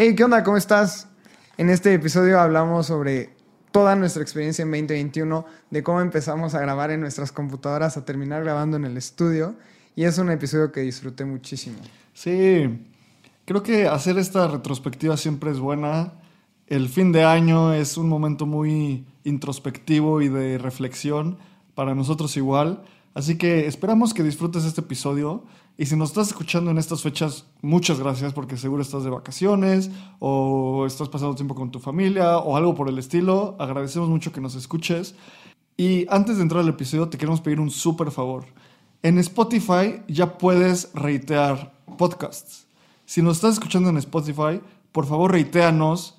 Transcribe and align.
Hey, 0.00 0.14
¿qué 0.14 0.22
onda? 0.22 0.44
¿Cómo 0.44 0.56
estás? 0.56 1.08
En 1.56 1.70
este 1.70 1.92
episodio 1.92 2.38
hablamos 2.38 2.86
sobre 2.86 3.34
toda 3.72 3.96
nuestra 3.96 4.22
experiencia 4.22 4.62
en 4.62 4.70
2021, 4.70 5.44
de 5.72 5.82
cómo 5.82 6.00
empezamos 6.00 6.54
a 6.54 6.60
grabar 6.60 6.92
en 6.92 7.00
nuestras 7.00 7.32
computadoras 7.32 7.96
a 7.96 8.04
terminar 8.04 8.44
grabando 8.44 8.76
en 8.76 8.84
el 8.84 8.96
estudio. 8.96 9.56
Y 9.96 10.04
es 10.04 10.16
un 10.18 10.30
episodio 10.30 10.70
que 10.70 10.82
disfruté 10.82 11.24
muchísimo. 11.24 11.78
Sí, 12.14 12.86
creo 13.44 13.64
que 13.64 13.88
hacer 13.88 14.18
esta 14.18 14.46
retrospectiva 14.46 15.16
siempre 15.16 15.50
es 15.50 15.58
buena. 15.58 16.12
El 16.68 16.88
fin 16.88 17.10
de 17.10 17.24
año 17.24 17.74
es 17.74 17.96
un 17.96 18.08
momento 18.08 18.46
muy 18.46 19.04
introspectivo 19.24 20.22
y 20.22 20.28
de 20.28 20.58
reflexión, 20.58 21.38
para 21.74 21.96
nosotros 21.96 22.36
igual. 22.36 22.84
Así 23.14 23.36
que 23.36 23.66
esperamos 23.66 24.14
que 24.14 24.22
disfrutes 24.22 24.64
este 24.64 24.80
episodio. 24.80 25.42
Y 25.80 25.86
si 25.86 25.94
nos 25.94 26.08
estás 26.08 26.26
escuchando 26.26 26.72
en 26.72 26.78
estas 26.78 27.02
fechas, 27.02 27.44
muchas 27.62 28.00
gracias 28.00 28.32
porque 28.32 28.56
seguro 28.56 28.82
estás 28.82 29.04
de 29.04 29.10
vacaciones 29.10 29.92
o 30.18 30.84
estás 30.84 31.08
pasando 31.08 31.36
tiempo 31.36 31.54
con 31.54 31.70
tu 31.70 31.78
familia 31.78 32.38
o 32.38 32.56
algo 32.56 32.74
por 32.74 32.88
el 32.88 32.98
estilo. 32.98 33.54
Agradecemos 33.60 34.08
mucho 34.08 34.32
que 34.32 34.40
nos 34.40 34.56
escuches. 34.56 35.14
Y 35.76 36.04
antes 36.10 36.38
de 36.38 36.42
entrar 36.42 36.62
al 36.62 36.68
episodio, 36.68 37.08
te 37.08 37.16
queremos 37.16 37.40
pedir 37.40 37.60
un 37.60 37.70
súper 37.70 38.10
favor. 38.10 38.46
En 39.04 39.18
Spotify 39.18 40.02
ya 40.08 40.36
puedes 40.36 40.92
reitear 40.94 41.72
podcasts. 41.96 42.66
Si 43.06 43.22
nos 43.22 43.36
estás 43.36 43.52
escuchando 43.54 43.88
en 43.88 43.98
Spotify, 43.98 44.60
por 44.90 45.06
favor 45.06 45.30
reiteanos. 45.30 46.18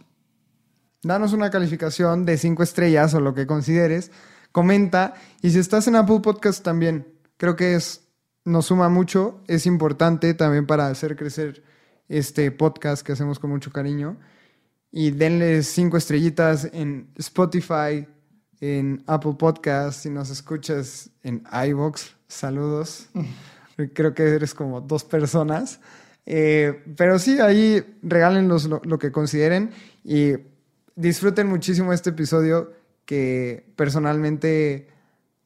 Danos 1.04 1.34
una 1.34 1.50
calificación 1.50 2.26
de 2.26 2.38
5 2.38 2.64
estrellas 2.64 3.14
o 3.14 3.20
lo 3.20 3.34
que 3.34 3.46
consideres. 3.46 4.10
Comenta. 4.54 5.16
Y 5.42 5.50
si 5.50 5.60
estás 5.60 5.86
en 5.90 5.98
Apple 5.98 6.22
Podcast 6.22 6.64
también, 6.64 7.14
creo 7.36 7.58
que 7.58 7.76
es 7.76 8.09
nos 8.50 8.66
suma 8.66 8.90
mucho, 8.90 9.42
es 9.48 9.66
importante 9.66 10.34
también 10.34 10.66
para 10.66 10.88
hacer 10.88 11.16
crecer 11.16 11.64
este 12.08 12.52
podcast 12.52 13.06
que 13.06 13.12
hacemos 13.12 13.40
con 13.40 13.52
mucho 13.52 13.72
cariño. 13.72 14.18
Y 14.92 15.12
denle 15.12 15.62
cinco 15.62 15.98
estrellitas 15.98 16.68
en 16.74 17.12
Spotify, 17.16 18.08
en 18.60 19.04
Apple 19.06 19.36
Podcast, 19.38 20.02
si 20.02 20.10
nos 20.10 20.32
escuchas 20.32 21.12
en 21.22 21.44
iVoox, 21.68 22.16
saludos. 22.28 23.10
Creo 23.94 24.14
que 24.16 24.24
eres 24.24 24.56
como 24.56 24.82
dos 24.82 25.04
personas. 25.04 25.80
Eh, 26.26 26.84
pero 26.98 27.20
sí, 27.20 27.40
ahí 27.40 27.84
regálenlos 28.02 28.66
lo, 28.66 28.82
lo 28.84 28.98
que 28.98 29.12
consideren 29.12 29.72
y 30.04 30.34
disfruten 30.96 31.48
muchísimo 31.48 31.94
este 31.94 32.10
episodio 32.10 32.74
que 33.06 33.72
personalmente 33.76 34.90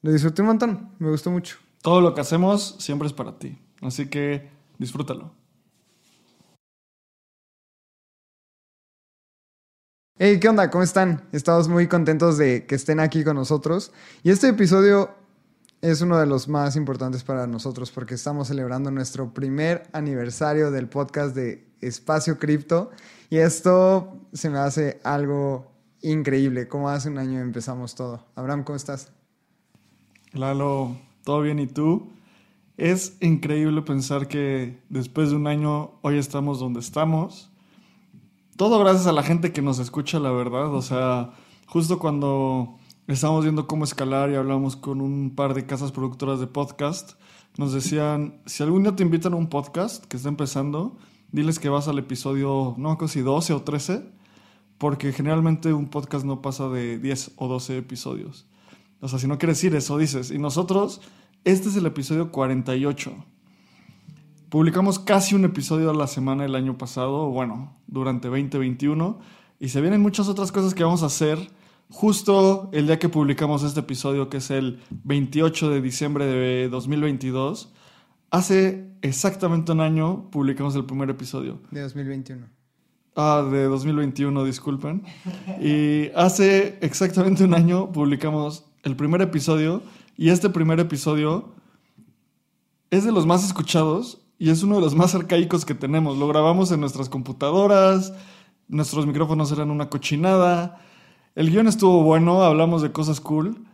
lo 0.02 0.12
disfruté 0.12 0.42
un 0.42 0.48
montón, 0.50 0.90
me 1.00 1.10
gustó 1.10 1.32
mucho. 1.32 1.63
Todo 1.84 2.00
lo 2.00 2.14
que 2.14 2.22
hacemos 2.22 2.78
siempre 2.80 3.10
es 3.10 3.14
para 3.14 3.38
ti. 3.38 3.62
Así 3.82 4.08
que 4.08 4.50
disfrútalo. 4.78 5.34
Hey, 10.18 10.40
¿qué 10.40 10.48
onda? 10.48 10.70
¿Cómo 10.70 10.82
están? 10.82 11.28
Estamos 11.34 11.68
muy 11.68 11.90
contentos 11.90 12.38
de 12.38 12.66
que 12.66 12.76
estén 12.76 13.02
aquí 13.02 13.26
con 13.26 13.36
nosotros. 13.36 13.92
Y 14.24 14.32
este 14.32 14.48
episodio 14.48 15.14
es 15.82 16.00
uno 16.00 16.18
de 16.18 16.26
los 16.26 16.48
más 16.48 16.78
importantes 16.78 17.26
para 17.26 17.48
nosotros 17.48 17.92
porque 17.92 18.14
estamos 18.14 18.48
celebrando 18.48 18.90
nuestro 18.90 19.34
primer 19.34 19.84
aniversario 19.92 20.72
del 20.72 20.88
podcast 20.88 21.36
de 21.36 21.68
Espacio 21.82 22.40
Cripto. 22.40 22.92
Y 23.30 23.40
esto 23.40 24.22
se 24.32 24.50
me 24.50 24.60
hace 24.60 25.02
algo 25.04 25.70
increíble. 26.02 26.70
Como 26.70 26.88
hace 26.88 27.10
un 27.10 27.18
año 27.18 27.42
empezamos 27.42 27.94
todo. 27.94 28.26
Abraham, 28.36 28.64
¿cómo 28.64 28.78
estás? 28.78 29.12
Lalo, 30.32 30.96
¿Todo 31.24 31.42
bien 31.42 31.60
y 31.60 31.68
tú? 31.68 32.10
Es 32.76 33.18
increíble 33.22 33.82
pensar 33.82 34.28
que 34.28 34.82
después 34.90 35.30
de 35.30 35.38
un 35.38 35.48
año 35.48 35.92
hoy 36.02 36.18
estamos 36.18 36.60
donde 36.60 36.82
estamos. 36.82 37.50
Todo 38.58 38.78
gracias 38.80 39.08
a 39.08 39.14
la 39.14 39.24
gente 39.24 39.54
que 39.54 39.62
nos 39.62 39.80
escucha, 39.80 40.20
la 40.20 40.32
verdad. 40.32 40.74
O 40.74 40.82
sea, 40.82 41.32
justo 41.66 41.98
cuando 41.98 42.76
estamos 43.08 43.44
viendo 43.46 43.68
cómo 43.68 43.86
escalar 43.86 44.32
y 44.32 44.36
hablamos 44.36 44.76
con 44.76 45.00
un 45.00 45.34
par 45.34 45.54
de 45.54 45.66
casas 45.66 45.94
productoras 45.94 46.42
de 46.42 46.48
podcast, 46.48 47.14
nos 47.58 47.72
decían, 47.72 48.42
si 48.46 48.62
algún 48.62 48.84
día 48.84 48.96
te 48.96 49.04
invitan 49.04 49.32
a 49.32 49.38
un 49.38 49.48
podcast 49.48 50.04
que 50.06 50.18
está 50.18 50.28
empezando, 50.28 50.98
diles 51.32 51.58
que 51.58 51.70
vas 51.70 51.88
al 51.88 52.00
episodio, 52.00 52.76
no 52.78 52.98
sé 53.00 53.08
si 53.08 53.22
12 53.22 53.54
o 53.54 53.62
13, 53.62 54.04
porque 54.78 55.14
generalmente 55.14 55.72
un 55.72 55.88
podcast 55.88 56.26
no 56.26 56.42
pasa 56.42 56.68
de 56.68 57.00
10 57.00 57.32
o 57.38 57.48
12 57.48 57.78
episodios. 57.78 58.46
O 59.04 59.10
sea, 59.10 59.20
si 59.20 59.28
no 59.28 59.38
quieres 59.38 59.62
ir, 59.66 59.76
eso 59.76 59.98
dices. 59.98 60.32
Y 60.32 60.40
nosotros, 60.40 61.02
este 61.44 61.68
es 61.68 61.76
el 61.76 61.86
episodio 61.86 62.32
48. 62.32 63.14
Publicamos 64.48 64.98
casi 64.98 65.36
un 65.36 65.44
episodio 65.44 65.90
a 65.90 65.94
la 65.94 66.08
semana 66.08 66.46
el 66.46 66.56
año 66.56 66.78
pasado, 66.78 67.28
bueno, 67.30 67.76
durante 67.86 68.30
2021. 68.30 69.20
Y 69.60 69.68
se 69.68 69.82
vienen 69.82 70.02
muchas 70.02 70.30
otras 70.30 70.54
cosas 70.54 70.74
que 70.74 70.86
vamos 70.86 71.04
a 71.04 71.08
hacer 71.08 71.38
justo 71.90 72.70
el 72.72 72.88
día 72.88 72.98
que 72.98 73.10
publicamos 73.10 73.64
este 73.64 73.82
episodio, 73.82 74.30
que 74.30 74.38
es 74.38 74.50
el 74.52 74.80
28 75.04 75.70
de 75.70 75.82
diciembre 75.82 76.26
de 76.26 76.70
2022. 76.70 77.74
Hace 78.32 78.90
exactamente 79.02 79.74
un 79.74 79.82
año 79.82 80.30
publicamos 80.32 80.78
el 80.78 80.86
primer 80.86 81.10
episodio. 81.10 81.60
De 81.72 81.82
2021. 81.82 82.48
Ah, 83.18 83.46
de 83.52 83.66
2021, 83.66 84.46
disculpen. 84.46 85.04
Y 85.62 86.10
hace 86.16 86.78
exactamente 86.80 87.44
un 87.44 87.54
año 87.54 87.92
publicamos 87.92 88.70
el 88.84 88.96
primer 88.96 89.22
episodio 89.22 89.82
y 90.18 90.30
este 90.30 90.50
primer 90.50 90.80
episodio 90.80 91.50
es 92.92 93.06
de 93.06 93.12
los 93.12 93.26
más 93.26 93.44
escuchados 93.44 94.20
y 94.38 94.50
es 94.50 94.62
uno 94.62 94.76
de 94.76 94.82
los 94.82 94.94
más 94.94 95.16
arcaicos 95.16 95.66
que 95.66 95.74
tenemos. 95.74 96.18
Lo 96.18 96.28
grabamos 96.28 96.72
en 96.72 96.82
nuestras 96.82 97.10
computadoras, 97.10 98.14
nuestros 98.68 99.08
micrófonos 99.08 99.52
eran 99.52 99.72
una 99.72 99.90
cochinada. 99.90 100.80
El 101.34 101.50
guion 101.50 101.68
estuvo 101.68 102.04
bueno, 102.04 102.44
hablamos 102.44 102.82
de 102.82 102.92
cosas 102.92 103.22
cool, 103.22 103.66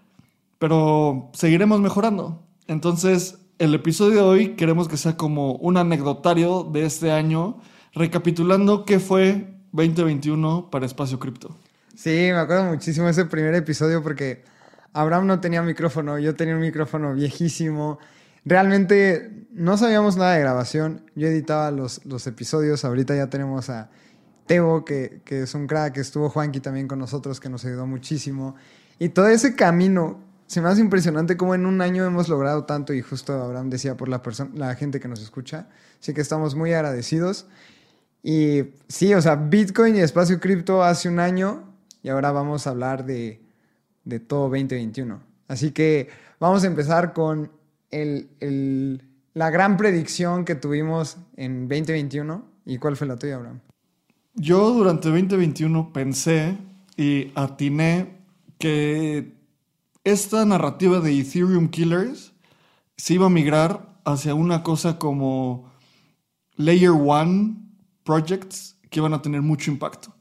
pero 0.59 1.31
seguiremos 1.33 1.81
mejorando. 1.81 2.43
Entonces, 2.67 3.39
el 3.57 3.73
episodio 3.73 4.15
de 4.15 4.21
hoy 4.21 4.49
queremos 4.55 4.87
que 4.87 4.95
sea 4.95 5.17
como 5.17 5.53
un 5.53 5.77
anecdotario 5.77 6.63
de 6.63 6.85
este 6.85 7.11
año, 7.11 7.57
recapitulando 7.93 8.85
qué 8.85 8.99
fue 8.99 9.55
2021 9.71 10.69
para 10.69 10.85
Espacio 10.85 11.19
Cripto. 11.19 11.55
Sí, 11.95 12.09
me 12.09 12.37
acuerdo 12.37 12.65
muchísimo 12.65 13.09
ese 13.09 13.25
primer 13.25 13.55
episodio 13.55 14.01
porque 14.01 14.45
Abraham 14.93 15.27
no 15.27 15.39
tenía 15.39 15.61
micrófono, 15.61 16.17
yo 16.19 16.35
tenía 16.35 16.55
un 16.55 16.61
micrófono 16.61 17.13
viejísimo. 17.13 17.99
Realmente 18.45 19.47
no 19.51 19.77
sabíamos 19.77 20.17
nada 20.17 20.33
de 20.33 20.39
grabación. 20.39 21.05
Yo 21.15 21.27
editaba 21.27 21.71
los, 21.71 22.05
los 22.05 22.25
episodios. 22.27 22.85
Ahorita 22.85 23.15
ya 23.15 23.29
tenemos 23.29 23.69
a 23.69 23.89
Tebo, 24.47 24.85
que, 24.85 25.21
que 25.25 25.43
es 25.43 25.53
un 25.53 25.67
crack. 25.67 25.97
Estuvo 25.97 26.29
Juanqui 26.29 26.59
también 26.59 26.87
con 26.87 26.99
nosotros, 26.99 27.39
que 27.39 27.49
nos 27.49 27.65
ayudó 27.65 27.85
muchísimo. 27.85 28.55
Y 28.97 29.09
todo 29.09 29.27
ese 29.27 29.55
camino 29.55 30.23
se 30.47 30.61
me 30.61 30.69
hace 30.69 30.81
impresionante 30.81 31.37
cómo 31.37 31.53
en 31.53 31.67
un 31.67 31.81
año 31.81 32.05
hemos 32.05 32.29
logrado 32.29 32.65
tanto. 32.65 32.93
Y 32.93 33.01
justo 33.01 33.33
Abraham 33.33 33.69
decía 33.69 33.95
por 33.95 34.09
la, 34.09 34.21
la 34.55 34.75
gente 34.75 34.99
que 34.99 35.07
nos 35.07 35.21
escucha. 35.21 35.67
Así 36.01 36.13
que 36.13 36.21
estamos 36.21 36.55
muy 36.55 36.73
agradecidos. 36.73 37.45
Y 38.23 38.71
sí, 38.87 39.13
o 39.13 39.21
sea, 39.21 39.35
Bitcoin 39.35 39.95
y 39.95 39.99
espacio 39.99 40.39
cripto 40.39 40.83
hace 40.83 41.09
un 41.09 41.19
año. 41.19 41.71
Y 42.01 42.09
ahora 42.09 42.31
vamos 42.31 42.65
a 42.65 42.71
hablar 42.71 43.05
de 43.05 43.41
de 44.09 44.19
todo 44.19 44.49
2021. 44.49 45.19
Así 45.47 45.71
que 45.71 46.09
vamos 46.39 46.63
a 46.63 46.67
empezar 46.67 47.13
con 47.13 47.51
el, 47.91 49.01
la 49.33 49.49
gran 49.49 49.77
predicción 49.77 50.45
que 50.45 50.55
tuvimos 50.55 51.17
en 51.37 51.67
2021. 51.67 52.43
¿Y 52.65 52.77
cuál 52.77 52.97
fue 52.97 53.07
la 53.07 53.17
tuya, 53.17 53.35
Abraham? 53.35 53.59
Yo 54.35 54.71
durante 54.73 55.09
2021 55.09 55.93
pensé 55.93 56.57
y 56.97 57.31
atiné 57.35 58.17
que 58.57 59.33
esta 60.03 60.45
narrativa 60.45 60.99
de 60.99 61.19
Ethereum 61.19 61.69
Killers 61.69 62.33
se 62.97 63.13
iba 63.13 63.27
a 63.27 63.29
migrar 63.29 63.97
hacia 64.05 64.33
una 64.33 64.63
cosa 64.63 64.99
como 64.99 65.71
Layer 66.55 66.91
One 66.91 67.55
Projects 68.03 68.77
que 68.89 68.99
iban 68.99 69.13
a 69.13 69.21
tener 69.21 69.41
mucho 69.41 69.71
impacto 69.71 70.13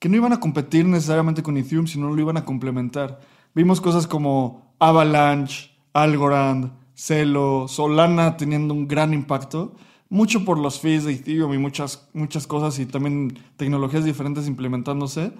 que 0.00 0.08
no 0.08 0.16
iban 0.16 0.32
a 0.32 0.40
competir 0.40 0.86
necesariamente 0.86 1.42
con 1.42 1.56
Ethereum, 1.56 1.86
sino 1.86 2.12
lo 2.12 2.20
iban 2.20 2.38
a 2.38 2.44
complementar. 2.44 3.20
Vimos 3.54 3.80
cosas 3.80 4.06
como 4.06 4.74
Avalanche, 4.80 5.70
Algorand, 5.92 6.72
Celo, 6.94 7.68
Solana 7.68 8.36
teniendo 8.36 8.74
un 8.74 8.88
gran 8.88 9.12
impacto, 9.12 9.76
mucho 10.08 10.44
por 10.44 10.58
los 10.58 10.80
fees 10.80 11.04
de 11.04 11.12
Ethereum 11.12 11.52
y 11.52 11.58
muchas, 11.58 12.08
muchas 12.14 12.46
cosas 12.46 12.78
y 12.78 12.86
también 12.86 13.38
tecnologías 13.56 14.04
diferentes 14.04 14.48
implementándose. 14.48 15.32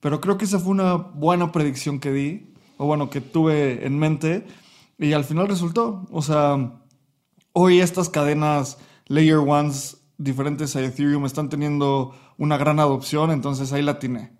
Pero 0.00 0.20
creo 0.20 0.36
que 0.36 0.44
esa 0.46 0.58
fue 0.58 0.72
una 0.72 0.94
buena 0.94 1.52
predicción 1.52 2.00
que 2.00 2.12
di, 2.12 2.54
o 2.76 2.86
bueno, 2.86 3.10
que 3.10 3.20
tuve 3.20 3.86
en 3.86 3.98
mente, 3.98 4.46
y 4.98 5.12
al 5.12 5.24
final 5.24 5.46
resultó. 5.46 6.06
O 6.10 6.22
sea, 6.22 6.80
hoy 7.52 7.80
estas 7.80 8.08
cadenas 8.08 8.78
Layer 9.06 9.38
Ones 9.38 9.97
diferentes 10.18 10.76
a 10.76 10.82
Ethereum 10.82 11.24
están 11.24 11.48
teniendo 11.48 12.14
una 12.36 12.58
gran 12.58 12.80
adopción, 12.80 13.30
entonces 13.30 13.72
ahí 13.72 13.82
la 13.82 13.98
tiene. 13.98 14.32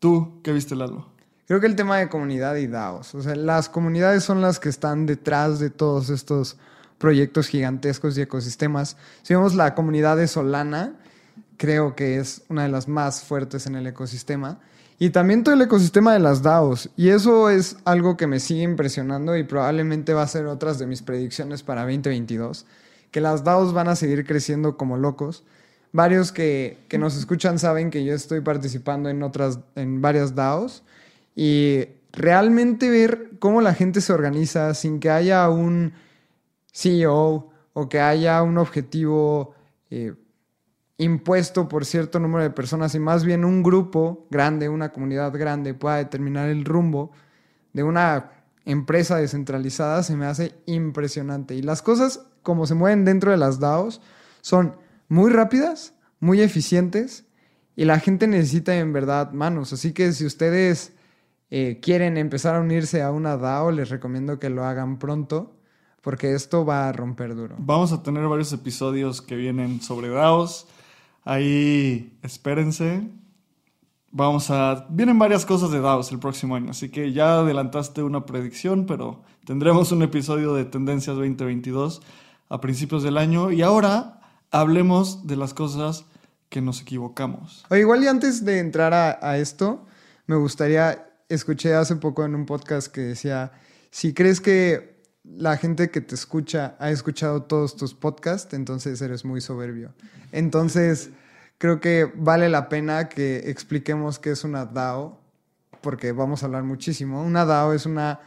¿Tú 0.00 0.40
qué 0.42 0.52
viste, 0.52 0.76
Lalo? 0.76 1.08
Creo 1.46 1.60
que 1.60 1.66
el 1.66 1.76
tema 1.76 1.96
de 1.96 2.08
comunidad 2.08 2.56
y 2.56 2.66
DAOs, 2.66 3.14
o 3.14 3.22
sea, 3.22 3.34
las 3.34 3.68
comunidades 3.68 4.22
son 4.22 4.40
las 4.40 4.60
que 4.60 4.68
están 4.68 5.06
detrás 5.06 5.58
de 5.58 5.70
todos 5.70 6.10
estos 6.10 6.58
proyectos 6.98 7.48
gigantescos 7.48 8.16
y 8.16 8.20
ecosistemas. 8.20 8.96
Si 9.22 9.34
vemos 9.34 9.54
la 9.54 9.74
comunidad 9.74 10.16
de 10.16 10.28
Solana, 10.28 10.94
creo 11.56 11.96
que 11.96 12.18
es 12.18 12.42
una 12.48 12.62
de 12.64 12.68
las 12.68 12.88
más 12.88 13.22
fuertes 13.22 13.66
en 13.66 13.74
el 13.74 13.86
ecosistema. 13.86 14.60
Y 14.98 15.10
también 15.10 15.42
todo 15.42 15.54
el 15.54 15.62
ecosistema 15.62 16.12
de 16.12 16.18
las 16.18 16.42
DAOs. 16.42 16.90
Y 16.94 17.08
eso 17.08 17.48
es 17.48 17.78
algo 17.84 18.16
que 18.16 18.26
me 18.26 18.38
sigue 18.38 18.62
impresionando 18.62 19.36
y 19.36 19.44
probablemente 19.44 20.12
va 20.12 20.22
a 20.22 20.28
ser 20.28 20.46
otras 20.46 20.78
de 20.78 20.86
mis 20.86 21.02
predicciones 21.02 21.62
para 21.62 21.82
2022. 21.82 22.66
Que 23.10 23.20
las 23.20 23.44
DAOs 23.44 23.72
van 23.72 23.88
a 23.88 23.96
seguir 23.96 24.24
creciendo 24.24 24.76
como 24.76 24.96
locos. 24.96 25.44
Varios 25.92 26.32
que, 26.32 26.78
que 26.88 26.98
nos 26.98 27.16
escuchan 27.16 27.58
saben 27.58 27.90
que 27.90 28.04
yo 28.04 28.14
estoy 28.14 28.40
participando 28.40 29.08
en 29.08 29.22
otras, 29.22 29.58
en 29.74 30.00
varias 30.00 30.34
DAOs. 30.34 30.82
Y 31.34 31.86
realmente 32.12 32.90
ver 32.90 33.30
cómo 33.38 33.60
la 33.60 33.74
gente 33.74 34.00
se 34.00 34.12
organiza 34.12 34.74
sin 34.74 35.00
que 35.00 35.10
haya 35.10 35.48
un 35.48 35.92
CEO 36.72 37.50
o 37.72 37.88
que 37.88 38.00
haya 38.00 38.42
un 38.42 38.58
objetivo 38.58 39.54
eh, 39.90 40.14
impuesto 40.98 41.68
por 41.68 41.84
cierto 41.86 42.20
número 42.20 42.44
de 42.44 42.50
personas 42.50 42.94
y 42.94 42.98
más 42.98 43.24
bien 43.24 43.44
un 43.44 43.62
grupo 43.62 44.26
grande, 44.30 44.68
una 44.68 44.92
comunidad 44.92 45.32
grande 45.32 45.74
pueda 45.74 45.96
determinar 45.96 46.48
el 46.48 46.64
rumbo 46.64 47.10
de 47.72 47.82
una 47.82 48.32
empresa 48.64 49.16
descentralizada 49.16 50.02
se 50.02 50.16
me 50.16 50.26
hace 50.26 50.54
impresionante. 50.66 51.54
Y 51.54 51.62
las 51.62 51.82
cosas 51.82 52.26
como 52.42 52.66
se 52.66 52.74
mueven 52.74 53.04
dentro 53.04 53.30
de 53.30 53.36
las 53.36 53.60
DAOs 53.60 54.00
son 54.40 54.76
muy 55.08 55.30
rápidas, 55.30 55.94
muy 56.20 56.40
eficientes 56.40 57.24
y 57.76 57.84
la 57.84 57.98
gente 57.98 58.26
necesita 58.26 58.76
en 58.78 58.92
verdad 58.92 59.32
manos. 59.32 59.72
Así 59.72 59.92
que 59.92 60.12
si 60.12 60.26
ustedes 60.26 60.92
eh, 61.50 61.80
quieren 61.82 62.16
empezar 62.16 62.56
a 62.56 62.60
unirse 62.60 63.02
a 63.02 63.10
una 63.10 63.36
DAO, 63.36 63.70
les 63.70 63.88
recomiendo 63.88 64.38
que 64.38 64.50
lo 64.50 64.64
hagan 64.64 64.98
pronto 64.98 65.56
porque 66.00 66.34
esto 66.34 66.64
va 66.64 66.88
a 66.88 66.92
romper 66.92 67.34
duro. 67.34 67.56
Vamos 67.58 67.92
a 67.92 68.02
tener 68.02 68.26
varios 68.26 68.52
episodios 68.52 69.20
que 69.20 69.36
vienen 69.36 69.80
sobre 69.82 70.08
DAOs. 70.08 70.66
Ahí 71.24 72.18
espérense. 72.22 73.08
Vamos 74.10 74.50
a. 74.50 74.86
Vienen 74.90 75.18
varias 75.18 75.44
cosas 75.44 75.70
de 75.70 75.80
DAOs 75.80 76.10
el 76.10 76.18
próximo 76.18 76.56
año, 76.56 76.70
así 76.70 76.88
que 76.88 77.12
ya 77.12 77.38
adelantaste 77.40 78.02
una 78.02 78.26
predicción, 78.26 78.86
pero 78.86 79.22
tendremos 79.44 79.92
un 79.92 80.02
episodio 80.02 80.54
de 80.54 80.64
Tendencias 80.64 81.16
2022 81.16 82.02
a 82.50 82.60
principios 82.60 83.02
del 83.02 83.16
año. 83.16 83.50
Y 83.50 83.62
ahora 83.62 84.20
hablemos 84.50 85.26
de 85.26 85.36
las 85.36 85.54
cosas 85.54 86.04
que 86.50 86.60
nos 86.60 86.82
equivocamos. 86.82 87.64
O 87.70 87.76
igual 87.76 88.04
y 88.04 88.08
antes 88.08 88.44
de 88.44 88.58
entrar 88.58 88.92
a, 88.92 89.18
a 89.22 89.38
esto, 89.38 89.86
me 90.26 90.36
gustaría. 90.36 91.06
Escuché 91.30 91.74
hace 91.74 91.94
poco 91.94 92.24
en 92.24 92.34
un 92.34 92.44
podcast 92.44 92.88
que 92.88 93.00
decía: 93.00 93.52
si 93.90 94.12
crees 94.12 94.40
que 94.40 95.00
la 95.22 95.56
gente 95.56 95.90
que 95.90 96.00
te 96.00 96.14
escucha 96.14 96.76
ha 96.78 96.90
escuchado 96.90 97.42
todos 97.42 97.76
tus 97.76 97.94
podcasts, 97.94 98.52
entonces 98.54 99.00
eres 99.00 99.24
muy 99.24 99.40
soberbio. 99.40 99.94
Entonces, 100.32 101.10
creo 101.58 101.80
que 101.80 102.10
vale 102.16 102.48
la 102.48 102.68
pena 102.68 103.08
que 103.08 103.50
expliquemos 103.50 104.18
qué 104.18 104.30
es 104.32 104.44
una 104.44 104.64
DAO, 104.64 105.20
porque 105.82 106.12
vamos 106.12 106.42
a 106.42 106.46
hablar 106.46 106.64
muchísimo. 106.64 107.22
Una 107.22 107.44
DAO 107.44 107.74
es 107.74 107.86
una 107.86 108.20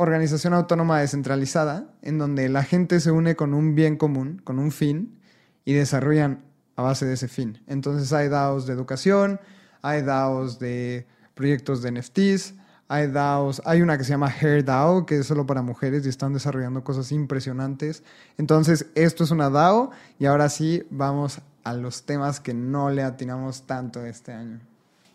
organización 0.00 0.54
autónoma 0.54 1.00
descentralizada 1.00 1.92
en 2.00 2.16
donde 2.16 2.48
la 2.48 2.64
gente 2.64 3.00
se 3.00 3.10
une 3.10 3.36
con 3.36 3.52
un 3.52 3.74
bien 3.74 3.96
común, 3.96 4.40
con 4.42 4.58
un 4.58 4.72
fin, 4.72 5.20
y 5.66 5.74
desarrollan 5.74 6.42
a 6.76 6.82
base 6.82 7.04
de 7.04 7.12
ese 7.12 7.28
fin. 7.28 7.62
Entonces 7.66 8.10
hay 8.14 8.28
DAOs 8.28 8.66
de 8.66 8.72
educación, 8.72 9.40
hay 9.82 10.00
DAOs 10.00 10.58
de 10.58 11.06
proyectos 11.34 11.82
de 11.82 11.92
NFTs, 11.92 12.54
hay 12.88 13.08
DAOs, 13.08 13.60
hay 13.66 13.82
una 13.82 13.98
que 13.98 14.04
se 14.04 14.10
llama 14.10 14.32
Hair 14.40 14.64
DAO, 14.64 15.04
que 15.04 15.18
es 15.18 15.26
solo 15.26 15.44
para 15.44 15.60
mujeres 15.60 16.06
y 16.06 16.08
están 16.08 16.32
desarrollando 16.32 16.82
cosas 16.82 17.12
impresionantes. 17.12 18.02
Entonces, 18.38 18.86
esto 18.94 19.22
es 19.24 19.30
una 19.30 19.50
DAO 19.50 19.90
y 20.18 20.24
ahora 20.24 20.48
sí 20.48 20.82
vamos 20.88 21.42
a 21.62 21.74
los 21.74 22.04
temas 22.04 22.40
que 22.40 22.54
no 22.54 22.88
le 22.88 23.02
atinamos 23.02 23.66
tanto 23.66 24.04
este 24.06 24.32
año. 24.32 24.60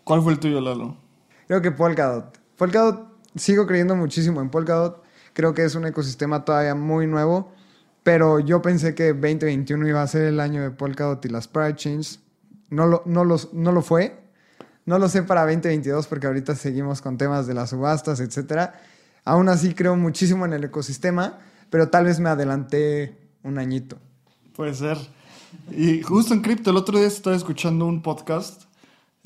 ¿Cuál 0.03 0.21
fue 0.21 0.33
el 0.33 0.39
tuyo, 0.39 0.61
Lalo? 0.61 0.95
Creo 1.47 1.63
que 1.63 1.71
Polkadot. 1.71 2.37
Polkadot, 2.55 3.14
sigo 3.35 3.67
creyendo 3.67 3.95
muchísimo 3.95 4.41
en 4.41 4.49
Polkadot. 4.49 5.03
Creo 5.33 5.53
que 5.53 5.63
es 5.63 5.75
un 5.75 5.85
ecosistema 5.85 6.45
todavía 6.45 6.75
muy 6.75 7.07
nuevo, 7.07 7.51
pero 8.03 8.39
yo 8.39 8.61
pensé 8.61 8.95
que 8.95 9.13
2021 9.13 9.87
iba 9.87 10.01
a 10.01 10.07
ser 10.07 10.23
el 10.23 10.39
año 10.39 10.61
de 10.61 10.71
Polkadot 10.71 11.23
y 11.25 11.29
las 11.29 11.47
Pride 11.47 11.75
Chains. 11.75 12.19
No 12.69 12.87
lo, 12.87 13.03
no, 13.05 13.25
los, 13.25 13.53
no 13.53 13.71
lo 13.71 13.81
fue, 13.81 14.17
no 14.85 14.99
lo 14.99 15.09
sé 15.09 15.23
para 15.23 15.41
2022 15.41 16.07
porque 16.07 16.27
ahorita 16.27 16.55
seguimos 16.55 17.01
con 17.01 17.17
temas 17.17 17.47
de 17.47 17.53
las 17.53 17.71
subastas, 17.71 18.19
etc. 18.19 18.71
Aún 19.23 19.49
así 19.49 19.73
creo 19.73 19.95
muchísimo 19.95 20.45
en 20.45 20.53
el 20.53 20.63
ecosistema, 20.63 21.39
pero 21.69 21.89
tal 21.89 22.05
vez 22.05 22.19
me 22.19 22.29
adelanté 22.29 23.17
un 23.43 23.57
añito. 23.57 23.97
Puede 24.55 24.73
ser. 24.73 24.97
Y 25.71 26.01
justo 26.01 26.33
en 26.33 26.41
cripto, 26.41 26.71
el 26.71 26.77
otro 26.77 26.97
día 26.97 27.07
estaba 27.07 27.35
escuchando 27.35 27.85
un 27.85 28.01
podcast 28.01 28.64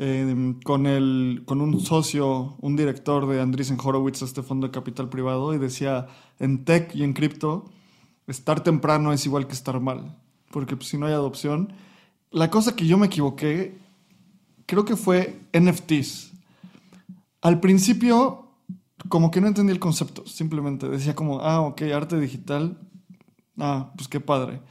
eh, 0.02 0.56
con, 0.64 0.88
el, 0.88 1.44
con 1.46 1.60
un 1.60 1.82
socio, 1.82 2.56
un 2.62 2.78
director 2.78 3.28
de 3.28 3.42
Andreessen 3.42 3.78
Horowitz, 3.84 4.22
este 4.22 4.42
fondo 4.42 4.68
de 4.68 4.72
capital 4.72 5.10
privado, 5.10 5.54
y 5.54 5.58
decía, 5.58 6.08
en 6.40 6.64
tech 6.64 6.96
y 6.96 7.04
en 7.04 7.12
cripto, 7.12 7.66
estar 8.26 8.64
temprano 8.64 9.12
es 9.12 9.26
igual 9.26 9.46
que 9.46 9.54
estar 9.54 9.78
mal, 9.82 10.18
porque 10.52 10.78
pues, 10.78 10.88
si 10.88 10.98
no 10.98 11.06
hay 11.06 11.12
adopción. 11.12 11.74
La 12.32 12.50
cosa 12.50 12.78
que 12.78 12.88
yo 12.88 12.98
me 12.98 13.08
equivoqué 13.08 13.78
creo 14.66 14.86
que 14.86 14.96
fue 14.96 15.42
NFTs. 15.52 16.32
Al 17.42 17.60
principio, 17.60 18.54
como 19.10 19.32
que 19.32 19.42
no 19.42 19.48
entendí 19.48 19.74
el 19.74 19.80
concepto, 19.80 20.26
simplemente 20.26 20.88
decía 20.88 21.14
como, 21.14 21.42
ah, 21.42 21.60
ok, 21.60 21.82
arte 21.94 22.18
digital, 22.22 22.78
ah, 23.58 23.92
pues 23.98 24.08
qué 24.08 24.22
padre. 24.22 24.62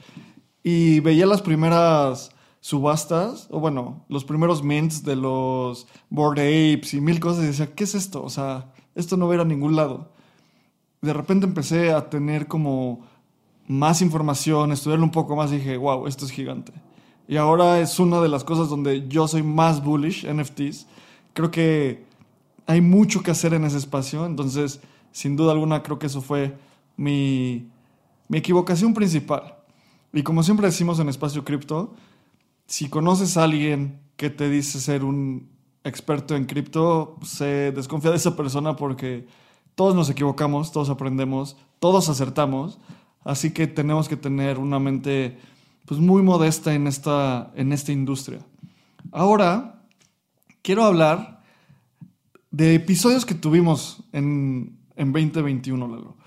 Y 0.63 1.01
veía 1.01 1.27
las 1.27 1.43
primeras 1.43 2.31
subastas, 2.61 3.47
o 3.51 3.61
bueno, 3.61 4.05
los 4.09 4.25
primeros 4.25 4.63
mints 4.63 5.05
de 5.05 5.17
los 5.17 5.87
Bored 6.11 6.41
Apes 6.41 6.95
y 6.95 7.01
mil 7.01 7.21
cosas, 7.21 7.45
y 7.45 7.49
decía, 7.49 7.75
¿qué 7.75 7.85
es 7.85 7.95
esto? 7.95 8.23
O 8.23 8.31
sea, 8.31 8.73
esto 8.95 9.17
no 9.17 9.27
va 9.27 9.35
a 9.35 9.37
ir 9.37 9.41
a 9.41 9.45
ningún 9.45 9.77
lado. 9.77 10.11
De 11.01 11.13
repente 11.13 11.47
empecé 11.47 11.93
a 11.93 12.11
tener 12.11 12.49
como 12.49 13.07
más 13.69 14.03
información, 14.03 14.73
estudiarlo 14.73 15.05
un 15.05 15.13
poco 15.13 15.37
más 15.37 15.51
dije, 15.51 15.77
wow, 15.77 16.07
esto 16.07 16.25
es 16.25 16.33
gigante. 16.33 16.73
Y 17.29 17.37
ahora 17.37 17.79
es 17.81 18.01
una 18.01 18.21
de 18.21 18.29
las 18.29 18.43
cosas 18.43 18.71
donde 18.71 19.07
yo 19.07 19.29
soy 19.29 19.43
más 19.43 19.85
bullish, 19.85 20.27
NFTs. 20.27 20.87
Creo 21.35 21.51
que 21.51 22.05
hay 22.67 22.81
mucho 22.81 23.23
que 23.23 23.31
hacer 23.31 23.53
en 23.53 23.65
ese 23.65 23.77
espacio. 23.77 24.25
Entonces, 24.25 24.81
sin 25.13 25.37
duda 25.37 25.53
alguna, 25.53 25.83
creo 25.83 25.99
que 25.99 26.07
eso 26.07 26.23
fue 26.23 26.57
mi, 26.97 27.69
mi 28.29 28.39
equivocación 28.39 28.95
principal. 28.95 29.57
Y 30.13 30.23
como 30.23 30.43
siempre 30.43 30.67
decimos 30.67 30.99
en 31.01 31.11
Espacio 31.11 31.45
Cripto, 31.45 31.95
si 32.69 32.89
conoces 32.91 33.37
a 33.37 33.45
alguien 33.45 33.99
que 34.17 34.29
te 34.29 34.49
dice 34.51 34.79
ser 34.79 35.03
un 35.03 35.51
experto 35.85 36.37
en 36.37 36.45
cripto, 36.45 37.19
se 37.25 37.73
desconfía 37.73 38.11
de 38.11 38.19
esa 38.19 38.37
persona 38.37 38.77
porque 38.77 39.27
todos 39.75 39.95
nos 39.95 40.11
equivocamos, 40.11 40.71
todos 40.71 40.91
aprendemos, 40.91 41.57
todos 41.81 42.11
acertamos. 42.11 42.79
Así 43.25 43.53
que 43.53 43.67
tenemos 43.67 44.07
que 44.07 44.17
tener 44.17 44.59
una 44.59 44.79
mente 44.79 45.39
pues 45.87 45.99
muy 45.99 46.23
modesta 46.23 46.75
en 46.75 46.87
esta, 46.87 47.51
en 47.55 47.73
esta 47.73 47.91
industria. 47.91 48.45
Ahora, 49.13 49.83
quiero 50.61 50.85
hablar 50.85 51.43
de 52.51 52.75
episodios 52.75 53.25
que 53.25 53.35
tuvimos 53.35 54.05
en, 54.13 54.79
en 54.95 55.13
2021, 55.13 55.89
Lalo. 55.89 56.18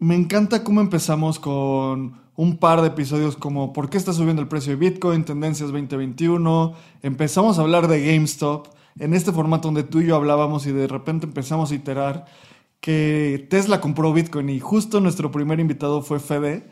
Me 0.00 0.14
encanta 0.14 0.62
cómo 0.62 0.80
empezamos 0.80 1.40
con 1.40 2.20
un 2.36 2.56
par 2.58 2.82
de 2.82 2.86
episodios 2.86 3.36
como 3.36 3.72
¿Por 3.72 3.90
qué 3.90 3.98
está 3.98 4.12
subiendo 4.12 4.40
el 4.40 4.46
precio 4.46 4.70
de 4.70 4.76
Bitcoin? 4.76 5.24
Tendencias 5.24 5.70
2021. 5.72 6.74
Empezamos 7.02 7.58
a 7.58 7.62
hablar 7.62 7.88
de 7.88 8.06
GameStop 8.06 8.68
en 9.00 9.12
este 9.12 9.32
formato 9.32 9.66
donde 9.66 9.82
tú 9.82 9.98
y 9.98 10.06
yo 10.06 10.14
hablábamos 10.14 10.66
y 10.66 10.72
de 10.72 10.86
repente 10.86 11.26
empezamos 11.26 11.72
a 11.72 11.74
iterar 11.74 12.26
que 12.80 13.48
Tesla 13.50 13.80
compró 13.80 14.12
Bitcoin 14.12 14.50
y 14.50 14.60
justo 14.60 15.00
nuestro 15.00 15.32
primer 15.32 15.58
invitado 15.58 16.00
fue 16.00 16.20
Fede 16.20 16.68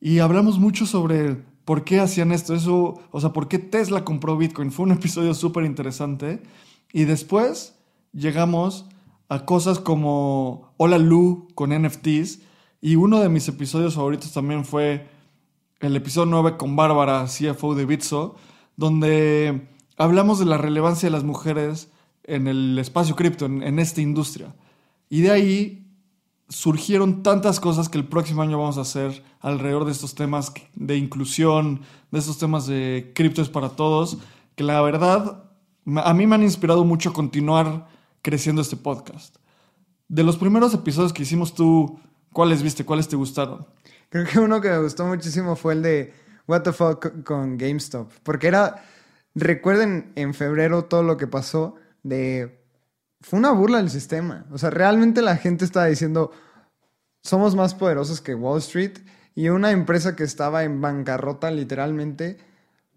y 0.00 0.20
hablamos 0.20 0.60
mucho 0.60 0.86
sobre 0.86 1.42
por 1.64 1.82
qué 1.82 1.98
hacían 1.98 2.30
esto, 2.30 2.54
eso, 2.54 3.00
o 3.10 3.20
sea, 3.20 3.32
por 3.32 3.48
qué 3.48 3.58
Tesla 3.58 4.04
compró 4.04 4.36
Bitcoin. 4.36 4.70
Fue 4.70 4.84
un 4.84 4.92
episodio 4.92 5.34
súper 5.34 5.64
interesante. 5.64 6.44
Y 6.92 7.06
después 7.06 7.76
llegamos 8.12 8.86
a 9.28 9.46
cosas 9.46 9.80
como 9.80 10.74
Hola 10.76 10.98
Lu 10.98 11.48
con 11.56 11.70
NFTs. 11.70 12.51
Y 12.84 12.96
uno 12.96 13.20
de 13.20 13.28
mis 13.28 13.46
episodios 13.46 13.94
favoritos 13.94 14.32
también 14.32 14.64
fue 14.64 15.08
el 15.78 15.94
episodio 15.94 16.26
9 16.26 16.56
con 16.56 16.74
Bárbara, 16.74 17.26
CFO 17.26 17.76
de 17.76 17.86
Bitso, 17.86 18.34
donde 18.76 19.68
hablamos 19.96 20.40
de 20.40 20.46
la 20.46 20.58
relevancia 20.58 21.06
de 21.06 21.12
las 21.12 21.22
mujeres 21.22 21.92
en 22.24 22.48
el 22.48 22.76
espacio 22.80 23.14
cripto, 23.14 23.46
en, 23.46 23.78
esta 23.78 24.00
industria. 24.00 24.56
Y 25.08 25.20
de 25.20 25.30
ahí 25.30 25.86
surgieron 26.48 27.22
tantas 27.22 27.60
cosas 27.60 27.88
que 27.88 27.98
el 27.98 28.08
próximo 28.08 28.42
año 28.42 28.58
vamos 28.58 28.78
a 28.78 28.82
hacer 28.82 29.22
alrededor 29.38 29.84
de 29.84 29.92
estos 29.92 30.16
temas 30.16 30.52
de 30.74 30.96
inclusión, 30.96 31.82
de 32.10 32.18
estos 32.18 32.38
temas 32.38 32.66
de 32.66 33.12
criptos 33.14 33.48
para 33.48 33.68
todos, 33.68 34.18
que 34.56 34.64
la 34.64 34.82
verdad 34.82 35.44
a 36.02 36.14
mí 36.14 36.26
me 36.26 36.34
han 36.34 36.42
inspirado 36.42 36.84
mucho 36.84 37.12
continuar 37.12 37.86
creciendo 38.22 38.60
este 38.60 38.76
podcast. 38.76 39.36
De 40.08 40.24
los 40.24 40.36
primeros 40.36 40.74
episodios 40.74 41.12
que 41.12 41.22
hicimos 41.22 41.54
tú, 41.54 42.00
¿cuáles 42.32 42.62
viste? 42.62 42.84
¿Cuáles 42.84 43.08
te 43.08 43.16
gustaron? 43.16 43.66
Creo 44.08 44.26
que 44.26 44.38
uno 44.38 44.60
que 44.60 44.68
me 44.68 44.78
gustó 44.78 45.06
muchísimo 45.06 45.56
fue 45.56 45.74
el 45.74 45.82
de 45.82 46.14
what 46.46 46.62
the 46.62 46.72
fuck 46.72 47.22
con 47.24 47.56
GameStop. 47.56 48.10
Porque 48.22 48.48
era, 48.48 48.84
recuerden 49.34 50.12
en 50.16 50.34
febrero 50.34 50.84
todo 50.84 51.02
lo 51.02 51.16
que 51.16 51.26
pasó 51.26 51.76
de... 52.02 52.60
Fue 53.20 53.38
una 53.38 53.52
burla 53.52 53.78
del 53.78 53.90
sistema. 53.90 54.46
O 54.50 54.58
sea, 54.58 54.70
realmente 54.70 55.22
la 55.22 55.36
gente 55.36 55.64
estaba 55.64 55.86
diciendo, 55.86 56.32
somos 57.22 57.54
más 57.54 57.74
poderosos 57.74 58.20
que 58.20 58.34
Wall 58.34 58.58
Street. 58.58 58.98
Y 59.34 59.48
una 59.48 59.70
empresa 59.70 60.16
que 60.16 60.24
estaba 60.24 60.64
en 60.64 60.80
bancarrota 60.80 61.50
literalmente, 61.50 62.36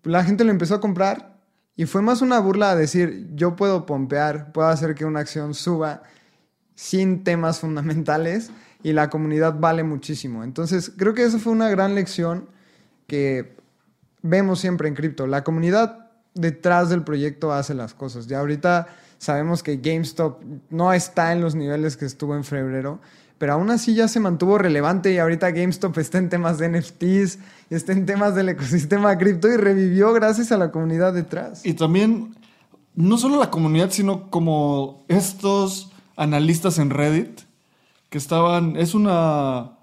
la 0.03 0.23
gente 0.23 0.43
lo 0.43 0.51
empezó 0.51 0.75
a 0.75 0.81
comprar. 0.81 1.39
Y 1.77 1.85
fue 1.85 2.01
más 2.01 2.21
una 2.21 2.39
burla 2.39 2.71
a 2.71 2.75
decir, 2.75 3.29
yo 3.35 3.55
puedo 3.55 3.85
pompear, 3.85 4.51
puedo 4.51 4.67
hacer 4.67 4.95
que 4.95 5.05
una 5.05 5.19
acción 5.19 5.53
suba 5.53 6.03
sin 6.73 7.23
temas 7.23 7.59
fundamentales 7.59 8.51
y 8.85 8.93
la 8.93 9.09
comunidad 9.09 9.59
vale 9.59 9.83
muchísimo. 9.83 10.43
Entonces, 10.43 10.91
creo 10.95 11.15
que 11.15 11.23
esa 11.23 11.39
fue 11.39 11.51
una 11.51 11.69
gran 11.69 11.95
lección 11.95 12.49
que 13.07 13.57
vemos 14.21 14.59
siempre 14.59 14.87
en 14.87 14.93
cripto. 14.93 15.25
La 15.25 15.43
comunidad 15.43 16.11
detrás 16.35 16.89
del 16.89 17.03
proyecto 17.03 17.51
hace 17.51 17.73
las 17.73 17.95
cosas. 17.95 18.27
Ya 18.27 18.41
ahorita 18.41 18.85
sabemos 19.17 19.63
que 19.63 19.77
GameStop 19.77 20.39
no 20.69 20.93
está 20.93 21.33
en 21.33 21.41
los 21.41 21.55
niveles 21.55 21.97
que 21.97 22.05
estuvo 22.05 22.35
en 22.35 22.43
febrero, 22.43 22.99
pero 23.39 23.53
aún 23.53 23.71
así 23.71 23.95
ya 23.95 24.07
se 24.07 24.19
mantuvo 24.19 24.59
relevante 24.59 25.11
y 25.11 25.17
ahorita 25.17 25.49
GameStop 25.49 25.97
está 25.97 26.19
en 26.19 26.29
temas 26.29 26.59
de 26.59 26.69
NFTs, 26.69 27.39
está 27.71 27.91
en 27.91 28.05
temas 28.05 28.35
del 28.35 28.49
ecosistema 28.49 29.17
cripto 29.17 29.47
y 29.47 29.57
revivió 29.57 30.13
gracias 30.13 30.51
a 30.51 30.57
la 30.57 30.71
comunidad 30.71 31.11
detrás. 31.11 31.65
Y 31.65 31.73
también, 31.73 32.35
no 32.93 33.17
solo 33.17 33.39
la 33.39 33.49
comunidad, 33.49 33.89
sino 33.89 34.29
como 34.29 35.05
estos 35.07 35.91
analistas 36.17 36.77
en 36.77 36.91
Reddit 36.91 37.44
que 38.15 38.19
estaban, 38.19 38.77
es 38.77 38.95
una 38.95 39.77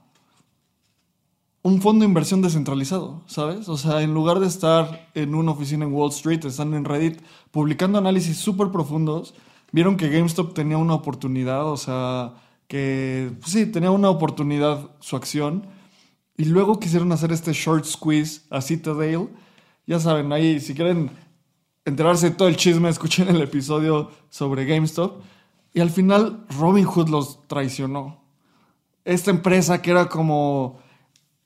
un 1.60 1.82
fondo 1.82 2.02
de 2.02 2.08
inversión 2.08 2.40
descentralizado, 2.40 3.20
¿sabes? 3.26 3.68
O 3.68 3.76
sea, 3.76 4.00
en 4.00 4.14
lugar 4.14 4.40
de 4.40 4.46
estar 4.46 5.10
en 5.12 5.34
una 5.34 5.50
oficina 5.50 5.84
en 5.84 5.92
Wall 5.92 6.08
Street, 6.08 6.42
están 6.46 6.72
en 6.72 6.86
Reddit 6.86 7.20
publicando 7.50 7.98
análisis 7.98 8.38
súper 8.38 8.70
profundos, 8.70 9.34
vieron 9.70 9.98
que 9.98 10.08
GameStop 10.08 10.54
tenía 10.54 10.78
una 10.78 10.94
oportunidad, 10.94 11.66
o 11.70 11.76
sea, 11.76 12.32
que 12.68 13.30
pues 13.38 13.52
sí, 13.52 13.66
tenía 13.66 13.90
una 13.90 14.08
oportunidad 14.08 14.88
su 15.00 15.16
acción, 15.16 15.66
y 16.38 16.46
luego 16.46 16.80
quisieron 16.80 17.12
hacer 17.12 17.32
este 17.32 17.52
short 17.52 17.84
squeeze 17.84 18.46
a 18.48 18.62
Citadel. 18.62 19.28
Ya 19.86 20.00
saben, 20.00 20.32
ahí 20.32 20.58
si 20.58 20.72
quieren 20.72 21.10
enterarse 21.84 22.30
de 22.30 22.36
todo 22.36 22.48
el 22.48 22.56
chisme, 22.56 22.88
escuchen 22.88 23.28
el 23.28 23.42
episodio 23.42 24.10
sobre 24.30 24.64
GameStop. 24.64 25.20
Y 25.74 25.80
al 25.80 25.90
final 25.90 26.46
Robin 26.58 26.84
Hood 26.84 27.08
los 27.08 27.46
traicionó. 27.46 28.21
Esta 29.04 29.30
empresa 29.30 29.82
que 29.82 29.90
era 29.90 30.08
como 30.08 30.78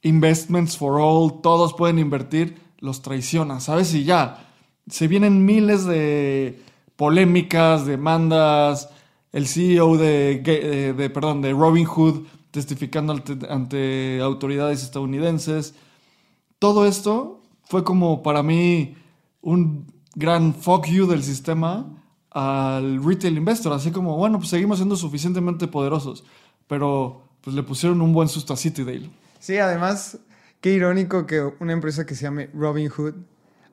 Investments 0.02 0.76
for 0.76 1.00
All, 1.00 1.40
todos 1.40 1.74
pueden 1.74 1.98
invertir, 1.98 2.60
los 2.78 3.02
traiciona, 3.02 3.60
¿sabes? 3.60 3.94
Y 3.94 4.04
ya, 4.04 4.46
se 4.88 5.08
vienen 5.08 5.44
miles 5.44 5.84
de 5.84 6.62
polémicas, 6.96 7.86
demandas, 7.86 8.90
el 9.32 9.46
CEO 9.46 9.96
de, 9.96 10.94
de, 10.96 11.10
perdón, 11.10 11.42
de 11.42 11.52
Robin 11.52 11.84
Hood 11.84 12.26
testificando 12.50 13.12
ante, 13.12 13.38
ante, 13.50 14.20
autoridades 14.20 14.82
estadounidenses. 14.82 15.74
Todo 16.58 16.86
esto 16.86 17.42
fue 17.64 17.84
como 17.84 18.22
para 18.22 18.42
mí 18.42 18.94
un 19.42 19.92
gran 20.14 20.54
fuck 20.54 20.86
you 20.86 21.06
del 21.06 21.22
sistema 21.22 21.86
al 22.30 23.02
retail 23.04 23.36
investor, 23.36 23.72
así 23.72 23.90
como, 23.90 24.16
bueno, 24.16 24.38
pues 24.38 24.50
seguimos 24.50 24.78
siendo 24.78 24.96
suficientemente 24.96 25.66
poderosos, 25.66 26.24
pero 26.66 27.25
pues 27.46 27.54
le 27.54 27.62
pusieron 27.62 28.00
un 28.00 28.12
buen 28.12 28.28
susto 28.28 28.54
a 28.54 28.56
Citydale. 28.56 29.08
Sí, 29.38 29.56
además, 29.56 30.18
qué 30.60 30.72
irónico 30.72 31.26
que 31.26 31.48
una 31.60 31.74
empresa 31.74 32.04
que 32.04 32.16
se 32.16 32.24
llame 32.24 32.50
Robinhood 32.52 33.14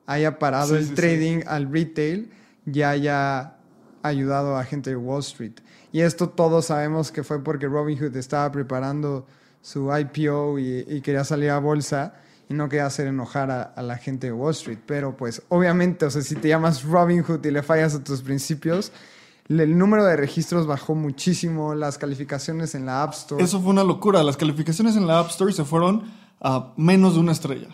haya 0.06 0.38
parado 0.38 0.76
el 0.76 0.94
trading 0.94 1.40
al 1.48 1.72
retail 1.72 2.30
y 2.64 2.82
haya 2.82 3.56
ayudado 4.04 4.56
a 4.56 4.62
gente 4.62 4.90
de 4.90 4.96
Wall 4.96 5.22
Street. 5.22 5.54
Y 5.90 6.02
esto 6.02 6.28
todos 6.28 6.66
sabemos 6.66 7.10
que 7.10 7.24
fue 7.24 7.42
porque 7.42 7.66
Robinhood 7.66 8.16
estaba 8.16 8.52
preparando 8.52 9.26
su 9.60 9.90
IPO 9.92 10.60
y, 10.60 11.00
quería 11.00 11.24
salir 11.24 11.50
a 11.50 11.58
bolsa 11.58 12.14
y 12.48 12.54
no 12.54 12.68
quería 12.68 12.86
hacer 12.86 13.08
enojar 13.08 13.50
a, 13.50 13.62
a, 13.62 13.82
la 13.82 13.96
gente 13.96 14.28
de 14.28 14.32
Wall 14.32 14.52
Street. 14.52 14.78
Pero 14.86 15.16
pues 15.16 15.42
obviamente, 15.48 16.06
o 16.06 16.10
sea, 16.10 16.22
si 16.22 16.36
te 16.36 16.46
llamas 16.46 16.84
Robinhood 16.84 17.44
y 17.44 17.50
le 17.50 17.64
fallas 17.64 17.96
a 17.96 18.04
tus 18.04 18.22
principios, 18.22 18.92
el 19.48 19.76
número 19.76 20.04
de 20.04 20.16
registros 20.16 20.66
bajó 20.66 20.94
muchísimo, 20.94 21.74
las 21.74 21.98
calificaciones 21.98 22.74
en 22.74 22.86
la 22.86 23.02
App 23.02 23.12
Store. 23.12 23.42
Eso 23.42 23.60
fue 23.60 23.70
una 23.70 23.84
locura. 23.84 24.22
Las 24.22 24.36
calificaciones 24.36 24.96
en 24.96 25.06
la 25.06 25.18
App 25.18 25.30
Store 25.30 25.52
se 25.52 25.64
fueron 25.64 26.04
a 26.40 26.72
menos 26.76 27.14
de 27.14 27.20
una 27.20 27.32
estrella. 27.32 27.68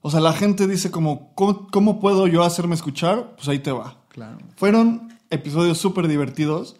O 0.00 0.10
sea, 0.10 0.20
la 0.20 0.34
gente 0.34 0.66
dice 0.66 0.90
como, 0.90 1.34
¿cómo, 1.34 1.98
puedo 1.98 2.26
yo 2.26 2.44
hacerme 2.44 2.74
escuchar? 2.74 3.36
Pues 3.36 3.48
ahí 3.48 3.60
te 3.60 3.72
va. 3.72 4.04
Claro. 4.08 4.38
Fueron 4.56 5.18
episodios 5.30 5.78
súper 5.78 6.08
divertidos. 6.08 6.76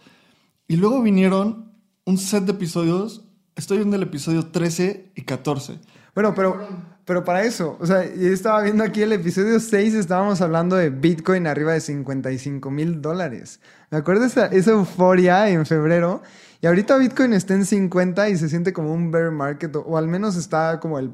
Y 0.68 0.76
luego 0.76 1.00
vinieron 1.00 1.72
un 2.04 2.18
set 2.18 2.44
de 2.44 2.52
episodios. 2.52 3.24
Estoy 3.56 3.78
viendo 3.78 3.96
el 3.96 4.02
episodio 4.02 4.46
13 4.46 5.12
y 5.14 5.22
14. 5.22 5.78
Bueno, 6.14 6.34
pero 6.34 6.68
pero 7.04 7.22
para 7.22 7.42
eso, 7.44 7.76
o 7.80 7.86
sea, 7.86 8.04
yo 8.14 8.28
estaba 8.28 8.62
viendo 8.62 8.82
aquí 8.82 9.02
el 9.02 9.12
episodio 9.12 9.60
6, 9.60 9.94
estábamos 9.94 10.40
hablando 10.40 10.74
de 10.76 10.88
Bitcoin 10.88 11.46
arriba 11.46 11.74
de 11.74 11.80
55 11.80 12.70
mil 12.70 13.02
dólares. 13.02 13.60
Me 13.90 13.98
acuerdo 13.98 14.24
esa, 14.24 14.46
esa 14.46 14.70
euforia 14.70 15.50
en 15.50 15.66
febrero. 15.66 16.22
Y 16.62 16.66
ahorita 16.66 16.96
Bitcoin 16.96 17.34
está 17.34 17.52
en 17.52 17.66
50 17.66 18.30
y 18.30 18.38
se 18.38 18.48
siente 18.48 18.72
como 18.72 18.94
un 18.94 19.10
bear 19.10 19.30
market, 19.30 19.76
o, 19.76 19.98
al 19.98 20.08
menos 20.08 20.36
está 20.36 20.80
como 20.80 20.98
el, 20.98 21.10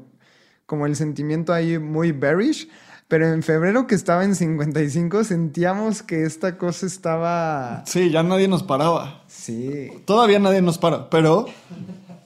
como 0.65 0.85
el 0.85 0.95
sentimiento 0.95 1.51
ahí 1.51 1.77
muy 1.77 2.13
bearish. 2.13 2.69
Pero 3.09 3.27
en 3.27 3.43
febrero 3.43 3.85
que 3.85 3.95
estaba 3.95 4.23
en 4.23 4.35
55 4.35 5.25
sentíamos 5.25 6.01
que 6.03 6.23
esta 6.23 6.57
cosa 6.57 6.85
estaba... 6.85 7.83
Sí, 7.85 8.09
ya 8.09 8.23
nadie 8.23 8.47
nos 8.47 8.63
paraba. 8.63 9.25
Sí. 9.27 9.91
Todavía 10.05 10.39
nadie 10.39 10.61
nos 10.61 10.77
para, 10.77 11.09
pero 11.09 11.47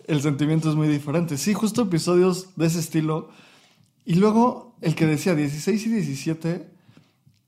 el 0.05 0.22
sentimiento 0.22 0.69
es 0.69 0.75
muy 0.75 0.88
diferente. 0.88 1.39
Sí, 1.39 1.55
justo 1.55 1.81
episodios 1.81 2.50
de 2.55 2.67
ese 2.67 2.79
estilo 2.79 3.29
y 4.05 4.15
luego 4.15 4.75
el 4.81 4.95
que 4.95 5.05
decía 5.05 5.35
16 5.35 5.88
y 5.88 5.89
17. 5.89 6.69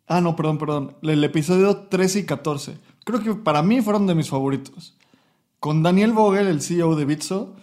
Ah, 0.08 0.22
no, 0.22 0.36
perdón, 0.36 0.58
perdón. 0.58 0.98
El 1.02 1.24
episodio 1.24 1.78
13 1.78 2.20
y 2.20 2.26
14. 2.26 2.78
Creo 3.04 3.22
que 3.22 3.36
para 3.36 3.62
mí 3.62 3.82
fueron 3.82 4.08
de 4.08 4.16
mis 4.16 4.30
favoritos. 4.30 4.98
Con 5.60 5.84
Daniel 5.84 6.14
Vogel, 6.14 6.48
el 6.48 6.62
CEO 6.62 6.96
de 6.96 7.06
Bitso, 7.06 7.56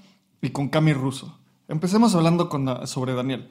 y 0.44 0.50
con 0.50 0.68
Cami 0.68 0.92
Russo. 0.92 1.38
Empecemos 1.68 2.14
hablando 2.14 2.48
con, 2.48 2.86
sobre 2.86 3.14
Daniel. 3.14 3.48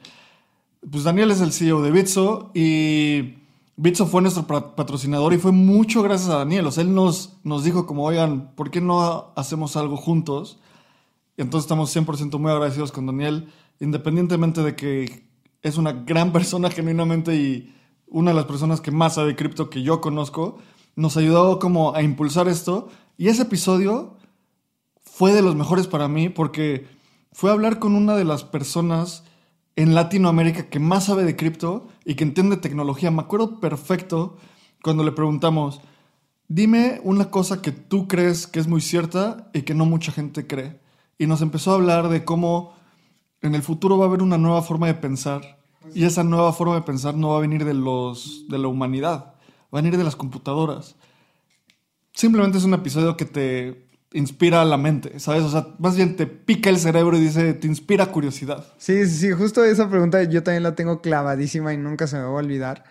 Pues 0.88 1.02
Daniel 1.02 1.30
es 1.32 1.40
el 1.40 1.52
CEO 1.52 1.82
de 1.82 1.90
Bitso 1.90 2.50
y 2.54 3.34
Bitso 3.76 4.06
fue 4.06 4.22
nuestro 4.22 4.46
patrocinador 4.46 5.32
y 5.32 5.38
fue 5.38 5.50
mucho 5.50 6.02
gracias 6.02 6.30
a 6.30 6.38
Daniel. 6.38 6.66
O 6.66 6.70
sea, 6.70 6.84
él 6.84 6.94
nos, 6.94 7.38
nos 7.42 7.64
dijo 7.64 7.86
como, 7.86 8.04
oigan, 8.04 8.52
¿por 8.54 8.70
qué 8.70 8.80
no 8.80 9.32
hacemos 9.34 9.76
algo 9.76 9.96
juntos? 9.96 10.58
Y 11.36 11.42
entonces 11.42 11.64
estamos 11.64 11.94
100% 11.94 12.38
muy 12.38 12.52
agradecidos 12.52 12.92
con 12.92 13.06
Daniel, 13.06 13.48
independientemente 13.80 14.62
de 14.62 14.76
que 14.76 15.26
es 15.64 15.76
una 15.76 15.92
gran 15.92 16.32
persona 16.38 16.70
genuinamente 16.70 17.34
y 17.34 17.74
una 18.06 18.30
de 18.30 18.36
las 18.36 18.44
personas 18.44 18.80
que 18.80 18.92
más 18.92 19.14
sabe 19.14 19.34
cripto 19.34 19.68
que 19.68 19.82
yo 19.82 20.00
conozco, 20.00 20.58
nos 20.94 21.16
ayudó 21.16 21.58
como 21.58 21.96
a 21.96 22.02
impulsar 22.02 22.46
esto. 22.46 22.88
Y 23.16 23.26
ese 23.26 23.42
episodio 23.42 24.16
fue 25.02 25.32
de 25.32 25.42
los 25.42 25.56
mejores 25.56 25.88
para 25.88 26.06
mí 26.06 26.28
porque 26.28 26.86
fue 27.32 27.50
hablar 27.50 27.80
con 27.80 27.96
una 27.96 28.14
de 28.14 28.24
las 28.24 28.44
personas 28.44 29.24
en 29.74 29.94
Latinoamérica 29.94 30.68
que 30.68 30.78
más 30.78 31.06
sabe 31.06 31.24
de 31.24 31.34
cripto 31.34 31.88
y 32.04 32.14
que 32.14 32.22
entiende 32.22 32.56
tecnología. 32.56 33.10
Me 33.10 33.22
acuerdo 33.22 33.58
perfecto 33.58 34.36
cuando 34.82 35.02
le 35.02 35.10
preguntamos, 35.10 35.80
dime 36.46 37.00
una 37.02 37.30
cosa 37.30 37.62
que 37.62 37.72
tú 37.72 38.06
crees 38.06 38.46
que 38.46 38.60
es 38.60 38.68
muy 38.68 38.80
cierta 38.80 39.50
y 39.52 39.62
que 39.62 39.74
no 39.74 39.86
mucha 39.86 40.12
gente 40.12 40.46
cree. 40.46 40.78
Y 41.18 41.26
nos 41.26 41.42
empezó 41.42 41.72
a 41.72 41.74
hablar 41.74 42.08
de 42.08 42.24
cómo 42.24 42.74
en 43.46 43.54
el 43.54 43.62
futuro 43.62 43.98
va 43.98 44.06
a 44.06 44.08
haber 44.08 44.22
una 44.22 44.38
nueva 44.38 44.62
forma 44.62 44.86
de 44.86 44.94
pensar 44.94 45.58
y 45.94 46.04
esa 46.04 46.24
nueva 46.24 46.52
forma 46.52 46.76
de 46.76 46.82
pensar 46.82 47.14
no 47.14 47.30
va 47.30 47.36
a 47.36 47.40
venir 47.40 47.64
de, 47.64 47.74
los, 47.74 48.46
de 48.48 48.58
la 48.58 48.68
humanidad, 48.68 49.34
va 49.72 49.78
a 49.78 49.82
venir 49.82 49.98
de 49.98 50.04
las 50.04 50.16
computadoras. 50.16 50.96
Simplemente 52.12 52.56
es 52.56 52.64
un 52.64 52.72
episodio 52.72 53.16
que 53.16 53.26
te 53.26 53.86
inspira 54.14 54.64
la 54.64 54.78
mente, 54.78 55.20
¿sabes? 55.20 55.42
O 55.42 55.50
sea, 55.50 55.66
más 55.78 55.96
bien 55.96 56.16
te 56.16 56.26
pica 56.26 56.70
el 56.70 56.78
cerebro 56.78 57.18
y 57.18 57.20
dice, 57.20 57.52
te 57.52 57.66
inspira 57.66 58.06
curiosidad. 58.06 58.64
Sí, 58.78 59.04
sí, 59.06 59.16
sí, 59.18 59.32
justo 59.32 59.62
esa 59.62 59.90
pregunta 59.90 60.22
yo 60.22 60.42
también 60.42 60.62
la 60.62 60.74
tengo 60.74 61.02
clavadísima 61.02 61.74
y 61.74 61.76
nunca 61.76 62.06
se 62.06 62.16
me 62.16 62.22
va 62.22 62.28
a 62.28 62.32
olvidar. 62.32 62.84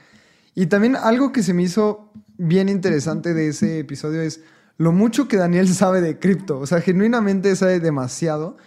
Y 0.53 0.67
también 0.67 0.95
algo 0.95 1.31
que 1.31 1.41
se 1.41 1.55
me 1.55 1.63
hizo 1.63 2.11
bien 2.37 2.69
interesante 2.69 3.33
de 3.33 3.47
ese 3.47 3.79
episodio 3.79 4.21
es 4.21 4.41
lo 4.77 4.91
mucho 4.91 5.27
que 5.27 5.37
Daniel 5.37 5.67
sabe 5.73 6.01
de 6.01 6.19
cripto. 6.19 6.59
O 6.59 6.67
sea, 6.67 6.79
genuinamente 6.81 7.55
sabe 7.55 7.79
demasiado. 7.79 8.57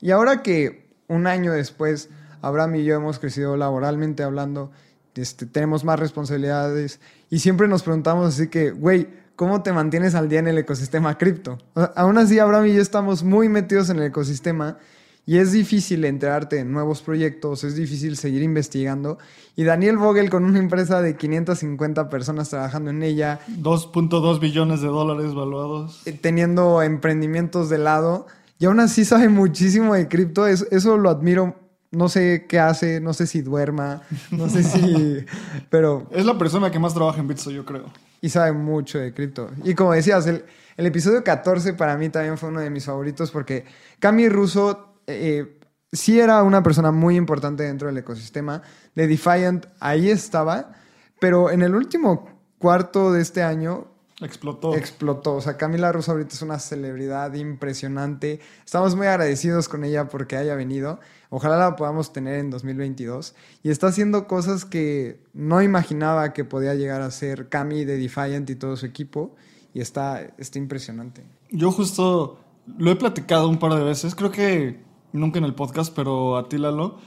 Y 0.00 0.10
ahora 0.10 0.42
que 0.42 0.83
un 1.08 1.26
año 1.26 1.52
después, 1.52 2.10
Abraham 2.42 2.76
y 2.76 2.84
yo 2.84 2.94
hemos 2.94 3.18
crecido 3.18 3.56
laboralmente 3.56 4.22
hablando, 4.22 4.70
este, 5.14 5.46
tenemos 5.46 5.84
más 5.84 5.98
responsabilidades 5.98 7.00
y 7.30 7.38
siempre 7.38 7.68
nos 7.68 7.82
preguntamos 7.82 8.34
así 8.34 8.48
que, 8.48 8.70
güey, 8.70 9.08
¿cómo 9.36 9.62
te 9.62 9.72
mantienes 9.72 10.14
al 10.14 10.28
día 10.28 10.40
en 10.40 10.48
el 10.48 10.58
ecosistema 10.58 11.16
cripto? 11.18 11.58
aún 11.94 12.18
así, 12.18 12.38
Abraham 12.38 12.66
y 12.66 12.74
yo 12.74 12.82
estamos 12.82 13.22
muy 13.22 13.48
metidos 13.48 13.90
en 13.90 13.98
el 13.98 14.04
ecosistema 14.04 14.78
Y 15.26 15.38
es 15.38 15.52
difícil 15.52 16.04
enterarte 16.04 16.58
en 16.58 16.72
nuevos 16.72 17.00
proyectos, 17.00 17.64
es 17.64 17.76
difícil 17.76 18.18
seguir 18.18 18.42
investigando. 18.42 19.18
Y 19.56 19.64
Daniel 19.64 19.96
Vogel 19.96 20.28
con 20.28 20.44
una 20.44 20.58
empresa 20.58 21.00
de 21.00 21.16
550 21.16 22.10
personas 22.10 22.50
trabajando 22.50 22.90
en 22.90 23.02
ella. 23.02 23.40
2.2 23.58 24.38
billones 24.38 24.82
de 24.82 24.88
dólares 24.88 25.34
valuados. 25.34 26.02
Eh, 26.06 26.12
teniendo 26.12 26.82
emprendimientos 26.82 27.70
de 27.70 27.78
lado. 27.78 28.26
Y 28.64 28.66
aún 28.66 28.80
así 28.80 29.04
sabe 29.04 29.28
muchísimo 29.28 29.92
de 29.92 30.08
cripto. 30.08 30.46
Eso, 30.46 30.96
lo 30.96 31.10
admiro. 31.10 31.54
No 31.90 32.08
sé 32.08 32.46
qué 32.48 32.58
hace, 32.58 32.98
no 32.98 33.12
sé 33.12 33.26
si 33.26 33.42
duerma, 33.42 34.00
no 34.30 34.48
sé 34.48 34.62
si... 34.62 35.26
pero... 35.70 36.08
Es 36.10 36.24
la 36.24 36.38
persona 36.38 36.70
que 36.70 36.78
más 36.78 36.94
trabaja 36.94 37.20
en 37.20 37.28
Bitso, 37.28 37.50
yo 37.50 37.66
creo. 37.66 37.84
Y 38.22 38.30
sabe 38.30 38.52
mucho 38.52 38.98
de 38.98 39.12
cripto. 39.12 39.50
Y 39.64 39.74
como 39.74 39.92
decías, 39.92 40.26
el, 40.26 40.46
el 40.78 40.86
episodio 40.86 41.22
14 41.22 41.74
para 41.74 41.98
mí 41.98 42.08
también 42.08 42.38
fue 42.38 42.48
uno 42.48 42.60
de 42.60 42.70
mis 42.70 42.86
favoritos 42.86 43.30
porque 43.30 43.66
Cami 43.98 44.30
Russo 44.30 44.94
eh, 45.08 45.58
sí 45.92 46.18
era 46.18 46.42
una 46.42 46.62
persona 46.62 46.90
muy 46.90 47.16
importante 47.16 47.64
dentro 47.64 47.88
del 47.88 47.98
ecosistema. 47.98 48.62
De 48.94 49.06
Defiant 49.06 49.66
ahí 49.78 50.08
estaba, 50.08 50.72
pero 51.20 51.50
en 51.50 51.60
el 51.60 51.74
último 51.74 52.40
cuarto 52.56 53.12
de 53.12 53.20
este 53.20 53.42
año 53.42 53.93
Explotó. 54.24 54.74
Explotó. 54.74 55.34
O 55.34 55.40
sea, 55.40 55.56
Camila 55.56 55.92
Russo 55.92 56.12
ahorita 56.12 56.34
es 56.34 56.42
una 56.42 56.58
celebridad 56.58 57.32
impresionante. 57.34 58.40
Estamos 58.64 58.96
muy 58.96 59.06
agradecidos 59.06 59.68
con 59.68 59.84
ella 59.84 60.08
porque 60.08 60.36
haya 60.36 60.54
venido. 60.54 60.98
Ojalá 61.30 61.58
la 61.58 61.76
podamos 61.76 62.12
tener 62.12 62.38
en 62.38 62.50
2022. 62.50 63.34
Y 63.62 63.70
está 63.70 63.88
haciendo 63.88 64.26
cosas 64.26 64.64
que 64.64 65.20
no 65.32 65.62
imaginaba 65.62 66.32
que 66.32 66.44
podía 66.44 66.74
llegar 66.74 67.02
a 67.02 67.10
ser 67.10 67.48
Cami 67.48 67.84
de 67.84 67.98
Defiant 67.98 68.48
y 68.48 68.56
todo 68.56 68.76
su 68.76 68.86
equipo. 68.86 69.34
Y 69.74 69.80
está, 69.80 70.20
está 70.38 70.58
impresionante. 70.58 71.24
Yo 71.50 71.70
justo 71.70 72.38
lo 72.78 72.90
he 72.90 72.96
platicado 72.96 73.48
un 73.48 73.58
par 73.58 73.74
de 73.74 73.82
veces. 73.82 74.14
Creo 74.14 74.30
que 74.30 74.80
nunca 75.12 75.38
en 75.38 75.44
el 75.44 75.54
podcast, 75.54 75.94
pero 75.94 76.36
a 76.36 76.48
ti, 76.48 76.58
Lalo, 76.58 76.98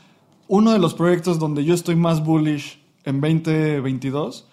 uno 0.47 0.71
de 0.71 0.79
los 0.79 0.93
proyectos 0.93 1.39
donde 1.39 1.65
yo 1.65 1.74
estoy 1.74 1.95
más 1.95 2.24
bullish 2.24 2.81
en 3.03 3.21
2022, 3.21 4.47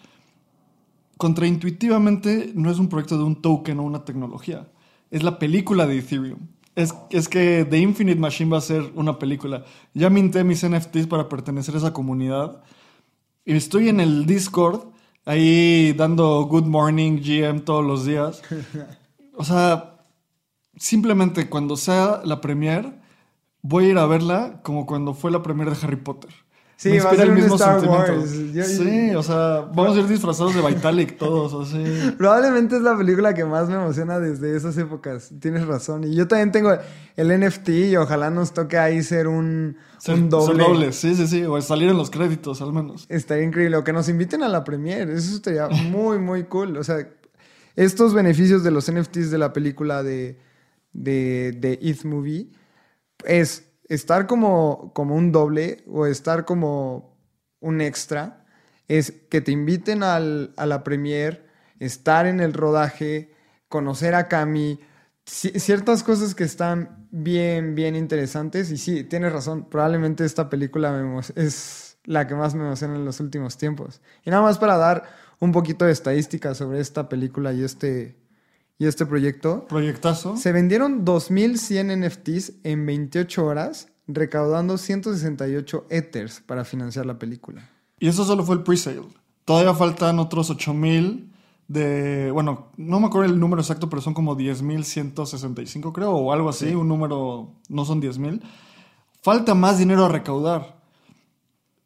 contraintuitivamente 1.17 2.53
no 2.55 2.71
es 2.71 2.79
un 2.79 2.89
proyecto 2.89 3.19
de 3.19 3.25
un 3.25 3.41
token 3.41 3.79
o 3.79 3.83
una 3.83 4.05
tecnología, 4.05 4.69
es 5.11 5.23
la 5.23 5.39
película 5.39 5.87
de 5.87 5.99
Ethereum. 5.99 6.39
Es, 6.75 6.93
es, 7.11 7.29
que 7.29 7.65
The 7.69 7.79
Infinite 7.79 8.19
Machine 8.19 8.51
va 8.51 8.59
a 8.59 8.61
ser 8.61 8.91
una 8.97 9.19
película. 9.19 9.65
Ya 9.93 10.11
minté 10.11 10.43
mis 10.43 10.69
NFTs 10.69 11.07
para 11.07 11.29
pertenecer 11.29 11.75
a 11.75 11.79
esa 11.79 11.93
comunidad. 11.93 12.63
Y 13.45 13.55
estoy 13.55 13.89
en 13.89 14.01
el 14.01 14.27
Discord, 14.27 14.81
ahí 15.25 15.93
dando 15.93 16.43
Good 16.47 16.65
Morning 16.65 17.21
GM 17.21 17.61
todos 17.61 17.85
los 17.85 18.05
días. 18.05 18.43
O 19.37 19.45
sea, 19.45 20.01
simplemente 20.77 21.49
cuando 21.49 21.77
sea 21.77 22.23
la 22.25 22.41
premiere, 22.41 22.93
voy 23.63 23.87
a 23.87 23.89
ir 23.91 23.99
a 23.99 24.07
verla 24.07 24.61
como 24.63 24.87
cuando 24.87 25.15
fue 25.15 25.31
la 25.31 25.43
primera 25.43 25.71
de 25.73 25.79
Harry 25.83 25.97
Potter. 25.97 26.44
Sí, 26.77 26.99
va 26.99 27.11
a 27.11 27.15
ser 27.15 27.29
el 27.29 27.35
mismo 27.35 27.55
Star 27.55 27.87
Wars. 27.87 28.31
sí, 28.31 29.15
o 29.15 29.23
sea, 29.23 29.61
vamos 29.73 29.97
a 29.97 30.01
ir 30.01 30.09
disfrazados 30.09 30.55
de 30.55 30.61
Vitalik 30.61 31.17
todos, 31.17 31.69
así. 31.69 31.85
Probablemente 32.19 32.77
es 32.77 32.83
la 32.83 32.97
película 32.97 33.33
que 33.33 33.45
más 33.45 33.69
me 33.69 33.77
emociona 33.77 34.19
desde 34.19 34.57
esas 34.57 34.77
épocas. 34.77 35.31
Tienes 35.41 35.67
razón. 35.67 36.05
Y 36.05 36.15
yo 36.15 36.27
también 36.27 36.51
tengo 36.51 36.77
el 37.17 37.41
NFT 37.41 37.69
y 37.69 37.97
ojalá 37.97 38.31
nos 38.31 38.53
toque 38.53 38.77
ahí 38.77 39.03
ser 39.03 39.29
un, 39.29 39.77
un 40.09 40.29
doble. 40.29 40.65
doble. 40.65 40.93
Sí, 40.93 41.15
sí, 41.15 41.29
sí. 41.29 41.45
O 41.45 41.61
salir 41.61 41.91
en 41.91 41.97
los 41.97 42.11
créditos, 42.11 42.61
al 42.61 42.73
menos. 42.73 43.07
Estaría 43.09 43.45
increíble. 43.45 43.77
O 43.77 43.85
que 43.85 43.93
nos 43.93 44.09
inviten 44.09 44.43
a 44.43 44.49
la 44.49 44.65
premiere. 44.65 45.15
Eso 45.15 45.37
estaría 45.37 45.69
muy, 45.69 46.19
muy 46.19 46.45
cool. 46.45 46.77
O 46.77 46.83
sea, 46.83 47.09
estos 47.77 48.15
beneficios 48.15 48.65
de 48.65 48.73
los 48.73 48.91
NFTs 48.91 49.31
de 49.31 49.39
la 49.39 49.53
película 49.53 50.03
de, 50.03 50.39
de, 50.93 51.53
de 51.53 51.79
ETH 51.83 52.05
Movie 52.05 52.51
es 53.25 53.65
estar 53.89 54.27
como, 54.27 54.93
como 54.95 55.15
un 55.15 55.33
doble 55.33 55.85
o 55.87 56.07
estar 56.07 56.45
como 56.45 57.19
un 57.61 57.81
extra, 57.81 58.45
es 58.89 59.13
que 59.31 59.41
te 59.41 59.53
inviten 59.53 60.03
al, 60.03 60.53
a 60.57 60.67
la 60.67 60.85
premier, 60.85 61.47
estar 61.79 62.27
en 62.27 62.41
el 62.41 62.53
rodaje, 62.53 63.33
conocer 63.69 64.15
a 64.15 64.29
Cami, 64.29 64.81
ciertas 65.25 66.03
cosas 66.03 66.35
que 66.35 66.45
están 66.45 67.09
bien, 67.11 67.75
bien 67.75 67.97
interesantes. 67.97 68.71
Y 68.71 68.77
sí, 68.77 69.05
tienes 69.05 69.33
razón, 69.33 69.69
probablemente 69.69 70.25
esta 70.25 70.51
película 70.51 71.21
es 71.37 71.99
la 72.05 72.27
que 72.27 72.35
más 72.35 72.55
me 72.55 72.65
emociona 72.65 72.97
en 72.97 73.05
los 73.05 73.21
últimos 73.21 73.57
tiempos. 73.57 74.03
Y 74.25 74.31
nada 74.31 74.43
más 74.43 74.59
para 74.59 74.77
dar 74.77 75.05
un 75.41 75.53
poquito 75.53 75.85
de 75.85 75.93
estadística 75.93 76.55
sobre 76.55 76.81
esta 76.81 77.09
película 77.09 77.53
y 77.53 77.65
este, 77.65 78.17
y 78.79 78.87
este 78.87 79.07
proyecto. 79.07 79.67
Proyectazo. 79.69 80.37
Se 80.37 80.53
vendieron 80.53 81.05
2.100 81.05 82.07
NFTs 82.07 82.55
en 82.65 82.87
28 82.87 83.45
horas, 83.45 83.89
recaudando 84.07 84.79
168 84.79 85.87
Ethers 85.91 86.41
para 86.41 86.65
financiar 86.65 87.07
la 87.07 87.19
película. 87.19 87.71
Y 87.99 88.09
eso 88.09 88.25
solo 88.25 88.45
fue 88.45 88.57
el 88.57 88.63
presale. 88.63 89.01
Todavía 89.45 89.75
faltan 89.75 90.19
otros 90.19 90.51
8.000 90.51 91.31
de... 91.69 92.31
Bueno, 92.33 92.69
no 92.77 93.01
me 93.01 93.07
acuerdo 93.07 93.33
el 93.33 93.39
número 93.39 93.63
exacto, 93.63 93.89
pero 93.89 94.03
son 94.03 94.15
como 94.15 94.37
10.165 94.37 95.93
creo, 95.93 96.13
o 96.13 96.33
algo 96.33 96.49
así. 96.49 96.75
Un 96.75 96.89
número... 96.89 97.53
No 97.69 97.85
son 97.85 98.03
10.000. 98.03 98.43
Falta 99.23 99.55
más 99.55 99.79
dinero 99.79 100.05
a 100.05 100.09
recaudar. 100.09 100.83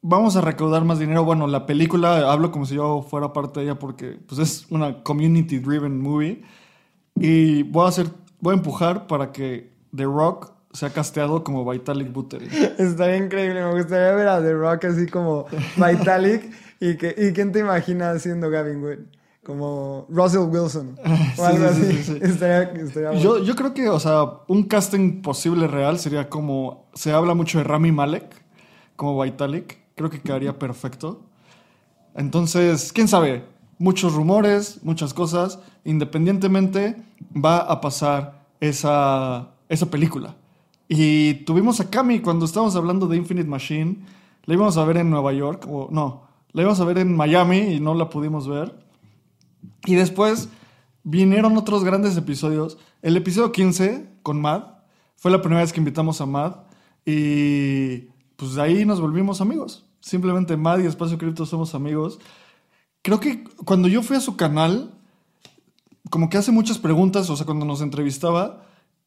Vamos 0.00 0.36
a 0.36 0.40
recaudar 0.40 0.84
más 0.84 0.98
dinero. 0.98 1.24
Bueno, 1.24 1.46
la 1.46 1.66
película, 1.66 2.32
hablo 2.32 2.50
como 2.50 2.64
si 2.66 2.76
yo 2.76 3.02
fuera 3.08 3.32
parte 3.32 3.60
de 3.60 3.66
ella 3.66 3.78
porque 3.78 4.18
pues, 4.26 4.40
es 4.40 4.66
una 4.70 5.02
community-driven 5.02 6.00
movie 6.00 6.42
y 7.20 7.62
voy 7.64 7.84
a 7.84 7.88
hacer, 7.88 8.06
voy 8.40 8.52
a 8.52 8.56
empujar 8.56 9.06
para 9.06 9.32
que 9.32 9.72
The 9.94 10.04
Rock 10.04 10.52
sea 10.72 10.90
casteado 10.90 11.42
como 11.42 11.68
Vitalik 11.68 12.12
Buterin. 12.12 12.50
Estaría 12.78 13.16
increíble, 13.16 13.64
me 13.64 13.72
gustaría 13.72 14.12
ver 14.12 14.28
a 14.28 14.40
The 14.40 14.52
Rock 14.52 14.84
así 14.84 15.06
como 15.06 15.46
Vitalik 15.76 16.52
y, 16.80 16.96
que, 16.96 17.14
y 17.16 17.32
quién 17.32 17.52
te 17.52 17.60
imagina 17.60 18.10
haciendo 18.10 18.50
Gavin 18.50 18.82
Wood. 18.82 18.98
Como 19.44 20.04
Russell 20.10 20.40
Wilson 20.40 20.98
o 21.38 21.44
algo 21.44 21.64
así. 21.64 22.18
estaría, 22.20 23.14
yo, 23.14 23.42
yo 23.42 23.56
creo 23.56 23.72
que, 23.72 23.88
o 23.88 23.98
sea, 23.98 24.24
un 24.46 24.64
casting 24.64 25.22
posible 25.22 25.66
real 25.66 25.98
sería 25.98 26.28
como. 26.28 26.90
Se 26.92 27.12
habla 27.12 27.32
mucho 27.32 27.56
de 27.56 27.64
Rami 27.64 27.90
Malek 27.90 28.26
como 28.94 29.22
Vitalik. 29.22 29.78
Creo 29.94 30.10
que 30.10 30.20
quedaría 30.20 30.58
perfecto. 30.58 31.22
Entonces, 32.14 32.92
quién 32.92 33.08
sabe 33.08 33.42
muchos 33.78 34.14
rumores, 34.14 34.80
muchas 34.82 35.14
cosas. 35.14 35.60
Independientemente, 35.84 36.96
va 37.34 37.58
a 37.58 37.80
pasar 37.80 38.46
esa, 38.60 39.50
esa 39.68 39.90
película. 39.90 40.36
Y 40.88 41.34
tuvimos 41.44 41.80
a 41.80 41.90
Cami 41.90 42.20
cuando 42.20 42.46
estábamos 42.46 42.76
hablando 42.76 43.06
de 43.06 43.16
Infinite 43.16 43.48
Machine. 43.48 43.98
La 44.44 44.54
íbamos 44.54 44.76
a 44.76 44.84
ver 44.84 44.96
en 44.96 45.10
Nueva 45.10 45.32
York, 45.32 45.66
o 45.68 45.88
no, 45.90 46.22
la 46.52 46.62
íbamos 46.62 46.80
a 46.80 46.84
ver 46.84 46.98
en 46.98 47.14
Miami 47.14 47.58
y 47.58 47.80
no 47.80 47.94
la 47.94 48.08
pudimos 48.08 48.48
ver. 48.48 48.74
Y 49.84 49.94
después 49.94 50.48
vinieron 51.02 51.56
otros 51.56 51.84
grandes 51.84 52.16
episodios. 52.16 52.78
El 53.02 53.16
episodio 53.16 53.52
15 53.52 54.08
con 54.22 54.40
Mad 54.40 54.62
fue 55.16 55.30
la 55.30 55.40
primera 55.40 55.60
vez 55.60 55.72
que 55.72 55.80
invitamos 55.80 56.20
a 56.20 56.26
Mad 56.26 56.56
y 57.04 58.08
pues 58.36 58.54
de 58.54 58.62
ahí 58.62 58.84
nos 58.84 59.00
volvimos 59.00 59.40
amigos. 59.40 59.84
Simplemente 60.00 60.56
Mad 60.56 60.78
y 60.78 60.86
Espacio 60.86 61.18
Cripto 61.18 61.44
somos 61.44 61.74
amigos 61.74 62.18
creo 63.02 63.20
que 63.20 63.44
cuando 63.64 63.88
yo 63.88 64.02
fui 64.02 64.16
a 64.16 64.20
su 64.20 64.36
canal, 64.36 64.94
como 66.10 66.28
que 66.28 66.38
hace 66.38 66.52
muchas 66.52 66.78
preguntas, 66.78 67.28
o 67.30 67.36
sea, 67.36 67.46
cuando 67.46 67.64
nos 67.64 67.80
entrevistaba, 67.80 68.64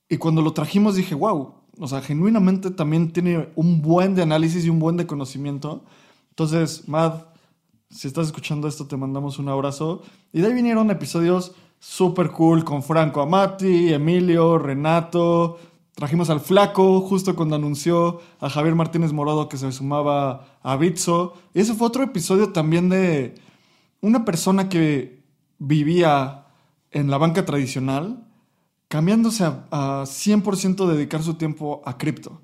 y 0.10 0.17
cuando 0.17 0.41
lo 0.41 0.54
trajimos 0.54 0.95
dije, 0.95 1.15
wow, 1.15 1.54
o 1.80 1.88
sea, 1.88 2.01
genuinamente 2.01 2.69
también 2.69 3.12
tiene 3.13 3.49
un 3.56 3.82
buen 3.82 4.13
de 4.13 4.21
análisis 4.21 4.65
y 4.65 4.69
un 4.69 4.80
buen 4.80 4.97
de 4.97 5.08
conocimiento. 5.08 5.86
Entonces, 6.30 6.88
Mad, 6.88 7.13
si 7.89 8.08
estás 8.08 8.27
escuchando 8.27 8.67
esto, 8.67 8.88
te 8.88 8.97
mandamos 8.97 9.39
un 9.39 9.47
abrazo. 9.47 10.01
Y 10.34 10.41
de 10.41 10.47
ahí 10.47 10.54
vinieron 10.54 10.91
episodios 10.91 11.54
súper 11.80 12.32
cool 12.32 12.63
con 12.63 12.84
Franco 12.84 13.21
Amati, 13.21 13.93
Emilio, 13.93 14.58
Renato. 14.58 15.58
Trajimos 15.95 16.30
al 16.30 16.41
Flaco 16.41 17.01
justo 17.01 17.36
cuando 17.36 17.56
anunció 17.56 18.19
a 18.39 18.49
Javier 18.49 18.75
Martínez 18.75 19.13
Morado 19.13 19.49
que 19.49 19.58
se 19.58 19.71
sumaba 19.71 20.60
a 20.62 20.75
Bitso. 20.75 21.34
Y 21.54 21.62
ese 21.62 21.73
fue 21.73 21.88
otro 21.88 22.04
episodio 22.04 22.51
también 22.51 22.89
de, 22.89 23.36
una 24.01 24.25
persona 24.25 24.67
que 24.67 25.23
vivía 25.59 26.45
en 26.91 27.09
la 27.09 27.17
banca 27.17 27.45
tradicional, 27.45 28.27
cambiándose 28.87 29.45
a, 29.45 30.03
100% 30.05 30.87
dedicar 30.87 31.23
su 31.23 31.35
tiempo 31.35 31.81
a 31.85 31.97
cripto. 31.97 32.41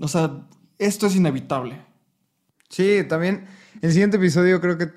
O 0.00 0.08
sea, 0.08 0.46
esto 0.78 1.06
es 1.06 1.16
inevitable. 1.16 1.80
Sí, 2.68 3.02
también 3.08 3.46
el 3.80 3.92
siguiente 3.92 4.18
episodio 4.18 4.60
creo 4.60 4.76
que 4.76 4.90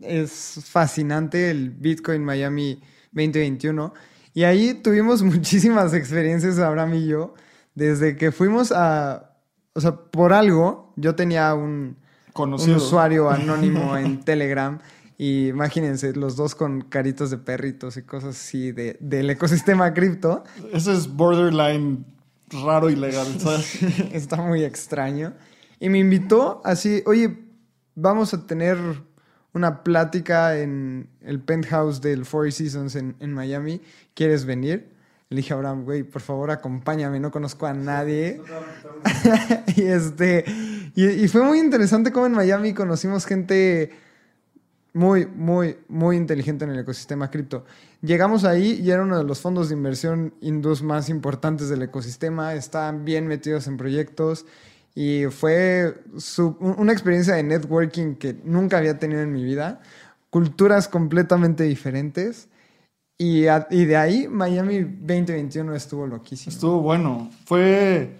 es 0.00 0.60
fascinante, 0.64 1.50
el 1.50 1.70
Bitcoin 1.70 2.24
Miami 2.24 2.80
2021. 3.12 3.92
Y 4.34 4.44
ahí 4.44 4.74
tuvimos 4.74 5.22
muchísimas 5.24 5.94
experiencias, 5.94 6.58
Abraham 6.58 6.94
y 6.94 7.06
yo, 7.08 7.34
desde 7.74 8.16
que 8.16 8.30
fuimos 8.30 8.72
a, 8.72 9.36
o 9.72 9.80
sea, 9.80 9.96
por 9.96 10.32
algo, 10.32 10.92
yo 10.96 11.14
tenía 11.16 11.54
un, 11.54 11.96
un 12.34 12.52
usuario 12.52 13.30
anónimo 13.30 13.96
en 13.96 14.20
Telegram 14.20 14.78
y 15.20 15.48
imagínense, 15.48 16.14
los 16.14 16.36
dos 16.36 16.54
con 16.54 16.80
caritos 16.82 17.30
de 17.30 17.38
perritos 17.38 17.96
y 17.96 18.02
cosas 18.02 18.36
así 18.36 18.70
de, 18.70 18.96
del 19.00 19.28
ecosistema 19.28 19.92
cripto. 19.92 20.44
Eso 20.72 20.92
es 20.92 21.08
borderline 21.08 22.04
raro 22.50 22.88
y 22.88 22.94
legal, 22.94 23.26
¿sabes? 23.40 23.82
Está 24.12 24.36
muy 24.36 24.62
extraño. 24.62 25.34
Y 25.80 25.88
me 25.88 25.98
invitó 25.98 26.62
así, 26.64 27.02
oye, 27.04 27.36
vamos 27.96 28.32
a 28.32 28.46
tener 28.46 28.78
una 29.52 29.82
plática 29.82 30.56
en 30.56 31.08
el 31.20 31.40
penthouse 31.40 32.00
del 32.00 32.24
Four 32.24 32.52
Seasons 32.52 32.94
en, 32.94 33.16
en 33.18 33.34
Miami. 33.34 33.80
¿Quieres 34.14 34.44
venir? 34.44 34.92
Le 35.30 35.38
dije 35.38 35.52
a 35.52 35.56
Abraham, 35.56 35.82
güey, 35.82 36.04
por 36.04 36.22
favor 36.22 36.52
acompáñame, 36.52 37.18
no 37.18 37.32
conozco 37.32 37.66
a 37.66 37.74
nadie. 37.74 38.40
y, 39.76 39.82
este, 39.82 40.44
y, 40.94 41.06
y 41.06 41.26
fue 41.26 41.42
muy 41.42 41.58
interesante 41.58 42.12
cómo 42.12 42.26
en 42.26 42.32
Miami 42.32 42.72
conocimos 42.72 43.26
gente 43.26 43.90
muy, 44.98 45.26
muy, 45.26 45.76
muy 45.88 46.16
inteligente 46.16 46.64
en 46.64 46.72
el 46.72 46.80
ecosistema 46.80 47.30
cripto. 47.30 47.64
Llegamos 48.02 48.44
ahí 48.44 48.80
y 48.82 48.90
era 48.90 49.02
uno 49.02 49.16
de 49.16 49.24
los 49.24 49.40
fondos 49.40 49.68
de 49.68 49.74
inversión 49.76 50.34
hindús 50.40 50.82
más 50.82 51.08
importantes 51.08 51.68
del 51.68 51.82
ecosistema. 51.82 52.54
Estaban 52.54 53.04
bien 53.04 53.26
metidos 53.28 53.66
en 53.68 53.76
proyectos 53.76 54.44
y 54.94 55.26
fue 55.30 55.94
su- 56.16 56.56
una 56.60 56.92
experiencia 56.92 57.34
de 57.34 57.42
networking 57.44 58.14
que 58.16 58.36
nunca 58.44 58.78
había 58.78 58.98
tenido 58.98 59.20
en 59.22 59.32
mi 59.32 59.44
vida. 59.44 59.80
Culturas 60.30 60.88
completamente 60.88 61.62
diferentes. 61.64 62.48
Y, 63.20 63.46
a- 63.46 63.66
y 63.70 63.84
de 63.84 63.96
ahí 63.96 64.28
Miami 64.28 64.80
2021 64.80 65.74
estuvo 65.74 66.06
loquísimo. 66.06 66.52
Estuvo 66.52 66.80
bueno. 66.80 67.30
Fue. 67.46 68.16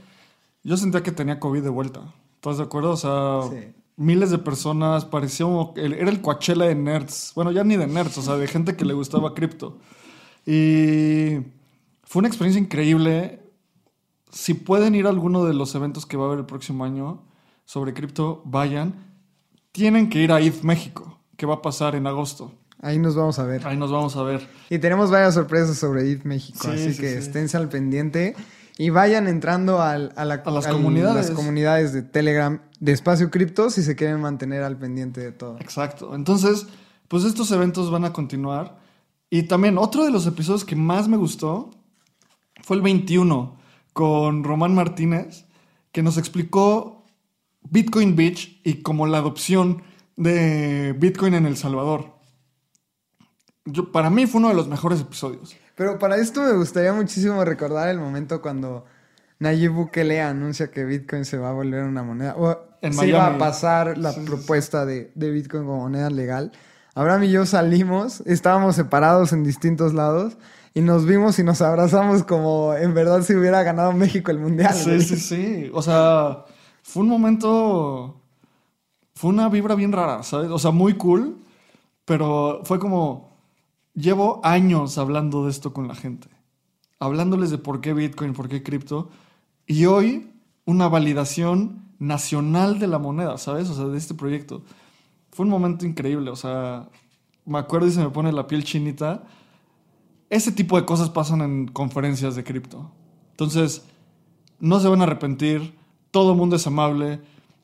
Yo 0.65 0.77
sentía 0.77 1.03
que 1.03 1.13
tenía 1.13 1.39
COVID 1.41 1.63
de 1.63 1.69
vuelta. 1.69 2.01
¿Estás 2.37 2.59
de 2.59 2.65
acuerdo? 2.65 2.93
O 2.93 2.97
sea, 2.97 3.41
Sí. 3.51 3.73
Miles 3.99 4.31
de 4.31 4.39
personas. 4.39 5.05
Parecía. 5.05 5.45
un- 5.45 5.73
Era 5.77 6.09
el 6.11 6.23
Coachella 6.23 6.65
de 6.65 6.75
nerds. 6.75 7.33
Bueno, 7.35 7.53
ya 7.53 7.63
ni 7.65 7.77
de 7.77 7.87
nerds, 7.87 8.17
o 8.17 8.23
sea, 8.23 8.37
de 8.37 8.47
gente 8.49 8.75
que 8.77 8.87
le 8.87 8.95
gustaba 8.95 9.35
cripto. 9.35 9.77
Y. 10.47 11.41
Fue 12.05 12.21
una 12.21 12.29
experiencia 12.29 12.61
increíble. 12.63 13.43
Si 14.31 14.55
pueden 14.55 14.95
ir 14.95 15.07
a 15.07 15.11
alguno 15.11 15.45
de 15.45 15.53
los 15.53 15.75
eventos 15.75 16.07
que 16.07 16.17
va 16.17 16.25
a 16.25 16.27
haber 16.29 16.39
el 16.41 16.47
próximo 16.47 16.85
año 16.85 17.23
sobre 17.67 17.93
cripto, 17.93 18.43
vayan. 18.47 18.95
Tienen 19.73 20.09
que 20.09 20.21
ir 20.23 20.33
a 20.33 20.41
ETH 20.41 20.63
México, 20.65 21.19
que 21.37 21.45
va 21.45 21.57
a 21.57 21.63
pasar 21.63 21.95
en 21.95 22.07
agosto. 22.07 22.53
Ahí 22.81 22.99
nos 22.99 23.15
vamos 23.15 23.39
a 23.39 23.45
ver. 23.45 23.67
Ahí 23.67 23.77
nos 23.77 23.91
vamos 23.91 24.17
a 24.17 24.23
ver. 24.23 24.49
Y 24.71 24.79
tenemos 24.79 25.11
varias 25.11 25.35
sorpresas 25.35 25.77
sobre 25.77 26.11
ETH 26.11 26.25
México, 26.25 26.59
Sí, 26.63 26.69
así 26.71 26.95
sí, 26.95 27.01
que 27.01 27.13
sí. 27.13 27.19
esténse 27.19 27.57
al 27.57 27.69
pendiente 27.69 28.35
y 28.79 28.89
vayan 28.91 29.27
entrando 29.29 29.83
al- 29.83 30.13
a, 30.17 30.25
la- 30.25 30.35
A 30.37 30.51
las 30.51 30.67
al- 30.67 30.73
comunidades. 30.73 31.29
las 31.29 31.37
comunidades 31.37 31.93
de 31.93 32.03
Telegram 32.03 32.63
de 32.81 32.93
Espacio 32.93 33.31
Cripto 33.31 33.69
si 33.71 33.83
se 33.83 33.95
quieren 33.97 34.21
mantener 34.21 34.63
al 34.63 34.79
pendiente 34.79 35.21
de 35.21 35.33
todo. 35.33 35.57
Exacto. 35.59 36.15
Entonces, 36.15 36.67
pues 37.09 37.25
estos 37.25 37.51
eventos 37.51 37.91
van 37.91 38.05
a 38.07 38.13
continuar. 38.13 38.79
Y 39.31 39.43
también 39.43 39.77
otro 39.77 40.05
de 40.05 40.11
los 40.11 40.27
episodios 40.27 40.65
que 40.65 40.77
más 40.77 41.09
me 41.09 41.17
gustó 41.19 41.71
fue 42.63 42.77
el 42.77 42.83
21 42.83 43.59
con 43.93 44.45
Román 44.45 44.75
Martínez, 44.75 45.45
que 45.93 46.03
nos 46.03 46.17
explicó 46.17 47.05
Bitcoin 47.69 48.15
Beach 48.15 48.61
y 48.65 48.83
como 48.83 49.07
la 49.07 49.19
adopción 49.19 49.83
de 50.17 50.95
Bitcoin 50.99 51.35
en 51.35 51.47
El 51.47 51.57
Salvador. 51.57 52.15
Yo, 53.65 53.93
para 53.93 54.09
mí 54.09 54.27
fue 54.27 54.39
uno 54.39 54.49
de 54.49 54.55
los 54.55 54.69
mejores 54.69 55.01
episodios. 55.01 55.55
Pero 55.79 55.99
para 55.99 56.17
esto 56.17 56.43
me 56.43 56.53
gustaría 56.53 56.93
muchísimo 56.93 57.45
recordar 57.45 57.89
el 57.89 57.99
momento 58.01 58.43
cuando 58.43 58.85
Nayib 59.39 59.73
Bukele 59.73 60.21
anuncia 60.21 60.71
que 60.71 60.85
Bitcoin 60.85 61.25
se 61.25 61.39
va 61.39 61.51
a 61.51 61.53
volver 61.53 61.85
una 61.85 62.03
moneda. 62.03 62.35
O 62.37 62.59
En 62.83 62.93
se 62.93 63.07
iba 63.07 63.25
a 63.27 63.39
pasar 63.39 63.97
la 63.97 64.13
Sí, 64.13 64.21
propuesta 64.27 64.85
de, 64.85 65.13
de 65.15 65.31
Bitcoin 65.31 65.65
como 65.65 65.79
moneda 65.79 66.11
legal. 66.11 66.51
Abraham 66.95 67.25
y 67.25 67.31
yo 67.31 67.47
salimos, 67.47 68.23
estábamos 68.27 68.75
separados 68.75 69.33
en 69.33 69.45
distintos 69.45 69.95
lados 69.95 70.37
y 70.75 70.81
nos 70.81 71.07
vimos 71.07 71.39
y 71.39 71.45
nos 71.45 71.63
abrazamos 71.63 72.25
como 72.25 72.75
en 72.75 72.93
verdad 72.93 73.23
si 73.23 73.35
hubiera 73.37 73.63
ganado 73.63 73.93
México 73.93 74.33
el 74.33 74.39
mundial. 74.41 74.75
Sí, 74.75 75.01
sí, 75.01 75.17
sí. 75.17 75.71
O 75.73 75.81
sea, 75.81 76.45
fue 76.83 77.05
un 77.05 77.09
momento. 77.09 78.21
Fue 79.15 79.31
una 79.31 79.49
vibra 79.49 79.77
bien 79.77 79.93
rara, 79.93 80.23
¿sabes? 80.25 80.51
O 80.51 80.59
sea, 80.59 80.73
muy 80.73 80.95
cool. 80.95 81.39
Pero 82.05 82.63
fue 82.65 82.81
como. 82.81 83.28
Llevo 83.99 84.41
años 84.45 84.97
hablando 84.97 85.45
de 85.45 85.51
esto 85.51 85.73
con 85.73 85.89
la 85.89 85.95
gente. 85.95 86.29
Hablándoles 87.01 87.51
de 87.51 87.59
por 87.59 87.81
qué 87.81 87.95
Bitcoin, 87.95 88.33
por 88.33 88.49
qué 88.49 88.63
cripto. 88.63 89.11
Y 89.67 89.87
hoy, 89.87 90.31
una 90.65 90.89
validación 90.89 91.89
nacional 91.99 92.79
de 92.79 92.87
la 92.87 92.99
moneda, 92.99 93.39
¿sabes? 93.39 93.69
O 93.71 93.75
sea, 93.75 93.87
de 93.87 93.99
este 93.99 94.15
proyecto. 94.15 94.63
Fue 95.33 95.45
un 95.45 95.51
momento 95.51 95.85
increíble. 95.85 96.31
O 96.31 96.37
sea, 96.37 96.89
me 97.45 97.59
acuerdo 97.59 97.89
y 97.89 97.91
se 97.91 98.01
me 98.01 98.11
pone 98.11 98.31
la 98.31 98.47
piel 98.47 98.63
chinita. 98.63 99.25
Ese 100.31 100.53
tipo 100.53 100.79
de 100.79 100.87
cosas 100.87 101.11
pasan 101.11 101.41
en 101.41 101.67
conferencias 101.67 102.37
de 102.37 102.45
cripto. 102.45 102.93
Entonces, 103.33 103.85
no 104.61 104.79
se 104.79 104.87
van 104.87 105.01
a 105.01 105.05
arrepentir, 105.05 105.77
todo 106.13 106.33
el 106.33 106.39
mundo 106.39 106.55
es 106.55 106.67
amable. 106.67 107.21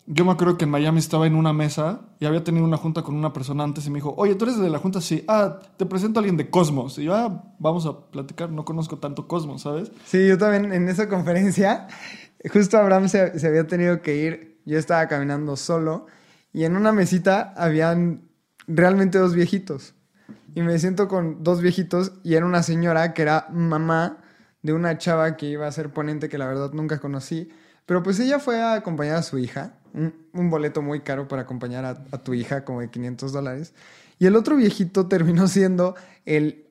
Yo 0.06 0.26
me 0.26 0.32
acuerdo 0.32 0.58
que 0.58 0.64
en 0.64 0.70
Miami 0.70 0.98
estaba 0.98 1.26
en 1.26 1.34
una 1.34 1.54
mesa 1.54 2.02
y 2.20 2.26
había 2.26 2.44
tenido 2.44 2.66
una 2.66 2.76
junta 2.76 3.02
con 3.02 3.14
una 3.14 3.32
persona 3.32 3.64
antes 3.64 3.86
y 3.86 3.90
me 3.90 3.96
dijo, 3.96 4.14
oye, 4.18 4.34
¿tú 4.34 4.44
eres 4.44 4.58
de 4.58 4.68
la 4.68 4.78
junta? 4.78 5.00
Sí, 5.00 5.24
ah, 5.28 5.60
te 5.78 5.86
presento 5.86 6.18
a 6.18 6.20
alguien 6.20 6.36
de 6.36 6.50
Cosmos. 6.50 6.98
Y 6.98 7.04
yo, 7.04 7.14
ah, 7.14 7.54
vamos 7.58 7.86
a 7.86 8.10
platicar, 8.10 8.50
no 8.50 8.66
conozco 8.66 8.98
tanto 8.98 9.26
Cosmos, 9.26 9.62
¿sabes? 9.62 9.90
Sí, 10.04 10.28
yo 10.28 10.36
también 10.36 10.72
en 10.74 10.88
esa 10.90 11.08
conferencia, 11.08 11.88
justo 12.52 12.76
Abraham 12.76 13.08
se, 13.08 13.38
se 13.38 13.46
había 13.46 13.66
tenido 13.66 14.02
que 14.02 14.16
ir, 14.16 14.60
yo 14.66 14.78
estaba 14.78 15.08
caminando 15.08 15.56
solo 15.56 16.06
y 16.52 16.64
en 16.64 16.76
una 16.76 16.92
mesita 16.92 17.54
habían 17.56 18.28
realmente 18.66 19.18
dos 19.18 19.34
viejitos. 19.34 19.94
Y 20.54 20.60
me 20.60 20.78
siento 20.78 21.08
con 21.08 21.42
dos 21.42 21.62
viejitos 21.62 22.12
y 22.22 22.34
era 22.34 22.44
una 22.44 22.62
señora 22.62 23.14
que 23.14 23.22
era 23.22 23.48
mamá 23.50 24.18
de 24.62 24.72
una 24.72 24.98
chava 24.98 25.36
que 25.36 25.46
iba 25.46 25.66
a 25.66 25.72
ser 25.72 25.92
ponente 25.92 26.28
que 26.28 26.38
la 26.38 26.46
verdad 26.46 26.72
nunca 26.72 27.00
conocí. 27.00 27.50
Pero 27.86 28.02
pues 28.02 28.20
ella 28.20 28.38
fue 28.38 28.62
a 28.62 28.74
acompañar 28.74 29.16
a 29.16 29.22
su 29.22 29.38
hija, 29.38 29.78
un, 29.94 30.12
un 30.32 30.50
boleto 30.50 30.82
muy 30.82 31.00
caro 31.00 31.28
para 31.28 31.42
acompañar 31.42 31.84
a, 31.84 32.04
a 32.10 32.22
tu 32.22 32.34
hija, 32.34 32.64
como 32.64 32.80
de 32.80 32.90
500 32.90 33.32
dólares. 33.32 33.72
Y 34.18 34.26
el 34.26 34.36
otro 34.36 34.56
viejito 34.56 35.06
terminó 35.08 35.48
siendo 35.48 35.94
el, 36.24 36.66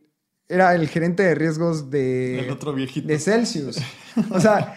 era 0.48 0.76
el 0.76 0.88
gerente 0.88 1.24
de 1.24 1.36
riesgos 1.36 1.90
de, 1.90 2.40
El 2.40 2.52
otro 2.52 2.74
viejito. 2.74 3.08
de 3.08 3.18
Celsius. 3.20 3.80
O 4.30 4.40
sea, 4.40 4.76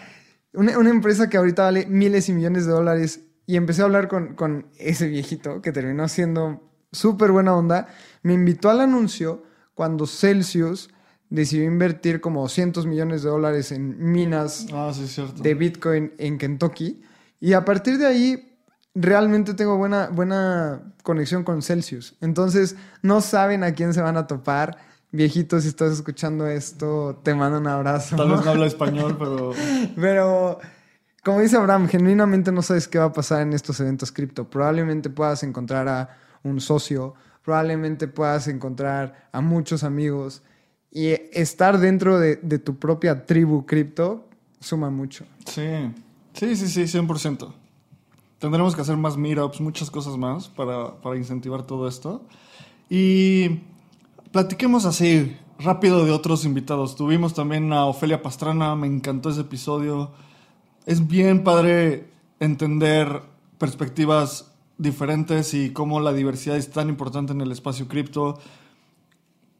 una, 0.53 0.77
una 0.79 0.89
empresa 0.89 1.29
que 1.29 1.37
ahorita 1.37 1.63
vale 1.63 1.85
miles 1.85 2.29
y 2.29 2.33
millones 2.33 2.65
de 2.65 2.71
dólares. 2.71 3.21
Y 3.45 3.55
empecé 3.55 3.81
a 3.81 3.85
hablar 3.85 4.07
con, 4.09 4.33
con 4.35 4.67
ese 4.77 5.07
viejito 5.07 5.61
que 5.61 5.71
terminó 5.71 6.07
siendo 6.09 6.69
súper 6.91 7.31
buena 7.31 7.55
onda. 7.55 7.87
Me 8.23 8.33
invitó 8.33 8.69
al 8.69 8.81
anuncio 8.81 9.43
cuando 9.73 10.05
Celsius 10.07 10.89
decidió 11.29 11.65
invertir 11.65 12.19
como 12.19 12.41
200 12.41 12.85
millones 12.85 13.23
de 13.23 13.29
dólares 13.29 13.71
en 13.71 14.11
minas 14.11 14.65
Ah, 14.73 14.91
sí, 14.93 15.23
de 15.41 15.53
Bitcoin 15.53 16.13
en 16.17 16.37
Kentucky. 16.37 17.01
Y 17.39 17.53
a 17.53 17.65
partir 17.65 17.97
de 17.97 18.07
ahí, 18.07 18.57
realmente 18.95 19.53
tengo 19.53 19.77
buena, 19.77 20.09
buena 20.09 20.93
conexión 21.03 21.43
con 21.43 21.61
Celsius. 21.61 22.15
Entonces, 22.21 22.75
no 23.01 23.21
saben 23.21 23.63
a 23.63 23.73
quién 23.73 23.93
se 23.93 24.01
van 24.01 24.17
a 24.17 24.27
topar. 24.27 24.77
Viejito, 25.11 25.59
si 25.61 25.67
estás 25.69 25.93
escuchando 25.93 26.47
esto, 26.47 27.19
te 27.23 27.33
mando 27.33 27.59
un 27.59 27.67
abrazo. 27.67 28.15
Tal 28.15 28.31
vez 28.31 28.43
no 28.43 28.51
habla 28.51 28.65
español, 28.67 29.15
pero 29.17 29.51
Pero, 29.95 30.59
como 31.23 31.41
dice 31.41 31.57
Abraham, 31.57 31.87
genuinamente 31.87 32.51
no 32.51 32.61
sabes 32.61 32.87
qué 32.87 32.99
va 32.99 33.05
a 33.05 33.13
pasar 33.13 33.41
en 33.41 33.53
estos 33.53 33.79
eventos 33.79 34.11
cripto. 34.11 34.49
Probablemente 34.49 35.09
puedas 35.09 35.43
encontrar 35.43 35.87
a 35.87 36.17
un 36.43 36.59
socio, 36.59 37.13
probablemente 37.43 38.07
puedas 38.07 38.47
encontrar 38.47 39.29
a 39.31 39.41
muchos 39.41 39.83
amigos. 39.83 40.41
Y 40.89 41.09
estar 41.33 41.77
dentro 41.79 42.19
de, 42.19 42.37
de 42.37 42.59
tu 42.59 42.79
propia 42.79 43.25
tribu 43.25 43.65
cripto 43.65 44.27
suma 44.59 44.89
mucho. 44.89 45.25
sí, 45.45 45.93
sí, 46.37 46.55
sí, 46.55 46.67
sí, 46.67 46.97
100%. 46.97 47.51
Tendremos 48.39 48.75
que 48.75 48.81
hacer 48.81 48.97
más 48.97 49.17
meetups, 49.17 49.59
muchas 49.59 49.89
cosas 49.89 50.15
más 50.17 50.47
para, 50.47 51.01
para 51.01 51.17
incentivar 51.17 51.63
todo 51.63 51.87
esto. 51.87 52.21
Y 52.89 53.59
platiquemos 54.31 54.85
así 54.85 55.35
rápido 55.59 56.05
de 56.05 56.11
otros 56.11 56.45
invitados. 56.45 56.95
Tuvimos 56.95 57.33
también 57.33 57.73
a 57.73 57.85
Ofelia 57.85 58.21
Pastrana, 58.21 58.75
me 58.75 58.87
encantó 58.87 59.29
ese 59.29 59.41
episodio. 59.41 60.11
Es 60.85 61.07
bien 61.07 61.43
padre 61.43 62.09
entender 62.39 63.21
perspectivas 63.57 64.51
diferentes 64.77 65.53
y 65.53 65.71
cómo 65.71 65.99
la 65.99 66.13
diversidad 66.13 66.57
es 66.57 66.69
tan 66.69 66.89
importante 66.89 67.33
en 67.33 67.41
el 67.41 67.51
espacio 67.51 67.87
cripto. 67.87 68.39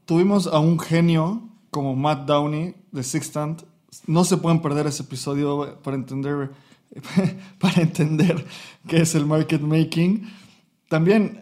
Tuvimos 0.05 0.47
a 0.47 0.59
un 0.59 0.79
genio 0.79 1.41
como 1.71 1.95
Matt 1.95 2.27
Downey 2.27 2.75
de 2.91 3.03
Sixtant. 3.03 3.63
No 4.05 4.23
se 4.23 4.37
pueden 4.37 4.61
perder 4.61 4.87
ese 4.87 5.03
episodio 5.03 5.79
para 5.81 5.97
entender, 5.97 6.51
para 7.59 7.81
entender 7.81 8.45
qué 8.87 9.01
es 9.01 9.15
el 9.15 9.25
market 9.25 9.61
making. 9.61 10.27
También, 10.89 11.39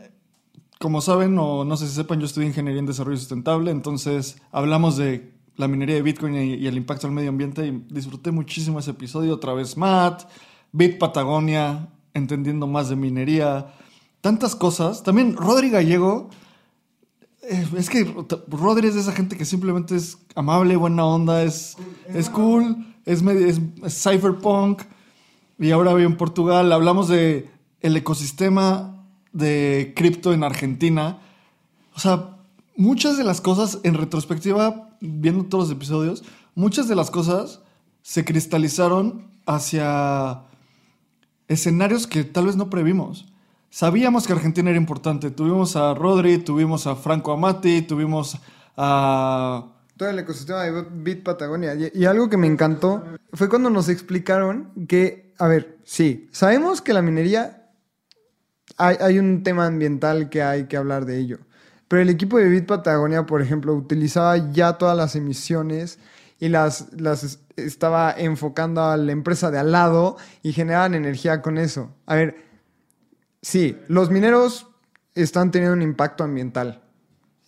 como 0.79 1.01
saben 1.01 1.38
o 1.39 1.63
no 1.65 1.77
sé 1.77 1.88
si 1.88 1.95
sepan, 1.95 2.19
yo 2.19 2.25
estudié 2.25 2.47
ingeniería 2.47 2.79
en 2.79 2.86
desarrollo 2.86 3.17
sustentable, 3.17 3.71
entonces 3.71 4.38
hablamos 4.51 4.97
de 4.97 5.34
la 5.58 5.67
minería 5.67 5.95
de 5.95 6.01
Bitcoin 6.01 6.36
y, 6.36 6.53
y 6.55 6.67
el 6.67 6.75
impacto 6.77 7.08
al 7.08 7.13
medio 7.13 7.29
ambiente 7.29 7.65
y 7.65 7.71
disfruté 7.89 8.31
muchísimo 8.31 8.79
ese 8.79 8.91
episodio. 8.91 9.34
Otra 9.34 9.53
vez 9.53 9.77
Matt, 9.77 10.23
Bit 10.73 10.97
Patagonia, 10.97 11.89
entendiendo 12.13 12.67
más 12.67 12.89
de 12.89 12.95
minería, 12.97 13.73
tantas 14.21 14.55
cosas. 14.55 15.03
También 15.03 15.38
Rodri 15.38 15.69
Gallego. 15.69 16.29
eh, 17.43 17.65
Es 17.77 17.89
que 17.89 18.03
Rodri 18.49 18.88
es 18.89 18.95
de 18.95 19.01
esa 19.01 19.13
gente 19.13 19.38
que 19.38 19.45
simplemente 19.45 19.95
es 19.95 20.17
amable, 20.36 20.75
buena 20.75 21.05
onda, 21.05 21.43
es, 21.43 21.77
es 22.10 22.29
cool, 22.29 22.86
es, 23.05 23.21
es 23.21 23.62
cypherpunk, 24.03 24.81
y 25.58 25.72
ahora 25.72 25.94
vivo 25.94 26.10
en 26.10 26.18
Portugal. 26.18 26.72
Hablamos 26.72 27.08
de 27.08 27.50
el 27.82 27.96
ecosistema 27.98 29.06
de 29.32 29.94
cripto 29.96 30.34
en 30.34 30.44
Argentina. 30.44 31.20
O 31.96 32.00
sea, 32.00 32.38
muchas 32.76 33.18
de 33.18 33.24
las 33.24 33.41
cosas, 33.41 33.80
en 33.84 33.94
retrospectiva, 33.94 34.89
viendo 35.02 35.46
todos 35.46 35.70
los 35.70 35.78
episodios, 35.78 36.24
muchas 36.56 36.88
de 36.88 36.96
las 36.96 37.12
cosas 37.12 37.62
se 38.02 38.26
cristalizaron 38.26 39.28
hacia 39.46 40.41
escenarios 41.48 42.08
que 42.08 42.24
tal 42.24 42.46
vez 42.48 42.56
no 42.56 42.70
previmos. 42.70 43.26
Sabíamos 43.70 44.26
que 44.26 44.34
Argentina 44.34 44.70
era 44.70 44.80
importante. 44.80 45.32
Tuvimos 45.32 45.76
a 45.76 45.94
Rodri, 45.94 46.38
tuvimos 46.38 46.88
a 46.88 46.96
Franco 46.96 47.34
Amati, 47.34 47.82
tuvimos 47.82 48.38
a... 48.78 49.65
Todo 49.98 50.10
el 50.10 50.20
ecosistema 50.20 50.63
de 50.63 50.82
Bit 50.82 51.24
Patagonia. 51.24 51.76
Y, 51.76 51.91
y 51.94 52.06
algo 52.06 52.30
que 52.30 52.38
me 52.38 52.48
encantó 52.48 53.04
fue 53.34 53.50
cuando 53.50 53.70
nos 53.70 53.89
explicaron 53.89 54.72
que, 54.88 55.24
a 55.38 55.48
ver, 55.48 55.78
sí, 55.84 56.30
sabemos 56.32 56.82
que 56.82 56.93
la 56.93 57.02
minería 57.02 57.69
hay, 58.78 59.19
un 59.19 59.43
tema 59.43 59.65
ambiental 59.67 60.30
que 60.30 60.41
hay 60.43 60.65
que 60.65 60.78
hablar 60.78 61.06
de 61.06 61.17
ello. 61.17 61.39
Pero 61.88 62.02
el 62.02 62.10
equipo 62.10 62.38
de 62.38 62.50
Bit 62.50 62.65
Patagonia, 62.65 63.26
por 63.26 63.41
ejemplo, 63.41 63.74
utilizaba 63.74 64.52
ya 64.52 64.74
todas 64.78 64.98
las 64.98 65.15
emisiones 65.15 66.00
y 66.39 66.50
las, 66.50 66.91
las 67.00 67.24
es- 67.24 67.39
estaba 67.56 68.12
enfocando 68.17 68.84
a 68.84 68.98
la 68.98 69.12
empresa 69.12 69.52
de 69.52 69.60
al 69.60 69.71
lado 69.71 70.17
y 70.41 70.52
generaban 70.52 70.93
energía 70.95 71.41
con 71.41 71.58
eso. 71.58 71.93
A 72.06 72.15
ver, 72.15 72.36
sí, 73.41 73.78
los 73.88 74.10
mineros 74.10 74.67
están 75.13 75.52
teniendo 75.52 75.76
un 75.76 75.82
impacto 75.82 76.24
ambiental. 76.24 76.82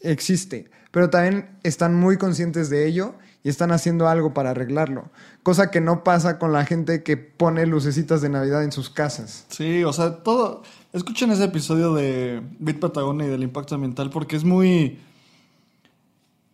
Existe. 0.02 0.70
Pero 0.92 1.10
también 1.10 1.58
están 1.64 1.96
muy 1.96 2.18
conscientes 2.18 2.70
de 2.70 2.86
ello 2.88 3.16
y 3.48 3.50
están 3.50 3.72
haciendo 3.72 4.10
algo 4.10 4.34
para 4.34 4.50
arreglarlo. 4.50 5.10
Cosa 5.42 5.72
que 5.72 5.80
no 5.80 6.04
pasa 6.04 6.38
con 6.38 6.52
la 6.52 6.66
gente 6.66 7.02
que 7.02 7.16
pone 7.16 7.66
lucecitas 7.66 8.22
de 8.22 8.28
Navidad 8.28 8.62
en 8.62 8.74
sus 8.74 8.90
casas. 8.90 9.46
Sí, 9.48 9.86
o 9.86 9.94
sea, 9.94 10.22
todo... 10.22 10.64
Escuchen 10.92 11.32
ese 11.32 11.46
episodio 11.46 11.94
de 11.94 12.42
Bit 12.60 12.82
Patagonia 12.82 13.26
y 13.26 13.30
del 13.30 13.44
impacto 13.44 13.76
ambiental 13.76 14.10
porque 14.10 14.36
es 14.36 14.44
muy... 14.44 15.00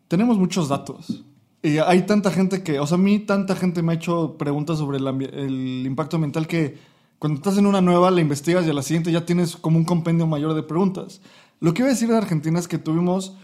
Tenemos 0.08 0.38
muchos 0.38 0.70
datos. 0.70 1.24
Y 1.64 1.80
hay 1.80 2.04
tanta 2.04 2.30
gente 2.30 2.62
que... 2.62 2.80
O 2.80 2.86
sea, 2.86 3.00
a 3.00 3.02
mí 3.02 3.18
tanta 3.18 3.56
gente 3.56 3.82
me 3.82 3.94
ha 3.94 3.96
hecho 3.96 4.38
preguntas 4.38 4.78
sobre 4.78 5.00
el, 5.00 5.08
el 5.34 5.88
impacto 5.88 6.18
ambiental 6.18 6.46
que 6.46 6.78
cuando 7.18 7.38
estás 7.38 7.58
en 7.58 7.66
una 7.66 7.82
nueva 7.82 8.12
la 8.12 8.22
investigas 8.22 8.68
y 8.68 8.70
a 8.70 8.74
la 8.74 8.84
siguiente 8.84 9.12
ya 9.12 9.26
tienes 9.26 9.56
como 9.56 9.80
un 9.80 9.86
compendio 9.86 10.28
mayor 10.28 10.54
de 10.54 10.62
preguntas. 10.62 11.22
Lo 11.60 11.74
que 11.74 11.82
iba 11.82 11.90
a 11.90 11.94
decir 11.94 12.10
de 12.10 12.18
Argentina 12.18 12.60
es 12.60 12.68
que 12.68 12.78
tuvimos 12.78 13.36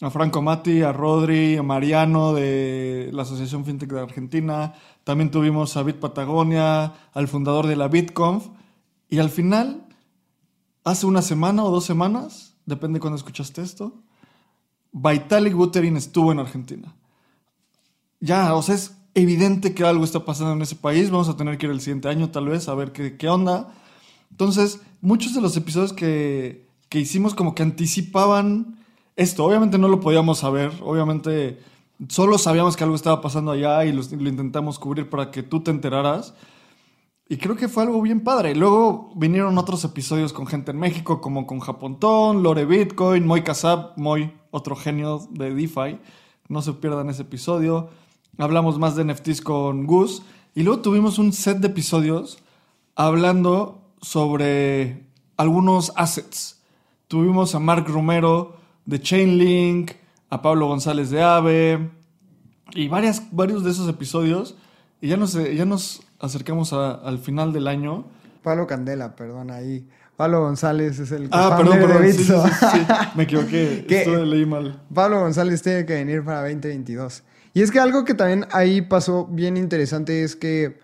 a 0.00 0.10
Franco 0.10 0.42
Mati, 0.42 0.82
a 0.82 0.92
Rodri, 0.92 1.56
a 1.56 1.62
Mariano 1.62 2.32
de 2.32 3.10
la 3.12 3.22
Asociación 3.22 3.64
FinTech 3.64 3.90
de 3.90 4.00
Argentina. 4.00 4.74
También 5.02 5.30
tuvimos 5.30 5.76
a 5.76 5.82
Bit 5.82 5.96
Patagonia, 5.96 6.94
al 7.12 7.26
fundador 7.26 7.66
de 7.66 7.76
la 7.76 7.88
BitConf. 7.88 8.46
Y 9.08 9.18
al 9.18 9.30
final, 9.30 9.86
hace 10.84 11.06
una 11.06 11.22
semana 11.22 11.64
o 11.64 11.70
dos 11.70 11.84
semanas, 11.84 12.54
depende 12.64 13.00
cuando 13.00 13.16
escuchaste 13.16 13.62
esto, 13.62 14.02
Vitalik 14.92 15.54
Buterin 15.54 15.96
estuvo 15.96 16.30
en 16.30 16.38
Argentina. 16.38 16.94
Ya, 18.20 18.54
o 18.54 18.62
sea, 18.62 18.76
es 18.76 18.96
evidente 19.14 19.74
que 19.74 19.84
algo 19.84 20.04
está 20.04 20.24
pasando 20.24 20.52
en 20.52 20.62
ese 20.62 20.76
país. 20.76 21.10
Vamos 21.10 21.28
a 21.28 21.36
tener 21.36 21.58
que 21.58 21.66
ir 21.66 21.72
el 21.72 21.80
siguiente 21.80 22.08
año, 22.08 22.30
tal 22.30 22.48
vez, 22.48 22.68
a 22.68 22.74
ver 22.74 22.92
qué, 22.92 23.16
qué 23.16 23.28
onda. 23.28 23.74
Entonces, 24.30 24.80
muchos 25.00 25.34
de 25.34 25.40
los 25.40 25.56
episodios 25.56 25.92
que, 25.92 26.68
que 26.88 27.00
hicimos 27.00 27.34
como 27.34 27.54
que 27.54 27.62
anticipaban 27.62 28.78
esto. 29.18 29.44
Obviamente 29.44 29.78
no 29.78 29.88
lo 29.88 30.00
podíamos 30.00 30.38
saber. 30.38 30.72
Obviamente 30.80 31.58
solo 32.08 32.38
sabíamos 32.38 32.76
que 32.76 32.84
algo 32.84 32.94
estaba 32.94 33.20
pasando 33.20 33.50
allá 33.50 33.84
y 33.84 33.92
lo, 33.92 34.02
intentamos 34.02 34.78
cubrir 34.78 35.10
para 35.10 35.30
que 35.32 35.42
tú 35.42 35.60
te 35.60 35.72
enteraras. 35.72 36.34
Y 37.28 37.36
creo 37.36 37.56
que 37.56 37.68
fue 37.68 37.82
algo 37.82 38.00
bien 38.00 38.22
padre. 38.22 38.54
Luego 38.54 39.10
vinieron 39.16 39.58
otros 39.58 39.84
episodios 39.84 40.32
con 40.32 40.46
gente 40.46 40.70
en 40.70 40.78
México, 40.78 41.20
como 41.20 41.46
con 41.46 41.58
Japontón, 41.58 42.42
Lore 42.42 42.64
Bitcoin, 42.64 43.26
Moy 43.26 43.42
Casab, 43.42 43.92
Moy, 43.96 44.32
otro 44.52 44.76
genio 44.76 45.28
de 45.32 45.52
DeFi. 45.52 45.98
No 46.48 46.62
se 46.62 46.72
pierdan 46.74 47.10
ese 47.10 47.22
episodio. 47.22 47.90
Hablamos 48.38 48.78
más 48.78 48.94
de 48.94 49.04
NFTs 49.04 49.42
con 49.42 49.84
Gus. 49.84 50.22
Y 50.54 50.62
luego 50.62 50.80
tuvimos 50.80 51.18
un 51.18 51.32
set 51.32 51.58
de 51.58 51.66
episodios 51.66 52.38
hablando 52.94 53.82
sobre 54.00 55.08
algunos 55.36 55.92
assets. 55.96 56.62
Tuvimos 57.08 57.54
a 57.56 57.58
Mark 57.58 57.86
Romero 57.88 58.57
de 58.88 59.00
Chainlink, 59.00 59.92
a 60.30 60.40
Pablo 60.40 60.66
González 60.66 61.10
de 61.10 61.22
Ave 61.22 61.90
y 62.72 62.88
varias, 62.88 63.22
varios 63.32 63.62
de 63.64 63.70
esos 63.70 63.88
episodios. 63.88 64.56
Y 65.00 65.08
ya 65.08 65.16
nos, 65.16 65.34
ya 65.34 65.64
nos 65.64 66.02
acercamos 66.18 66.72
a- 66.72 66.94
al 66.94 67.18
final 67.18 67.52
del 67.52 67.68
año. 67.68 68.06
Pablo 68.42 68.66
Candela, 68.66 69.14
perdón, 69.14 69.50
ahí. 69.50 69.86
Pablo 70.16 70.40
González 70.40 70.98
es 70.98 71.12
el 71.12 71.28
Ah, 71.30 71.54
perdón, 71.56 71.78
perdón. 71.78 72.02
de 72.02 72.12
Sí, 72.12 72.24
sí, 72.24 72.32
sí. 72.32 72.78
Me 73.14 73.24
equivoqué. 73.24 73.84
¿Qué? 73.88 73.98
Esto 74.00 74.24
leí 74.24 74.46
mal. 74.46 74.82
Pablo 74.92 75.20
González 75.20 75.62
tiene 75.62 75.84
que 75.86 75.92
venir 75.94 76.24
para 76.24 76.40
2022. 76.48 77.22
Y 77.54 77.60
es 77.62 77.70
que 77.70 77.78
algo 77.78 78.04
que 78.04 78.14
también 78.14 78.46
ahí 78.52 78.80
pasó 78.82 79.26
bien 79.26 79.56
interesante 79.56 80.22
es 80.24 80.34
que, 80.34 80.78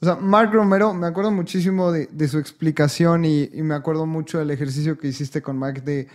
o 0.00 0.04
sea, 0.04 0.16
Mark 0.16 0.50
Romero, 0.52 0.92
me 0.94 1.06
acuerdo 1.06 1.30
muchísimo 1.30 1.92
de, 1.92 2.06
de 2.12 2.28
su 2.28 2.38
explicación 2.38 3.24
y, 3.24 3.44
y 3.52 3.62
me 3.62 3.74
acuerdo 3.74 4.04
mucho 4.06 4.38
del 4.38 4.50
ejercicio 4.50 4.98
que 4.98 5.08
hiciste 5.08 5.40
con 5.42 5.56
Mark 5.58 5.82
de 5.84 6.08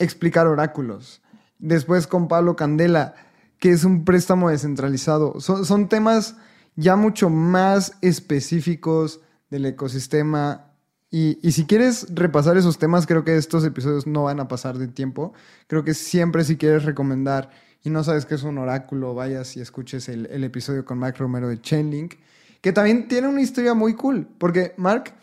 explicar 0.00 0.48
oráculos. 0.48 1.22
Después 1.58 2.08
con 2.08 2.26
Pablo 2.26 2.56
Candela, 2.56 3.14
que 3.58 3.70
es 3.70 3.84
un 3.84 4.04
préstamo 4.04 4.50
descentralizado. 4.50 5.40
Son, 5.40 5.64
son 5.64 5.88
temas 5.88 6.36
ya 6.74 6.96
mucho 6.96 7.30
más 7.30 7.92
específicos 8.00 9.20
del 9.50 9.66
ecosistema. 9.66 10.72
Y, 11.10 11.38
y 11.46 11.52
si 11.52 11.66
quieres 11.66 12.06
repasar 12.14 12.56
esos 12.56 12.78
temas, 12.78 13.06
creo 13.06 13.24
que 13.24 13.36
estos 13.36 13.64
episodios 13.64 14.06
no 14.06 14.24
van 14.24 14.40
a 14.40 14.48
pasar 14.48 14.78
de 14.78 14.88
tiempo. 14.88 15.34
Creo 15.66 15.84
que 15.84 15.94
siempre 15.94 16.44
si 16.44 16.56
quieres 16.56 16.84
recomendar 16.84 17.50
y 17.82 17.90
no 17.90 18.02
sabes 18.04 18.26
qué 18.26 18.34
es 18.34 18.42
un 18.42 18.58
oráculo, 18.58 19.14
vayas 19.14 19.56
y 19.56 19.60
escuches 19.60 20.08
el, 20.08 20.26
el 20.26 20.44
episodio 20.44 20.84
con 20.84 20.98
Mark 20.98 21.16
Romero 21.18 21.48
de 21.48 21.60
Chainlink, 21.60 22.14
que 22.60 22.72
también 22.72 23.08
tiene 23.08 23.28
una 23.28 23.40
historia 23.40 23.74
muy 23.74 23.94
cool, 23.94 24.28
porque 24.38 24.74
Mark 24.76 25.14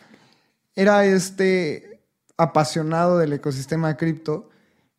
era 0.76 1.06
este 1.06 2.02
apasionado 2.36 3.18
del 3.18 3.34
ecosistema 3.34 3.96
cripto 3.98 4.50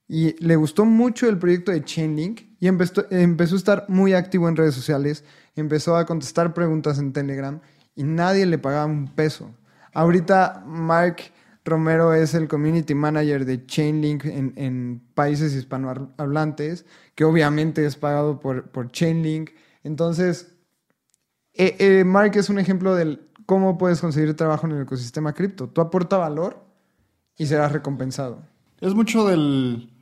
y 0.08 0.42
le 0.42 0.56
gustó 0.56 0.86
mucho 0.86 1.28
el 1.28 1.38
proyecto 1.38 1.70
de 1.70 1.84
Chainlink 1.84 2.40
y 2.58 2.66
empezó, 2.66 3.04
empezó 3.10 3.54
a 3.54 3.58
estar 3.58 3.84
muy 3.88 4.14
activo 4.14 4.48
en 4.48 4.56
redes 4.56 4.74
sociales, 4.74 5.22
empezó 5.54 5.96
a 5.96 6.06
contestar 6.06 6.54
preguntas 6.54 6.98
en 6.98 7.12
Telegram 7.12 7.60
y 7.94 8.04
nadie 8.04 8.46
le 8.46 8.56
pagaba 8.56 8.86
un 8.86 9.08
peso. 9.08 9.54
Ahorita 9.92 10.64
Mark 10.66 11.16
Romero 11.64 12.14
es 12.14 12.32
el 12.32 12.48
community 12.48 12.94
manager 12.94 13.44
de 13.44 13.66
Chainlink 13.66 14.24
en, 14.24 14.54
en 14.56 15.02
países 15.14 15.54
hispanohablantes, 15.54 16.86
que 17.14 17.24
obviamente 17.24 17.84
es 17.84 17.96
pagado 17.96 18.40
por, 18.40 18.70
por 18.70 18.90
Chainlink. 18.90 19.50
Entonces, 19.84 20.54
eh, 21.52 21.76
eh, 21.78 22.04
Mark 22.04 22.32
es 22.36 22.48
un 22.48 22.58
ejemplo 22.58 22.94
del 22.94 23.28
cómo 23.44 23.76
puedes 23.76 24.00
conseguir 24.00 24.34
trabajo 24.34 24.66
en 24.66 24.72
el 24.72 24.82
ecosistema 24.82 25.34
cripto. 25.34 25.68
Tú 25.68 25.82
aporta 25.82 26.16
valor 26.16 26.64
y 27.36 27.46
serás 27.46 27.72
recompensado. 27.72 28.42
Es 28.80 28.94
mucho 28.94 29.26
del 29.26 29.92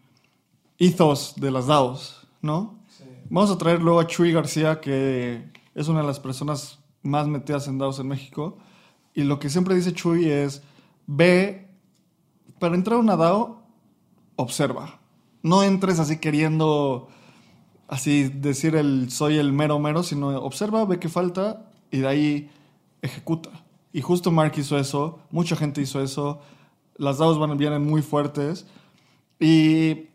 ethos 0.78 1.34
de 1.36 1.50
las 1.50 1.66
DAOs, 1.66 2.26
¿no? 2.42 2.76
Vamos 3.28 3.50
a 3.50 3.58
traer 3.58 3.82
luego 3.82 4.00
a 4.00 4.06
Chuy 4.06 4.32
García, 4.32 4.80
que 4.80 5.50
es 5.74 5.88
una 5.88 6.00
de 6.00 6.06
las 6.06 6.20
personas 6.20 6.78
más 7.02 7.26
metidas 7.26 7.66
en 7.66 7.78
DAOs 7.78 7.98
en 7.98 8.08
México. 8.08 8.58
Y 9.14 9.24
lo 9.24 9.38
que 9.38 9.50
siempre 9.50 9.74
dice 9.74 9.92
Chuy 9.92 10.30
es, 10.30 10.62
ve, 11.06 11.68
para 12.58 12.74
entrar 12.74 12.98
a 12.98 13.00
una 13.00 13.16
DAO, 13.16 13.62
observa. 14.36 15.00
No 15.42 15.62
entres 15.62 15.98
así 15.98 16.18
queriendo, 16.18 17.08
así 17.88 18.24
decir 18.28 18.76
el 18.76 19.10
soy 19.10 19.38
el 19.38 19.52
mero 19.52 19.78
mero, 19.78 20.02
sino 20.02 20.28
observa, 20.38 20.84
ve 20.84 20.98
qué 20.98 21.08
falta 21.08 21.70
y 21.90 21.98
de 21.98 22.08
ahí 22.08 22.50
ejecuta. 23.02 23.50
Y 23.92 24.02
justo 24.02 24.30
Mark 24.30 24.52
hizo 24.56 24.78
eso, 24.78 25.20
mucha 25.30 25.56
gente 25.56 25.80
hizo 25.80 26.02
eso, 26.02 26.40
las 26.96 27.18
DAOs 27.18 27.38
van, 27.38 27.56
vienen 27.56 27.84
muy 27.84 28.02
fuertes. 28.02 28.66
Y 29.40 30.08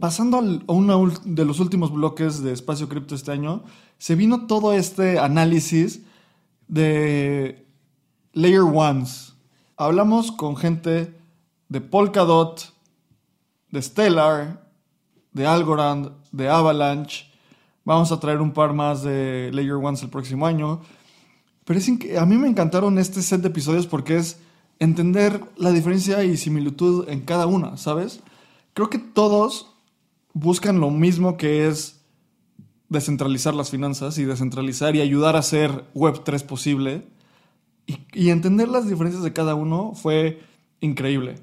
pasando 0.00 0.38
a 0.38 0.72
uno 0.72 1.10
de 1.24 1.44
los 1.44 1.60
últimos 1.60 1.92
bloques 1.92 2.42
de 2.42 2.52
Espacio 2.52 2.88
Cripto 2.88 3.14
este 3.14 3.32
año, 3.32 3.64
se 3.98 4.14
vino 4.14 4.46
todo 4.46 4.72
este 4.72 5.18
análisis 5.18 6.02
de 6.68 7.66
Layer 8.32 8.62
Ones. 8.62 9.34
Hablamos 9.76 10.32
con 10.32 10.56
gente 10.56 11.14
de 11.68 11.80
Polkadot, 11.80 12.72
de 13.70 13.82
Stellar, 13.82 14.68
de 15.32 15.46
Algorand, 15.46 16.12
de 16.32 16.48
Avalanche. 16.48 17.30
Vamos 17.84 18.12
a 18.12 18.20
traer 18.20 18.40
un 18.40 18.52
par 18.52 18.72
más 18.72 19.02
de 19.02 19.50
Layer 19.52 19.74
Ones 19.74 20.02
el 20.02 20.10
próximo 20.10 20.46
año. 20.46 20.80
Pero 21.64 21.78
es 21.78 21.88
a 22.18 22.26
mí 22.26 22.36
me 22.36 22.48
encantaron 22.48 22.98
este 22.98 23.22
set 23.22 23.40
de 23.40 23.48
episodios 23.48 23.86
porque 23.86 24.16
es 24.16 24.40
entender 24.78 25.44
la 25.56 25.70
diferencia 25.70 26.24
y 26.24 26.36
similitud 26.36 27.08
en 27.08 27.20
cada 27.20 27.46
una, 27.46 27.76
¿sabes? 27.76 28.20
Creo 28.74 28.90
que 28.90 28.98
todos 28.98 29.74
buscan 30.32 30.80
lo 30.80 30.90
mismo 30.90 31.36
que 31.36 31.66
es 31.68 32.04
descentralizar 32.88 33.54
las 33.54 33.70
finanzas 33.70 34.18
y 34.18 34.24
descentralizar 34.24 34.96
y 34.96 35.00
ayudar 35.00 35.36
a 35.36 35.40
hacer 35.40 35.84
Web3 35.94 36.44
posible. 36.44 37.06
Y, 37.86 37.98
y 38.12 38.30
entender 38.30 38.68
las 38.68 38.88
diferencias 38.88 39.22
de 39.22 39.32
cada 39.32 39.54
uno 39.54 39.92
fue 39.94 40.40
increíble. 40.80 41.36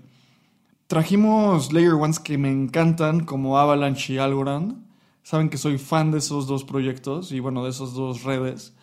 Trajimos 0.88 1.72
Layer 1.72 1.94
Ones 1.94 2.20
que 2.20 2.38
me 2.38 2.50
encantan, 2.50 3.24
como 3.24 3.60
Avalanche 3.60 4.14
y 4.14 4.18
Algorand. 4.18 4.84
Saben 5.22 5.50
que 5.50 5.58
soy 5.58 5.78
fan 5.78 6.10
de 6.10 6.18
esos 6.18 6.48
dos 6.48 6.64
proyectos 6.64 7.32
y 7.32 7.40
bueno, 7.40 7.64
de 7.64 7.70
esas 7.70 7.94
dos 7.94 8.24
redes. 8.24 8.74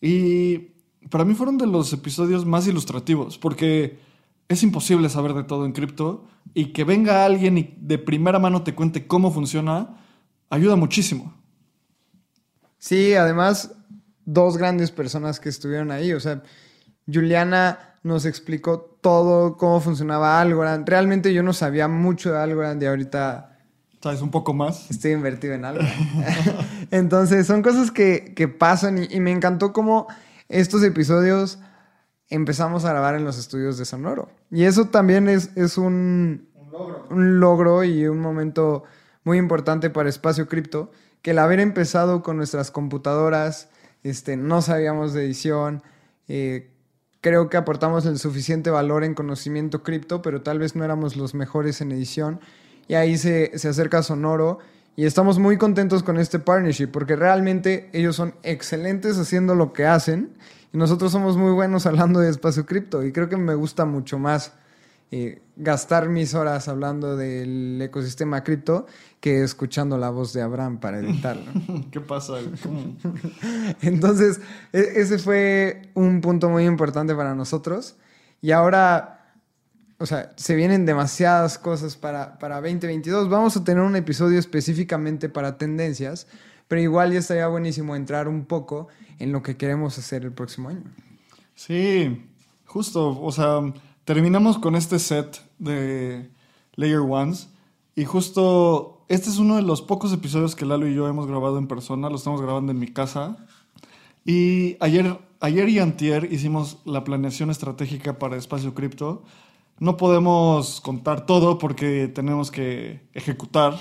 Y 0.00 0.70
para 1.10 1.24
mí 1.26 1.34
fueron 1.34 1.58
de 1.58 1.66
los 1.66 1.92
episodios 1.92 2.46
más 2.46 2.66
ilustrativos, 2.66 3.36
porque 3.36 3.98
es 4.48 4.62
imposible 4.62 5.08
saber 5.08 5.34
de 5.34 5.44
todo 5.44 5.64
en 5.64 5.72
cripto 5.72 6.26
y 6.54 6.72
que 6.72 6.84
venga 6.84 7.24
alguien 7.24 7.58
y 7.58 7.74
de 7.80 7.98
primera 7.98 8.38
mano 8.38 8.62
te 8.62 8.74
cuente 8.74 9.06
cómo 9.06 9.32
funciona, 9.32 9.96
ayuda 10.50 10.76
muchísimo. 10.76 11.34
Sí, 12.78 13.14
además, 13.14 13.72
dos 14.24 14.56
grandes 14.56 14.90
personas 14.90 15.40
que 15.40 15.48
estuvieron 15.48 15.90
ahí. 15.90 16.12
O 16.12 16.20
sea, 16.20 16.42
Juliana 17.12 17.96
nos 18.02 18.24
explicó 18.26 18.98
todo, 19.00 19.56
cómo 19.56 19.80
funcionaba 19.80 20.40
Algorand. 20.40 20.88
Realmente 20.88 21.32
yo 21.32 21.42
no 21.42 21.52
sabía 21.52 21.88
mucho 21.88 22.32
de 22.32 22.38
Algorand 22.38 22.82
y 22.82 22.86
ahorita 22.86 23.48
¿Sabes 24.02 24.20
un 24.20 24.32
poco 24.32 24.52
más? 24.52 24.90
estoy 24.90 25.12
invertido 25.12 25.54
en 25.54 25.64
Algorand. 25.64 25.94
Entonces, 26.90 27.46
son 27.46 27.62
cosas 27.62 27.90
que, 27.92 28.32
que 28.34 28.48
pasan 28.48 28.98
y, 28.98 29.06
y 29.14 29.20
me 29.20 29.30
encantó 29.30 29.72
cómo 29.72 30.08
estos 30.48 30.82
episodios 30.82 31.60
empezamos 32.34 32.84
a 32.84 32.90
grabar 32.90 33.14
en 33.14 33.24
los 33.24 33.38
estudios 33.38 33.78
de 33.78 33.84
Sonoro. 33.84 34.28
Y 34.50 34.64
eso 34.64 34.86
también 34.86 35.28
es, 35.28 35.50
es 35.56 35.78
un, 35.78 36.48
un 37.10 37.40
logro 37.40 37.84
y 37.84 38.06
un 38.06 38.20
momento 38.20 38.84
muy 39.24 39.38
importante 39.38 39.90
para 39.90 40.08
Espacio 40.08 40.48
Cripto, 40.48 40.90
que 41.20 41.32
el 41.32 41.38
haber 41.38 41.60
empezado 41.60 42.22
con 42.22 42.36
nuestras 42.36 42.70
computadoras, 42.70 43.68
este, 44.02 44.36
no 44.36 44.62
sabíamos 44.62 45.12
de 45.12 45.24
edición, 45.24 45.82
eh, 46.26 46.70
creo 47.20 47.48
que 47.48 47.56
aportamos 47.56 48.04
el 48.06 48.18
suficiente 48.18 48.70
valor 48.70 49.04
en 49.04 49.14
conocimiento 49.14 49.82
cripto, 49.82 50.22
pero 50.22 50.42
tal 50.42 50.58
vez 50.58 50.74
no 50.74 50.84
éramos 50.84 51.16
los 51.16 51.34
mejores 51.34 51.80
en 51.80 51.92
edición. 51.92 52.40
Y 52.88 52.94
ahí 52.94 53.16
se, 53.16 53.56
se 53.58 53.68
acerca 53.68 54.02
Sonoro 54.02 54.58
y 54.96 55.04
estamos 55.04 55.38
muy 55.38 55.56
contentos 55.56 56.02
con 56.02 56.18
este 56.18 56.40
partnership 56.40 56.88
porque 56.88 57.14
realmente 57.14 57.88
ellos 57.92 58.16
son 58.16 58.34
excelentes 58.42 59.16
haciendo 59.18 59.54
lo 59.54 59.72
que 59.72 59.86
hacen 59.86 60.30
y 60.72 60.78
nosotros 60.78 61.12
somos 61.12 61.36
muy 61.36 61.52
buenos 61.52 61.86
hablando 61.86 62.20
de 62.20 62.30
espacio 62.30 62.66
cripto 62.66 63.04
y 63.04 63.12
creo 63.12 63.28
que 63.28 63.36
me 63.36 63.54
gusta 63.54 63.84
mucho 63.84 64.18
más 64.18 64.52
eh, 65.14 65.42
gastar 65.56 66.08
mis 66.08 66.32
horas 66.32 66.68
hablando 66.68 67.18
del 67.18 67.78
ecosistema 67.82 68.42
cripto 68.42 68.86
que 69.20 69.42
escuchando 69.42 69.98
la 69.98 70.08
voz 70.08 70.32
de 70.32 70.40
Abraham 70.40 70.80
para 70.80 71.00
editarlo. 71.00 71.52
¿Qué 71.90 72.00
pasa? 72.00 72.38
Entonces, 73.82 74.40
e- 74.72 74.92
ese 74.96 75.18
fue 75.18 75.90
un 75.92 76.22
punto 76.22 76.48
muy 76.48 76.64
importante 76.64 77.14
para 77.14 77.34
nosotros. 77.34 77.96
Y 78.40 78.52
ahora, 78.52 79.34
o 79.98 80.06
sea, 80.06 80.32
se 80.36 80.54
vienen 80.54 80.86
demasiadas 80.86 81.58
cosas 81.58 81.94
para, 81.94 82.38
para 82.38 82.62
2022. 82.62 83.28
Vamos 83.28 83.54
a 83.58 83.64
tener 83.64 83.82
un 83.82 83.96
episodio 83.96 84.38
específicamente 84.38 85.28
para 85.28 85.58
tendencias, 85.58 86.26
pero 86.68 86.80
igual 86.80 87.12
ya 87.12 87.18
estaría 87.18 87.46
buenísimo 87.48 87.96
entrar 87.96 88.28
un 88.28 88.44
poco 88.44 88.88
en 89.18 89.32
lo 89.32 89.42
que 89.42 89.56
queremos 89.56 89.98
hacer 89.98 90.24
el 90.24 90.32
próximo 90.32 90.68
año. 90.68 90.84
Sí, 91.54 92.26
justo, 92.64 93.20
o 93.20 93.32
sea, 93.32 93.60
terminamos 94.04 94.58
con 94.58 94.74
este 94.74 94.98
set 94.98 95.40
de 95.58 96.30
Layer 96.74 96.98
Ones 96.98 97.48
y 97.94 98.04
justo 98.04 99.04
este 99.08 99.28
es 99.28 99.38
uno 99.38 99.56
de 99.56 99.62
los 99.62 99.82
pocos 99.82 100.12
episodios 100.12 100.56
que 100.56 100.64
Lalo 100.64 100.88
y 100.88 100.94
yo 100.94 101.06
hemos 101.08 101.26
grabado 101.26 101.58
en 101.58 101.68
persona, 101.68 102.08
lo 102.08 102.16
estamos 102.16 102.40
grabando 102.40 102.72
en 102.72 102.78
mi 102.78 102.88
casa 102.88 103.36
y 104.24 104.76
ayer, 104.80 105.18
ayer 105.40 105.68
y 105.68 105.78
antier 105.78 106.32
hicimos 106.32 106.78
la 106.84 107.04
planeación 107.04 107.50
estratégica 107.50 108.18
para 108.18 108.36
Espacio 108.36 108.74
Cripto. 108.74 109.24
No 109.78 109.96
podemos 109.96 110.80
contar 110.80 111.26
todo 111.26 111.58
porque 111.58 112.08
tenemos 112.08 112.50
que 112.50 113.02
ejecutar. 113.14 113.74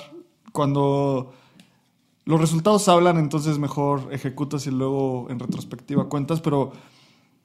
Cuando 0.52 1.34
los 2.26 2.40
resultados 2.40 2.88
hablan, 2.88 3.18
entonces 3.18 3.58
mejor 3.58 4.10
ejecutas 4.12 4.68
y 4.68 4.72
luego 4.72 5.28
en 5.30 5.40
retrospectiva 5.40 6.10
cuentas, 6.10 6.42
pero 6.42 6.72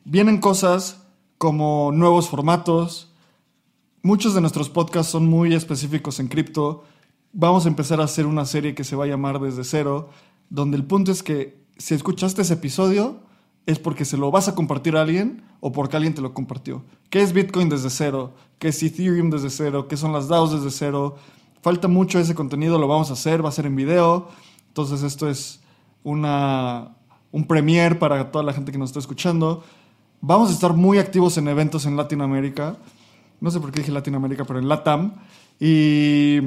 vienen 0.05 0.39
cosas 0.39 1.07
como 1.39 1.93
nuevos 1.93 2.29
formatos. 2.29 3.12
Muchos 4.03 4.35
de 4.35 4.41
nuestros 4.41 4.69
podcasts 4.69 5.12
son 5.12 5.27
muy 5.27 5.55
específicos 5.55 6.21
en 6.21 6.29
cripto. 6.29 6.85
Vamos 7.33 7.65
a 7.65 7.69
empezar 7.69 8.01
a 8.01 8.05
hacer 8.05 8.27
una 8.27 8.45
serie 8.45 8.75
que 8.75 8.85
se 8.85 8.97
va 8.97 9.05
a 9.05 9.09
llamar 9.09 9.41
Desde 9.41 9.65
Cero, 9.65 10.11
donde 10.49 10.77
el 10.77 10.85
punto 10.85 11.11
es 11.11 11.23
que 11.23 11.67
si 11.77 11.95
escuchaste 11.95 12.43
ese 12.43 12.55
episodio 12.55 13.21
es 13.67 13.79
porque 13.81 14.05
se 14.05 14.17
lo 14.17 14.31
vas 14.31 14.49
a 14.49 14.55
compartir 14.55 14.97
a 14.97 15.03
alguien 15.03 15.43
o 15.61 15.73
porque 15.73 15.97
alguien 15.97 16.15
te 16.15 16.23
lo 16.23 16.33
compartió. 16.33 16.85
¿Qué 17.11 17.21
es 17.21 17.33
Bitcoin 17.33 17.69
desde 17.69 17.91
cero? 17.91 18.33
¿Qué 18.59 18.69
es 18.69 18.83
Ethereum 18.83 19.29
desde 19.29 19.51
cero? 19.51 19.89
¿Qué 19.89 19.97
son 19.97 20.12
las 20.12 20.29
DAOs 20.29 20.53
desde 20.53 20.71
cero? 20.71 21.17
Falta 21.62 21.89
mucho 21.89 22.21
ese 22.21 22.35
contenido, 22.35 22.79
lo 22.79 22.87
vamos 22.87 23.11
a 23.11 23.15
hacer, 23.15 23.45
va 23.45 23.49
a 23.49 23.53
ser 23.53 23.67
en 23.67 23.75
video. 23.75 24.29
Entonces 24.77 25.03
esto 25.05 25.27
es 25.27 25.61
una, 26.05 26.97
un 27.33 27.47
premier 27.47 27.99
para 27.99 28.31
toda 28.31 28.45
la 28.45 28.53
gente 28.53 28.73
que 28.73 28.77
nos 28.77 28.91
está 28.91 28.99
escuchando. 28.99 29.65
Vamos 30.21 30.51
a 30.51 30.53
estar 30.53 30.75
muy 30.75 30.99
activos 30.99 31.39
en 31.39 31.49
eventos 31.49 31.87
en 31.87 31.97
Latinoamérica. 31.97 32.77
No 33.41 33.51
sé 33.51 33.59
por 33.59 33.73
qué 33.73 33.81
dije 33.81 33.91
Latinoamérica, 33.91 34.45
pero 34.45 34.59
en 34.59 34.69
LATAM. 34.69 35.15
Y 35.59 36.41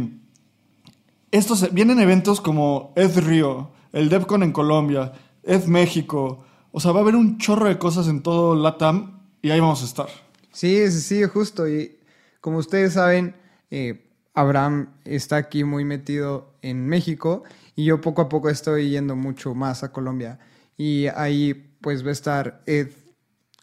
estos 1.31 1.73
vienen 1.73 1.99
eventos 1.99 2.39
como 2.39 2.93
Ed 2.95 3.17
Río, 3.17 3.71
el 3.93 4.09
DevCon 4.09 4.43
en 4.43 4.51
Colombia, 4.51 5.11
Ed 5.41 5.65
México. 5.65 6.45
O 6.71 6.79
sea, 6.79 6.91
va 6.91 6.99
a 6.99 7.01
haber 7.01 7.15
un 7.15 7.39
chorro 7.39 7.67
de 7.67 7.79
cosas 7.79 8.07
en 8.07 8.21
todo 8.21 8.53
LATAM 8.53 9.21
y 9.41 9.49
ahí 9.49 9.59
vamos 9.59 9.81
a 9.81 9.85
estar. 9.85 10.09
Sí, 10.51 10.85
sí, 10.91 10.99
sí, 10.99 11.23
justo. 11.23 11.67
Y 11.67 11.97
como 12.41 12.59
ustedes 12.59 12.93
saben, 12.93 13.35
eh, 13.71 14.05
Abraham 14.35 14.89
está 15.03 15.37
aquí 15.37 15.63
muy 15.63 15.83
metido 15.83 16.53
en 16.61 16.85
México 16.85 17.43
y 17.79 17.85
yo 17.85 18.01
poco 18.01 18.21
a 18.21 18.27
poco 18.27 18.49
estoy 18.49 18.89
yendo 18.89 19.15
mucho 19.15 19.55
más 19.55 19.85
a 19.85 19.93
Colombia. 19.93 20.37
Y 20.75 21.07
ahí 21.15 21.77
pues 21.79 22.03
va 22.03 22.09
a 22.09 22.11
estar 22.11 22.61
Ed 22.65 22.89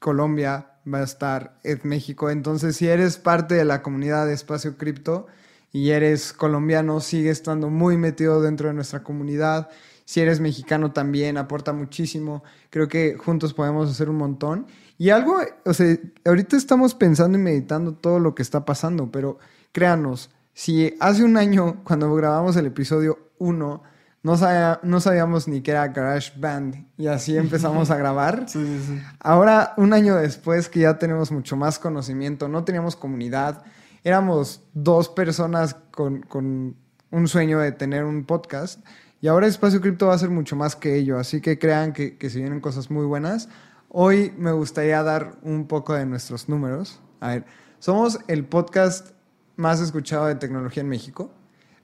Colombia, 0.01 0.71
va 0.91 1.01
a 1.01 1.03
estar 1.03 1.61
Ed 1.63 1.83
México. 1.83 2.31
Entonces, 2.31 2.77
si 2.77 2.89
eres 2.89 3.19
parte 3.19 3.57
de 3.57 3.67
la 3.67 3.83
comunidad 3.83 4.25
de 4.27 4.33
Espacio 4.33 4.79
Cripto 4.79 5.27
y 5.71 5.91
eres 5.91 6.33
colombiano, 6.33 7.01
sigue 7.01 7.29
estando 7.29 7.69
muy 7.69 7.99
metido 7.99 8.41
dentro 8.41 8.69
de 8.69 8.75
nuestra 8.75 9.03
comunidad. 9.03 9.69
Si 10.07 10.23
eres 10.23 10.41
mexicano 10.41 10.93
también, 10.93 11.37
aporta 11.37 11.75
muchísimo. 11.75 12.43
Creo 12.71 12.89
que 12.89 13.19
juntos 13.19 13.53
podemos 13.53 13.91
hacer 13.91 14.09
un 14.09 14.17
montón. 14.17 14.67
Y 14.97 15.11
algo, 15.11 15.41
o 15.67 15.75
sea, 15.75 15.95
ahorita 16.25 16.57
estamos 16.57 16.95
pensando 16.95 17.37
y 17.37 17.43
meditando 17.43 17.93
todo 17.93 18.19
lo 18.19 18.35
que 18.35 18.41
está 18.41 18.65
pasando, 18.65 19.13
pero 19.13 19.37
créanos, 19.73 20.31
si 20.55 20.95
hace 21.01 21.23
un 21.23 21.37
año, 21.37 21.85
cuando 21.85 22.15
grabamos 22.15 22.57
el 22.57 22.65
episodio 22.65 23.19
1, 23.37 23.83
no, 24.27 24.37
sabía- 24.37 24.81
no 24.83 24.99
sabíamos 25.01 25.47
ni 25.47 25.61
que 25.61 25.71
era 25.71 25.87
GarageBand 25.89 26.87
y 26.97 27.07
así 27.07 27.37
empezamos 27.37 27.91
a 27.91 27.97
grabar. 28.03 28.45
Sí, 28.49 28.59
sí, 28.65 28.85
sí. 28.87 29.03
Ahora, 29.21 29.73
un 29.77 29.93
año 29.93 30.17
después 30.17 30.69
que 30.69 30.81
ya 30.81 30.99
tenemos 30.99 31.31
mucho 31.31 31.57
más 31.57 31.79
conocimiento, 31.79 32.49
no 32.49 32.65
teníamos 32.65 32.97
comunidad, 32.97 33.63
éramos 34.03 34.63
dos 34.75 35.09
personas 35.09 35.77
con, 35.93 36.23
con 36.23 36.75
un 37.11 37.29
sueño 37.29 37.61
de 37.61 37.71
tener 37.73 38.05
un 38.05 38.25
podcast 38.25 38.85
y 39.21 39.29
ahora 39.29 39.47
Espacio 39.47 39.81
Cripto 39.81 40.09
va 40.09 40.15
a 40.15 40.19
ser 40.19 40.31
mucho 40.31 40.57
más 40.57 40.75
que 40.77 40.97
ello, 40.97 41.19
así 41.19 41.41
que 41.41 41.59
crean 41.59 41.93
que, 41.93 42.17
que 42.19 42.29
se 42.29 42.39
vienen 42.41 42.61
cosas 42.61 42.91
muy 42.91 43.05
buenas. 43.07 43.49
Hoy 43.89 44.33
me 44.37 44.51
gustaría 44.53 45.03
dar 45.05 45.37
un 45.43 45.67
poco 45.69 45.95
de 45.95 46.05
nuestros 46.05 46.49
números. 46.49 47.01
A 47.21 47.29
ver, 47.29 47.45
somos 47.79 48.19
el 48.27 48.45
podcast 48.45 49.13
más 49.57 49.81
escuchado 49.81 50.27
de 50.27 50.35
tecnología 50.35 50.83
en 50.83 50.89
México, 50.89 51.31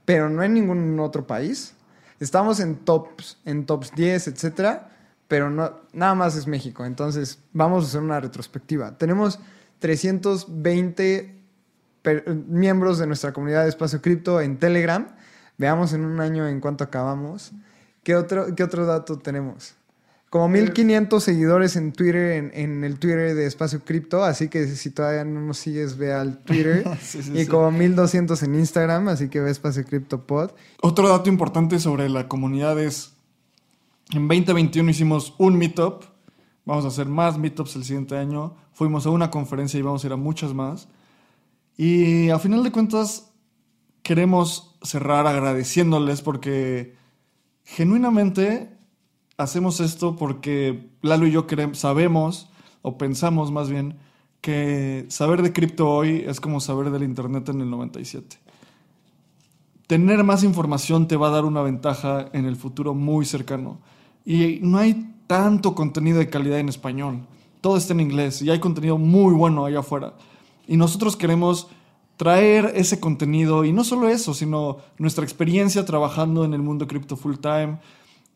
pero 0.04 0.28
no 0.28 0.42
en 0.42 0.52
ningún 0.54 0.98
otro 1.00 1.26
país. 1.26 1.74
Estamos 2.22 2.60
en 2.60 2.76
tops, 2.76 3.38
en 3.44 3.66
tops 3.66 3.92
10, 3.94 4.28
etcétera, 4.28 4.90
pero 5.28 5.50
no, 5.50 5.72
nada 5.92 6.14
más 6.14 6.36
es 6.36 6.46
México. 6.46 6.84
Entonces, 6.84 7.38
vamos 7.52 7.84
a 7.84 7.88
hacer 7.88 8.00
una 8.00 8.20
retrospectiva. 8.20 8.96
Tenemos 8.98 9.38
320 9.80 11.42
per- 12.02 12.28
miembros 12.48 12.98
de 12.98 13.06
nuestra 13.06 13.32
comunidad 13.32 13.62
de 13.64 13.68
Espacio 13.70 14.00
Cripto 14.00 14.40
en 14.40 14.58
Telegram. 14.58 15.08
Veamos 15.58 15.92
en 15.92 16.04
un 16.04 16.20
año 16.20 16.46
en 16.48 16.60
cuánto 16.60 16.84
acabamos. 16.84 17.52
¿Qué 18.02 18.16
otro, 18.16 18.54
qué 18.54 18.62
otro 18.64 18.86
dato 18.86 19.18
tenemos? 19.18 19.74
Como 20.32 20.48
1500 20.48 21.22
seguidores 21.22 21.76
en 21.76 21.92
Twitter, 21.92 22.38
en, 22.38 22.52
en 22.54 22.84
el 22.84 22.98
Twitter 22.98 23.34
de 23.34 23.44
Espacio 23.44 23.84
Cripto, 23.84 24.24
así 24.24 24.48
que 24.48 24.66
si 24.66 24.88
todavía 24.88 25.26
no 25.26 25.42
nos 25.42 25.58
sigues, 25.58 25.98
ve 25.98 26.14
al 26.14 26.38
Twitter. 26.38 26.84
Sí, 27.02 27.22
sí, 27.22 27.32
y 27.34 27.40
sí. 27.40 27.46
como 27.46 27.70
1200 27.70 28.42
en 28.44 28.54
Instagram, 28.54 29.08
así 29.08 29.28
que 29.28 29.40
ve 29.40 29.50
Espacio 29.50 29.84
Cripto 29.84 30.26
Pod. 30.26 30.52
Otro 30.80 31.06
dato 31.10 31.28
importante 31.28 31.78
sobre 31.78 32.08
la 32.08 32.28
comunidad 32.28 32.80
es, 32.80 33.12
en 34.14 34.26
2021 34.26 34.90
hicimos 34.90 35.34
un 35.36 35.58
meetup, 35.58 36.04
vamos 36.64 36.86
a 36.86 36.88
hacer 36.88 37.08
más 37.08 37.36
meetups 37.36 37.76
el 37.76 37.84
siguiente 37.84 38.16
año, 38.16 38.56
fuimos 38.72 39.04
a 39.04 39.10
una 39.10 39.30
conferencia 39.30 39.78
y 39.78 39.82
vamos 39.82 40.02
a 40.02 40.06
ir 40.06 40.14
a 40.14 40.16
muchas 40.16 40.54
más. 40.54 40.88
Y 41.76 42.30
a 42.30 42.38
final 42.38 42.62
de 42.62 42.72
cuentas 42.72 43.30
queremos 44.02 44.78
cerrar 44.82 45.26
agradeciéndoles 45.26 46.22
porque 46.22 46.96
genuinamente 47.64 48.72
hacemos 49.42 49.80
esto 49.80 50.16
porque 50.16 50.88
Lalo 51.02 51.26
y 51.26 51.32
yo 51.32 51.46
sabemos, 51.72 52.48
o 52.82 52.98
pensamos 52.98 53.50
más 53.50 53.68
bien, 53.68 53.96
que 54.40 55.06
saber 55.08 55.42
de 55.42 55.52
cripto 55.52 55.88
hoy 55.88 56.24
es 56.26 56.40
como 56.40 56.60
saber 56.60 56.90
del 56.90 57.04
Internet 57.04 57.48
en 57.48 57.60
el 57.60 57.70
97. 57.70 58.38
Tener 59.86 60.24
más 60.24 60.42
información 60.42 61.06
te 61.06 61.16
va 61.16 61.28
a 61.28 61.30
dar 61.30 61.44
una 61.44 61.62
ventaja 61.62 62.26
en 62.32 62.46
el 62.46 62.56
futuro 62.56 62.94
muy 62.94 63.24
cercano. 63.24 63.78
Y 64.24 64.58
no 64.62 64.78
hay 64.78 65.14
tanto 65.26 65.74
contenido 65.74 66.18
de 66.18 66.30
calidad 66.30 66.58
en 66.58 66.68
español. 66.68 67.20
Todo 67.60 67.76
está 67.76 67.92
en 67.92 68.00
inglés 68.00 68.42
y 68.42 68.50
hay 68.50 68.58
contenido 68.58 68.98
muy 68.98 69.32
bueno 69.34 69.64
allá 69.64 69.80
afuera. 69.80 70.14
Y 70.66 70.76
nosotros 70.76 71.16
queremos 71.16 71.68
traer 72.16 72.72
ese 72.74 73.00
contenido 73.00 73.64
y 73.64 73.72
no 73.72 73.84
solo 73.84 74.08
eso, 74.08 74.34
sino 74.34 74.78
nuestra 74.98 75.24
experiencia 75.24 75.84
trabajando 75.84 76.44
en 76.44 76.54
el 76.54 76.62
mundo 76.62 76.86
cripto 76.86 77.16
full 77.16 77.36
time 77.36 77.78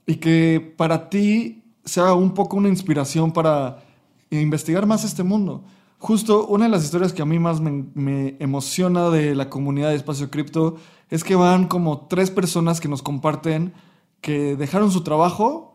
y 0.07 0.17
que 0.17 0.75
para 0.77 1.11
ti 1.11 1.65
sea 1.85 2.15
un 2.15 2.35
poco 2.35 2.57
una 2.57 2.69
inspiración 2.69 3.33
para 3.33 3.83
investigar 4.31 4.87
más 4.87 5.05
este 5.05 5.23
mundo. 5.23 5.65
Justo 5.99 6.47
una 6.47 6.65
de 6.67 6.71
las 6.71 6.85
historias 6.85 7.13
que 7.13 7.23
a 7.23 7.27
mí 7.27 7.39
más 7.39 7.61
me, 7.61 7.87
me 7.95 8.37
emociona 8.39 9.09
de 9.11 9.35
la 9.35 9.49
comunidad 9.49 9.91
de 9.91 9.97
Espacio 9.97 10.31
Cripto 10.31 10.77
es 11.11 11.25
que 11.25 11.35
van 11.35 11.67
como 11.67 12.07
tres 12.07 12.31
personas 12.31 12.81
que 12.81 12.89
nos 12.89 13.03
comparten 13.03 13.73
que 14.21 14.57
dejaron 14.57 14.91
su 14.91 15.03
trabajo, 15.03 15.75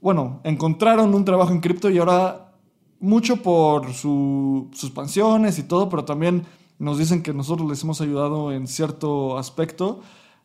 bueno, 0.00 0.40
encontraron 0.44 1.14
un 1.14 1.24
trabajo 1.24 1.52
en 1.52 1.60
cripto 1.60 1.90
y 1.90 1.98
ahora 1.98 2.54
mucho 3.00 3.42
por 3.42 3.92
su, 3.92 4.68
sus 4.72 4.90
pensiones 4.90 5.58
y 5.58 5.64
todo, 5.64 5.88
pero 5.88 6.04
también 6.04 6.44
nos 6.78 6.98
dicen 6.98 7.22
que 7.22 7.32
nosotros 7.32 7.68
les 7.68 7.82
hemos 7.82 8.00
ayudado 8.00 8.52
en 8.52 8.66
cierto 8.66 9.38
aspecto 9.38 10.00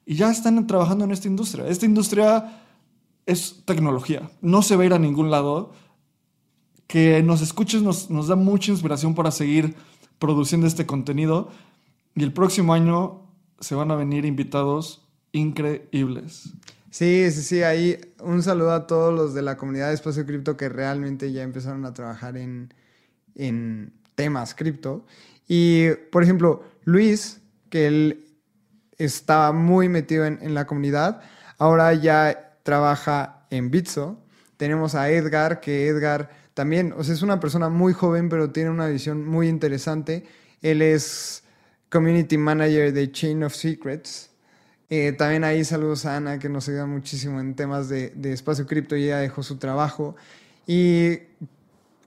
y 0.06 0.16
ya 0.16 0.30
están 0.30 0.68
trabajando 0.68 1.06
en 1.06 1.12
esta 1.12 1.28
industria. 1.28 1.68
Esta 1.68 1.86
industria 1.86 2.67
es 3.28 3.64
tecnología, 3.66 4.32
no 4.42 4.64
se 4.64 4.76
va 4.76 4.84
a 4.84 4.86
ir 4.88 4.94
a 4.94 5.00
ningún 5.00 5.30
lado. 5.30 5.74
Que 6.88 7.22
nos 7.22 7.42
escuches 7.42 7.82
nos, 7.82 8.10
nos 8.10 8.30
da 8.30 8.38
mucha 8.38 8.72
inspiración 8.72 9.14
para 9.14 9.30
seguir 9.30 9.76
produciendo 10.20 10.66
este 10.66 10.86
contenido 10.86 11.52
y 12.16 12.24
el 12.24 12.32
próximo 12.32 12.74
año 12.74 13.28
se 13.60 13.76
van 13.76 13.92
a 13.92 13.96
venir 13.96 14.26
invitados 14.26 15.06
increíbles. 15.34 16.54
Sí, 16.90 17.30
sí, 17.32 17.42
sí, 17.44 17.64
ahí 17.64 18.00
un 18.22 18.42
saludo 18.42 18.72
a 18.72 18.88
todos 18.88 19.14
los 19.14 19.34
de 19.34 19.42
la 19.42 19.58
comunidad 19.58 19.90
de 19.90 19.96
Espacio 19.96 20.26
Cripto 20.26 20.56
que 20.56 20.70
realmente 20.70 21.32
ya 21.34 21.44
empezaron 21.44 21.86
a 21.86 21.94
trabajar 21.94 22.38
en, 22.38 22.74
en 23.36 23.94
temas 24.16 24.56
cripto. 24.56 25.06
Y, 25.48 25.90
por 26.12 26.24
ejemplo, 26.24 26.64
Luis, 26.86 27.42
que 27.70 27.88
él 27.88 28.26
estaba 28.98 29.52
muy 29.52 29.90
metido 29.90 30.26
en, 30.26 30.40
en 30.42 30.54
la 30.54 30.66
comunidad, 30.66 31.22
ahora 31.60 31.94
ya 31.94 32.47
trabaja 32.68 33.46
en 33.50 33.72
Bitso. 33.72 34.20
Tenemos 34.58 34.94
a 34.94 35.10
Edgar, 35.10 35.62
que 35.62 35.88
Edgar 35.88 36.30
también, 36.54 36.94
o 36.98 37.02
sea, 37.02 37.14
es 37.14 37.22
una 37.22 37.40
persona 37.40 37.70
muy 37.70 37.94
joven, 37.94 38.28
pero 38.28 38.52
tiene 38.52 38.70
una 38.70 38.88
visión 38.88 39.26
muy 39.26 39.48
interesante. 39.48 40.26
Él 40.62 40.82
es 40.82 41.44
Community 41.90 42.38
Manager 42.38 42.92
de 42.92 43.10
Chain 43.10 43.46
of 43.46 43.56
Secrets. 43.56 44.32
Eh, 44.90 45.14
también 45.14 45.46
ahí 45.46 45.64
saludos 45.64 46.06
a 46.06 46.18
Ana, 46.18 46.40
que 46.40 46.50
nos 46.50 46.68
ayuda 46.68 46.86
muchísimo 46.88 47.40
en 47.40 47.56
temas 47.56 47.88
de, 47.88 48.10
de 48.10 48.34
espacio 48.34 48.68
cripto 48.68 48.98
y 48.98 49.08
ya 49.08 49.20
dejó 49.20 49.44
su 49.44 49.56
trabajo. 49.56 50.18
Y 50.66 51.20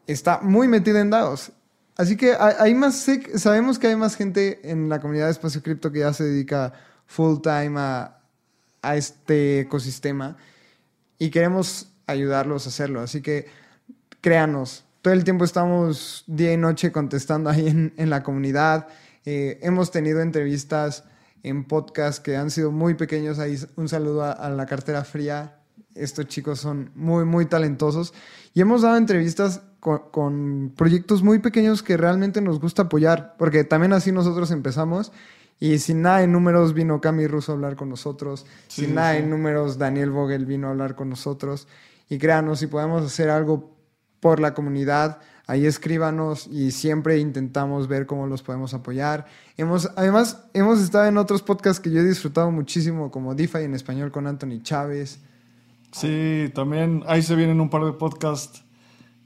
está 0.06 0.40
muy 0.42 0.68
metida 0.68 1.00
en 1.00 1.08
DAOs. 1.08 1.52
Así 1.96 2.18
que 2.18 2.36
hay 2.38 2.74
más, 2.74 3.06
sabemos 3.36 3.78
que 3.78 3.86
hay 3.86 3.96
más 3.96 4.14
gente 4.14 4.60
en 4.70 4.90
la 4.90 5.00
comunidad 5.00 5.24
de 5.24 5.32
espacio 5.32 5.62
cripto 5.62 5.90
que 5.90 6.00
ya 6.00 6.12
se 6.12 6.24
dedica 6.24 6.74
full 7.06 7.40
time 7.40 7.80
a, 7.80 8.19
a 8.82 8.96
este 8.96 9.60
ecosistema 9.60 10.36
y 11.18 11.30
queremos 11.30 11.92
ayudarlos 12.06 12.66
a 12.66 12.70
hacerlo. 12.70 13.00
Así 13.00 13.22
que 13.22 13.46
créanos, 14.20 14.84
todo 15.02 15.14
el 15.14 15.24
tiempo 15.24 15.44
estamos 15.44 16.24
día 16.26 16.52
y 16.52 16.56
noche 16.56 16.92
contestando 16.92 17.50
ahí 17.50 17.68
en, 17.68 18.10
la 18.10 18.22
comunidad. 18.22 18.88
Eh, 19.24 19.58
hemos 19.62 19.90
tenido 19.90 20.20
entrevistas 20.20 21.04
en 21.42 21.64
podcast 21.64 22.22
que 22.22 22.36
han 22.36 22.50
sido 22.50 22.70
muy 22.70 22.94
pequeños. 22.94 23.38
Ahí 23.38 23.58
un 23.76 23.88
saludo 23.88 24.24
a, 24.24 24.50
la 24.50 24.66
cartera 24.66 25.04
fría. 25.04 25.58
Estos 25.94 26.26
chicos 26.26 26.60
son 26.60 26.90
muy, 26.94 27.24
muy 27.24 27.46
talentosos. 27.46 28.12
Y 28.52 28.60
hemos 28.60 28.82
dado 28.82 28.96
entrevistas 28.96 29.62
con, 29.80 30.72
proyectos 30.76 31.22
muy 31.22 31.38
pequeños 31.38 31.82
que 31.82 31.96
realmente 31.96 32.40
nos 32.40 32.60
gusta 32.60 32.82
apoyar, 32.82 33.34
porque 33.38 33.64
también 33.64 33.92
así 33.92 34.12
nosotros 34.12 34.50
empezamos. 34.50 35.12
Y 35.60 35.78
sin 35.78 36.00
nada 36.00 36.18
de 36.18 36.26
números 36.26 36.72
vino 36.72 37.00
Cami 37.00 37.26
Russo 37.26 37.52
a 37.52 37.54
hablar 37.54 37.76
con 37.76 37.90
nosotros. 37.90 38.46
Sí, 38.66 38.86
sin 38.86 38.94
nada 38.94 39.14
sí. 39.14 39.20
de 39.20 39.28
números 39.28 39.76
Daniel 39.76 40.10
Vogel 40.10 40.46
vino 40.46 40.66
a 40.66 40.70
hablar 40.70 40.96
con 40.96 41.10
nosotros. 41.10 41.68
Y 42.08 42.18
créanos, 42.18 42.58
si 42.58 42.66
podemos 42.66 43.04
hacer 43.04 43.28
algo 43.28 43.76
por 44.20 44.40
la 44.40 44.54
comunidad, 44.54 45.18
ahí 45.46 45.66
escríbanos 45.66 46.46
y 46.46 46.70
siempre 46.70 47.18
intentamos 47.18 47.88
ver 47.88 48.06
cómo 48.06 48.26
los 48.26 48.42
podemos 48.42 48.72
apoyar. 48.72 49.26
Hemos, 49.56 49.90
además, 49.96 50.44
hemos 50.54 50.80
estado 50.80 51.06
en 51.06 51.18
otros 51.18 51.42
podcasts 51.42 51.80
que 51.80 51.90
yo 51.90 52.00
he 52.00 52.04
disfrutado 52.04 52.50
muchísimo, 52.50 53.10
como 53.10 53.34
DeFi 53.34 53.58
en 53.58 53.74
español 53.74 54.10
con 54.10 54.26
Anthony 54.26 54.62
Chávez. 54.62 55.20
Sí, 55.92 56.50
también 56.54 57.02
ahí 57.06 57.22
se 57.22 57.34
vienen 57.34 57.60
un 57.60 57.68
par 57.68 57.84
de 57.84 57.92
podcasts. 57.92 58.64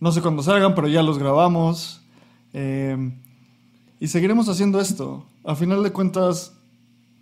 No 0.01 0.13
sé 0.13 0.21
cuándo 0.21 0.43
salgan, 0.43 0.75
pero 0.75 0.89
ya 0.89 1.03
los 1.03 1.19
grabamos. 1.19 2.05
Eh, 2.53 2.97
y 4.05 4.09
seguiremos 4.09 4.51
haciendo 4.51 4.83
esto. 4.83 5.25
A 5.45 5.55
final 5.55 5.83
de 5.83 5.91
cuentas, 5.91 6.53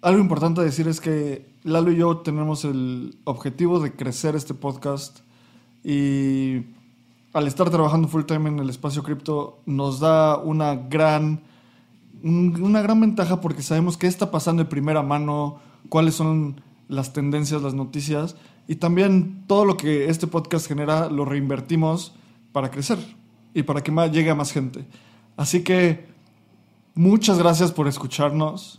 algo 0.01 0.21
importante 0.21 0.63
a 0.63 0.65
decir 0.65 0.89
es 0.89 1.01
que 1.01 1.47
Lalo 1.63 1.93
y 1.93 1.97
yo 1.99 2.17
tenemos 2.17 2.65
el 2.65 3.21
objetivo 3.23 3.79
de 3.79 3.95
crecer 3.95 4.35
este 4.35 4.53
podcast 4.53 5.21
y 5.85 6.63
al 7.33 7.47
estar 7.47 7.71
trabajando 7.71 8.09
full 8.09 8.25
time 8.25 8.49
en 8.49 8.59
el 8.59 8.69
espacio 8.69 9.05
cripto 9.05 9.61
nos 9.65 10.01
da 10.01 10.39
una 10.39 10.75
gran, 10.75 11.43
una 12.25 12.83
gran 12.83 13.01
ventaja 13.01 13.41
porque 13.41 13.63
sabemos 13.63 13.97
qué 13.97 14.09
está 14.09 14.33
pasando 14.33 14.65
de 14.65 14.69
primera 14.69 15.03
mano, 15.03 15.61
cuáles 15.89 16.17
son 16.17 16.63
las 16.89 17.13
tendencias, 17.13 17.63
las 17.63 17.75
noticias 17.75 18.35
y 18.67 18.75
también 18.75 19.45
todo 19.47 19.65
lo 19.65 19.77
que 19.77 20.11
este 20.11 20.27
podcast 20.27 20.67
genera 20.67 21.09
lo 21.09 21.27
reinvertimos 21.27 22.13
para 22.51 22.73
crecer 22.73 22.99
y 23.55 23.63
para 23.63 23.85
que 23.85 23.93
más, 23.93 24.11
llegue 24.11 24.31
a 24.31 24.35
más 24.35 24.51
gente. 24.51 24.85
Así 25.37 25.63
que 25.63 26.12
muchas 26.95 27.39
gracias 27.39 27.73
por 27.73 27.89
escucharnos. 27.89 28.79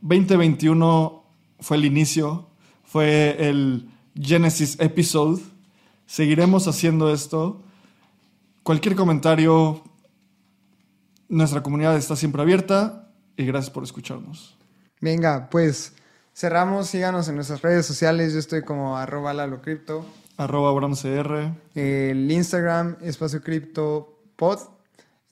2021 0.00 1.22
fue 1.60 1.76
el 1.76 1.84
inicio, 1.84 2.48
fue 2.84 3.48
el 3.48 3.88
Genesis 4.14 4.76
episode 4.80 5.40
Seguiremos 6.12 6.68
haciendo 6.68 7.10
esto. 7.10 7.62
Cualquier 8.62 8.96
comentario, 8.96 9.82
nuestra 11.30 11.62
comunidad 11.62 11.96
está 11.96 12.16
siempre 12.16 12.42
abierta 12.42 13.08
y 13.34 13.46
gracias 13.46 13.70
por 13.70 13.82
escucharnos. 13.82 14.58
Venga, 15.00 15.48
pues 15.50 15.94
cerramos, 16.34 16.88
síganos 16.88 17.28
en 17.28 17.36
nuestras 17.36 17.62
redes 17.62 17.86
sociales. 17.86 18.34
Yo 18.34 18.40
estoy 18.40 18.60
como 18.60 18.98
arroba 18.98 19.32
lalocrypto. 19.32 20.04
Arroba 20.36 20.68
abramcr. 20.68 21.54
El 21.74 22.30
Instagram, 22.30 22.98
espacio 23.00 23.42
cripto 23.42 24.18
pod. 24.36 24.58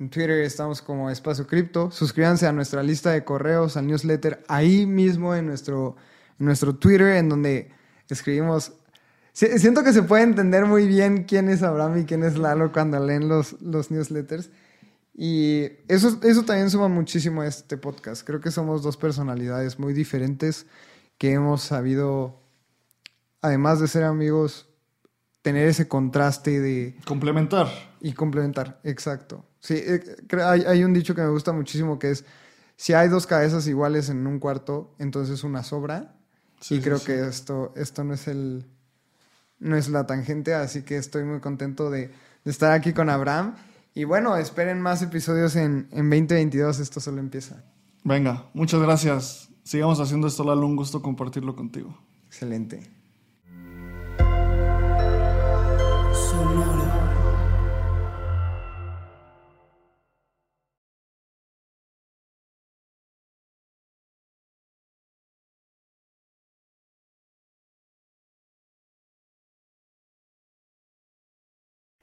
En 0.00 0.10
Twitter 0.10 0.40
estamos 0.40 0.82
como 0.82 1.10
espacio 1.10 1.46
cripto. 1.46 1.90
Suscríbanse 1.92 2.46
a 2.46 2.52
nuestra 2.52 2.82
lista 2.82 3.12
de 3.12 3.22
correos, 3.22 3.76
al 3.76 3.86
newsletter, 3.86 4.42
ahí 4.48 4.86
mismo 4.86 5.36
en 5.36 5.46
nuestro, 5.46 5.94
nuestro 6.38 6.74
Twitter, 6.74 7.16
en 7.16 7.28
donde 7.28 7.70
escribimos 8.08 8.72
Siento 9.32 9.84
que 9.84 9.92
se 9.92 10.02
puede 10.02 10.24
entender 10.24 10.66
muy 10.66 10.86
bien 10.86 11.24
quién 11.24 11.48
es 11.48 11.62
Abraham 11.62 12.00
y 12.00 12.04
quién 12.04 12.24
es 12.24 12.36
Lalo 12.36 12.72
cuando 12.72 12.98
leen 13.04 13.28
los, 13.28 13.60
los 13.62 13.90
newsletters. 13.90 14.50
Y 15.14 15.68
eso, 15.88 16.18
eso 16.22 16.44
también 16.44 16.70
suma 16.70 16.88
muchísimo 16.88 17.42
a 17.42 17.46
este 17.46 17.76
podcast. 17.76 18.26
Creo 18.26 18.40
que 18.40 18.50
somos 18.50 18.82
dos 18.82 18.96
personalidades 18.96 19.78
muy 19.78 19.92
diferentes 19.92 20.66
que 21.16 21.32
hemos 21.32 21.62
sabido, 21.62 22.40
además 23.40 23.80
de 23.80 23.88
ser 23.88 24.04
amigos, 24.04 24.68
tener 25.42 25.68
ese 25.68 25.88
contraste 25.88 26.60
de... 26.60 26.96
Complementar. 27.06 27.68
Y 28.00 28.12
complementar, 28.12 28.80
exacto. 28.84 29.44
Sí, 29.60 29.74
eh, 29.74 30.02
hay, 30.42 30.62
hay 30.62 30.84
un 30.84 30.92
dicho 30.92 31.14
que 31.14 31.22
me 31.22 31.28
gusta 31.28 31.52
muchísimo 31.52 31.98
que 31.98 32.10
es, 32.10 32.24
si 32.76 32.94
hay 32.94 33.08
dos 33.08 33.26
cabezas 33.26 33.66
iguales 33.66 34.08
en 34.08 34.26
un 34.26 34.38
cuarto, 34.38 34.94
entonces 34.98 35.44
una 35.44 35.62
sobra. 35.62 36.16
Sí, 36.60 36.74
y 36.74 36.78
sí, 36.78 36.84
creo 36.84 36.98
sí. 36.98 37.06
que 37.06 37.26
esto, 37.26 37.72
esto 37.76 38.04
no 38.04 38.14
es 38.14 38.28
el, 38.28 38.66
no 39.58 39.76
es 39.76 39.88
la 39.88 40.06
tangente, 40.06 40.54
así 40.54 40.82
que 40.82 40.96
estoy 40.96 41.24
muy 41.24 41.40
contento 41.40 41.90
de, 41.90 42.10
de 42.44 42.50
estar 42.50 42.72
aquí 42.72 42.92
con 42.92 43.10
Abraham. 43.10 43.54
Y 43.94 44.04
bueno, 44.04 44.36
esperen 44.36 44.80
más 44.80 45.02
episodios 45.02 45.56
en, 45.56 45.88
en 45.90 46.08
2022, 46.10 46.78
esto 46.80 47.00
solo 47.00 47.18
empieza. 47.18 47.64
Venga, 48.04 48.48
muchas 48.54 48.80
gracias. 48.80 49.48
Sigamos 49.62 50.00
haciendo 50.00 50.26
esto, 50.26 50.44
Lalo, 50.44 50.66
un 50.66 50.76
gusto 50.76 51.02
compartirlo 51.02 51.54
contigo. 51.54 51.98
Excelente. 52.26 52.99